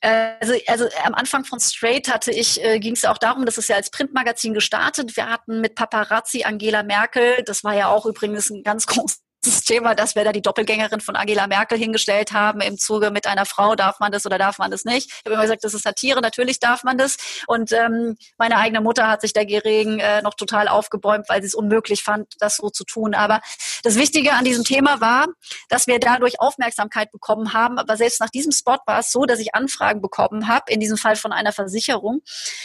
Also, 0.00 0.54
also 0.66 0.86
am 1.04 1.14
Anfang 1.14 1.44
von 1.44 1.60
Straight 1.60 2.12
hatte 2.12 2.30
ich, 2.30 2.64
äh, 2.64 2.78
ging 2.78 2.94
es 2.94 3.04
auch 3.04 3.18
darum, 3.18 3.44
das 3.44 3.58
ist 3.58 3.68
ja 3.68 3.76
als 3.76 3.90
Printmagazin 3.90 4.54
gestartet. 4.54 5.16
Wir 5.16 5.28
hatten 5.28 5.60
mit 5.60 5.74
Paparazzi 5.74 6.44
Angela 6.44 6.82
Merkel, 6.82 7.42
das 7.44 7.64
war 7.64 7.74
ja 7.74 7.88
auch 7.88 8.06
übrigens 8.06 8.50
ein 8.50 8.62
ganz 8.62 8.86
großes 8.86 9.20
das 9.42 9.62
Thema, 9.62 9.94
dass 9.94 10.14
wir 10.14 10.24
da 10.24 10.32
die 10.32 10.42
Doppelgängerin 10.42 11.00
von 11.00 11.16
Angela 11.16 11.46
Merkel 11.46 11.78
hingestellt 11.78 12.32
haben 12.32 12.60
im 12.60 12.76
Zuge 12.76 13.10
mit 13.10 13.26
einer 13.26 13.46
Frau, 13.46 13.74
darf 13.74 13.98
man 13.98 14.12
das 14.12 14.26
oder 14.26 14.36
darf 14.36 14.58
man 14.58 14.70
das 14.70 14.84
nicht? 14.84 15.10
Ich 15.10 15.24
habe 15.24 15.34
immer 15.34 15.42
gesagt, 15.42 15.64
das 15.64 15.72
ist 15.72 15.82
Satire, 15.82 16.20
natürlich 16.20 16.60
darf 16.60 16.84
man 16.84 16.98
das. 16.98 17.16
Und 17.46 17.72
ähm, 17.72 18.16
meine 18.36 18.58
eigene 18.58 18.82
Mutter 18.82 19.08
hat 19.08 19.22
sich 19.22 19.32
dagegen 19.32 19.98
äh, 19.98 20.20
noch 20.22 20.34
total 20.34 20.68
aufgebäumt, 20.68 21.28
weil 21.28 21.40
sie 21.40 21.46
es 21.46 21.54
unmöglich 21.54 22.02
fand, 22.02 22.34
das 22.38 22.56
so 22.56 22.68
zu 22.68 22.84
tun. 22.84 23.14
Aber 23.14 23.40
das 23.82 23.96
Wichtige 23.96 24.32
an 24.32 24.44
diesem 24.44 24.64
Thema 24.64 25.00
war, 25.00 25.26
dass 25.68 25.86
wir 25.86 25.98
dadurch 25.98 26.38
Aufmerksamkeit 26.40 27.10
bekommen 27.10 27.54
haben. 27.54 27.78
Aber 27.78 27.96
selbst 27.96 28.20
nach 28.20 28.30
diesem 28.30 28.52
Spot 28.52 28.78
war 28.84 28.98
es 28.98 29.10
so, 29.10 29.24
dass 29.24 29.38
ich 29.40 29.54
Anfragen 29.54 30.02
bekommen 30.02 30.48
habe, 30.48 30.70
in 30.70 30.80
diesem 30.80 30.98
Fall 30.98 31.16
von 31.16 31.32
einer 31.32 31.52
Versicherung, 31.52 32.20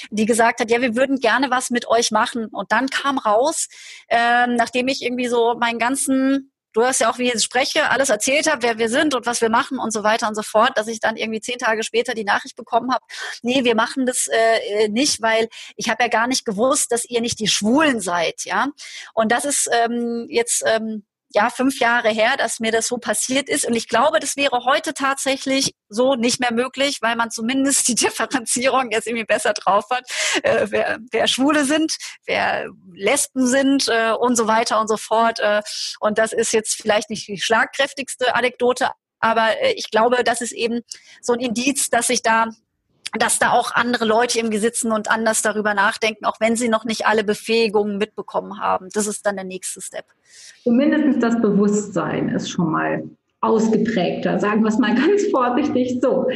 die 0.09 0.25
gesagt 0.25 0.59
hat, 0.59 0.69
ja, 0.69 0.81
wir 0.81 0.95
würden 0.95 1.19
gerne 1.19 1.49
was 1.49 1.69
mit 1.69 1.87
euch 1.87 2.11
machen. 2.11 2.47
Und 2.47 2.73
dann 2.73 2.89
kam 2.89 3.17
raus, 3.17 3.67
ähm, 4.09 4.55
nachdem 4.55 4.89
ich 4.89 5.01
irgendwie 5.01 5.27
so 5.27 5.55
meinen 5.57 5.79
ganzen 5.79 6.51
du 6.75 6.83
hast 6.83 6.99
ja 6.99 7.09
auch, 7.09 7.17
wie 7.17 7.23
ich 7.23 7.33
jetzt 7.33 7.43
spreche, 7.43 7.89
alles 7.89 8.09
erzählt 8.09 8.51
habe, 8.51 8.61
wer 8.63 8.77
wir 8.77 8.89
sind 8.89 9.15
und 9.15 9.25
was 9.25 9.41
wir 9.41 9.49
machen 9.49 9.79
und 9.79 9.91
so 9.91 10.03
weiter 10.03 10.27
und 10.27 10.35
so 10.35 10.43
fort, 10.43 10.77
dass 10.77 10.87
ich 10.87 10.99
dann 10.99 11.15
irgendwie 11.15 11.39
zehn 11.39 11.57
Tage 11.57 11.83
später 11.83 12.13
die 12.13 12.25
Nachricht 12.25 12.55
bekommen 12.55 12.93
habe, 12.93 13.03
nee, 13.41 13.63
wir 13.63 13.75
machen 13.75 14.05
das 14.05 14.27
äh, 14.27 14.89
nicht, 14.89 15.21
weil 15.21 15.47
ich 15.77 15.89
habe 15.89 16.03
ja 16.03 16.09
gar 16.09 16.27
nicht 16.27 16.45
gewusst, 16.45 16.91
dass 16.91 17.05
ihr 17.05 17.21
nicht 17.21 17.39
die 17.39 17.47
Schwulen 17.47 18.01
seid, 18.01 18.43
ja. 18.43 18.67
Und 19.13 19.31
das 19.31 19.45
ist 19.45 19.69
ähm, 19.71 20.27
jetzt 20.29 20.63
ähm, 20.65 21.05
ja, 21.33 21.49
fünf 21.49 21.79
Jahre 21.79 22.09
her, 22.09 22.37
dass 22.37 22.59
mir 22.59 22.71
das 22.71 22.87
so 22.87 22.97
passiert 22.97 23.49
ist. 23.49 23.65
Und 23.65 23.75
ich 23.75 23.87
glaube, 23.87 24.19
das 24.19 24.37
wäre 24.37 24.63
heute 24.63 24.93
tatsächlich 24.93 25.73
so 25.89 26.15
nicht 26.15 26.39
mehr 26.39 26.53
möglich, 26.53 26.99
weil 27.01 27.15
man 27.15 27.31
zumindest 27.31 27.87
die 27.87 27.95
Differenzierung 28.05 28.91
jetzt 28.91 29.07
irgendwie 29.07 29.25
besser 29.25 29.53
drauf 29.53 29.85
hat, 29.89 30.09
äh, 30.43 30.67
wer, 30.69 30.99
wer 31.11 31.27
Schwule 31.27 31.65
sind, 31.65 31.97
wer 32.25 32.67
Lesben 32.93 33.47
sind 33.47 33.87
äh, 33.87 34.11
und 34.11 34.35
so 34.35 34.47
weiter 34.47 34.79
und 34.79 34.87
so 34.87 34.97
fort. 34.97 35.39
Äh, 35.39 35.61
und 35.99 36.17
das 36.17 36.31
ist 36.31 36.53
jetzt 36.53 36.75
vielleicht 36.75 37.09
nicht 37.09 37.27
die 37.27 37.39
schlagkräftigste 37.39 38.35
Anekdote, 38.35 38.91
aber 39.19 39.59
äh, 39.59 39.73
ich 39.73 39.89
glaube, 39.89 40.23
das 40.23 40.41
ist 40.41 40.51
eben 40.51 40.81
so 41.21 41.33
ein 41.33 41.39
Indiz, 41.39 41.89
dass 41.89 42.07
sich 42.07 42.21
da 42.21 42.49
dass 43.17 43.39
da 43.39 43.51
auch 43.51 43.71
andere 43.71 44.05
Leute 44.05 44.39
im 44.39 44.51
sitzen 44.55 44.91
und 44.91 45.09
anders 45.09 45.41
darüber 45.41 45.73
nachdenken, 45.73 46.25
auch 46.25 46.39
wenn 46.39 46.55
sie 46.55 46.69
noch 46.69 46.85
nicht 46.85 47.05
alle 47.05 47.23
Befähigungen 47.23 47.97
mitbekommen 47.97 48.59
haben. 48.59 48.89
Das 48.93 49.07
ist 49.07 49.25
dann 49.25 49.35
der 49.35 49.45
nächste 49.45 49.81
Step. 49.81 50.05
Zumindest 50.63 51.21
das 51.21 51.41
Bewusstsein 51.41 52.29
ist 52.29 52.49
schon 52.49 52.71
mal 52.71 53.03
ausgeprägter, 53.41 54.39
sagen 54.39 54.61
wir 54.63 54.69
es 54.69 54.77
mal 54.77 54.95
ganz 55.07 55.25
vorsichtig 55.31 55.99
so. 56.01 56.27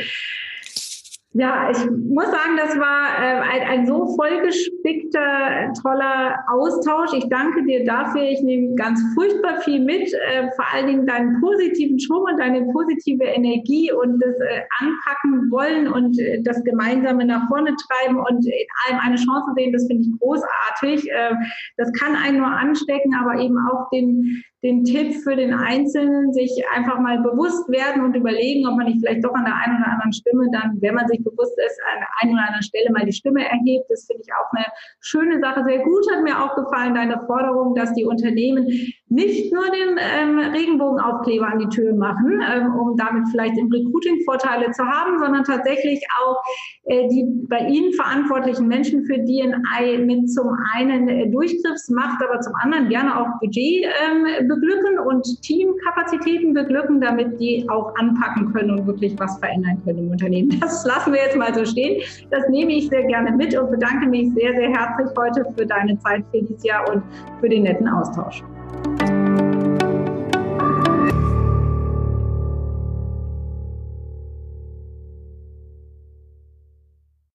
Ja, 1.33 1.69
ich 1.69 1.77
muss 1.91 2.25
sagen, 2.25 2.57
das 2.57 2.75
war 2.79 3.21
äh, 3.21 3.39
ein, 3.41 3.67
ein 3.67 3.87
so 3.87 4.15
vollgespickter, 4.15 5.71
toller 5.79 6.39
Austausch. 6.49 7.13
Ich 7.13 7.29
danke 7.29 7.63
dir 7.65 7.85
dafür. 7.85 8.23
Ich 8.23 8.41
nehme 8.41 8.73
ganz 8.73 8.99
furchtbar 9.13 9.61
viel 9.61 9.79
mit, 9.79 10.11
äh, 10.11 10.49
vor 10.55 10.65
allen 10.73 10.87
Dingen 10.87 11.05
deinen 11.05 11.39
positiven 11.39 11.99
Schwung 11.99 12.23
und 12.23 12.39
deine 12.39 12.63
positive 12.71 13.23
Energie 13.25 13.91
und 13.91 14.19
das 14.19 14.35
äh, 14.37 14.63
anpacken 14.79 15.51
wollen 15.51 15.87
und 15.87 16.17
äh, 16.17 16.41
das 16.41 16.63
Gemeinsame 16.63 17.23
nach 17.25 17.47
vorne 17.47 17.75
treiben 17.75 18.17
und 18.17 18.47
in 18.47 18.67
allem 18.87 18.99
eine 18.99 19.15
Chance 19.17 19.51
sehen. 19.55 19.71
Das 19.71 19.85
finde 19.85 20.01
ich 20.01 20.19
großartig. 20.19 21.11
Äh, 21.11 21.35
das 21.77 21.93
kann 21.93 22.15
einen 22.15 22.39
nur 22.39 22.47
anstecken, 22.47 23.13
aber 23.13 23.39
eben 23.39 23.57
auch 23.71 23.87
den 23.91 24.43
den 24.61 24.83
Tipp 24.83 25.15
für 25.23 25.35
den 25.35 25.53
Einzelnen, 25.53 26.33
sich 26.33 26.51
einfach 26.75 26.99
mal 26.99 27.19
bewusst 27.21 27.69
werden 27.69 28.03
und 28.03 28.15
überlegen, 28.15 28.67
ob 28.67 28.75
man 28.75 28.87
nicht 28.87 28.99
vielleicht 28.99 29.23
doch 29.23 29.33
an 29.33 29.45
der 29.45 29.55
einen 29.55 29.77
oder 29.77 29.91
anderen 29.93 30.11
Stimme 30.11 30.47
dann, 30.51 30.77
wenn 30.81 30.95
man 30.95 31.07
sich 31.07 31.23
bewusst 31.23 31.57
ist, 31.57 31.79
an 31.93 31.99
der 31.99 32.09
einen 32.21 32.33
oder 32.33 32.47
anderen 32.47 32.63
Stelle 32.63 32.91
mal 32.91 33.05
die 33.05 33.13
Stimme 33.13 33.47
erhebt. 33.47 33.85
Das 33.89 34.05
finde 34.05 34.23
ich 34.25 34.33
auch 34.33 34.51
eine 34.51 34.65
schöne 34.99 35.39
Sache. 35.39 35.63
Sehr 35.65 35.79
gut 35.79 36.05
hat 36.11 36.23
mir 36.23 36.43
auch 36.43 36.55
gefallen, 36.55 36.93
deine 36.93 37.21
Forderung, 37.25 37.73
dass 37.75 37.93
die 37.93 38.03
Unternehmen 38.03 38.67
nicht 39.07 39.53
nur 39.53 39.65
den 39.65 39.97
ähm, 39.97 40.39
Regenbogenaufkleber 40.39 41.47
an 41.47 41.59
die 41.59 41.69
Tür 41.69 41.93
machen, 41.93 42.41
ähm, 42.43 42.75
um 42.75 42.97
damit 42.97 43.29
vielleicht 43.31 43.57
im 43.57 43.71
Recruiting 43.71 44.23
Vorteile 44.25 44.71
zu 44.71 44.83
haben, 44.83 45.19
sondern 45.19 45.43
tatsächlich 45.45 46.03
auch 46.19 46.43
äh, 46.83 47.07
die 47.07 47.25
bei 47.47 47.59
ihnen 47.67 47.93
verantwortlichen 47.93 48.67
Menschen 48.67 49.05
für 49.05 49.17
DNI 49.19 50.05
mit 50.05 50.31
zum 50.31 50.49
einen 50.73 51.07
äh, 51.07 51.29
Durchgriffsmacht, 51.29 52.21
aber 52.23 52.41
zum 52.41 52.53
anderen 52.61 52.89
gerne 52.89 53.19
auch 53.19 53.39
Budget 53.39 53.85
ähm, 53.85 54.48
beglücken 54.49 54.99
und 54.99 55.23
Teamkapazitäten 55.41 56.53
beglücken, 56.53 56.99
damit 56.99 57.39
die 57.39 57.65
auch 57.69 57.95
anpacken 57.95 58.51
können 58.51 58.71
und 58.71 58.87
wirklich 58.87 59.17
was 59.17 59.39
verändern 59.39 59.81
können 59.85 59.99
im 59.99 60.11
Unternehmen. 60.11 60.59
Das 60.59 60.85
lassen 60.85 61.13
wir 61.13 61.21
jetzt 61.21 61.37
mal 61.37 61.53
so 61.53 61.63
stehen. 61.63 62.01
Das 62.31 62.47
nehme 62.49 62.73
ich 62.73 62.89
sehr 62.89 63.03
gerne 63.03 63.31
mit 63.31 63.57
und 63.57 63.71
bedanke 63.71 64.07
mich 64.07 64.33
sehr, 64.33 64.53
sehr 64.53 64.69
herzlich 64.69 65.09
heute 65.17 65.45
für 65.57 65.65
deine 65.65 65.97
Zeit, 65.99 66.23
Felicia, 66.31 66.83
und 66.91 67.03
für 67.39 67.47
den 67.47 67.63
netten 67.63 67.87
Austausch. 67.87 68.43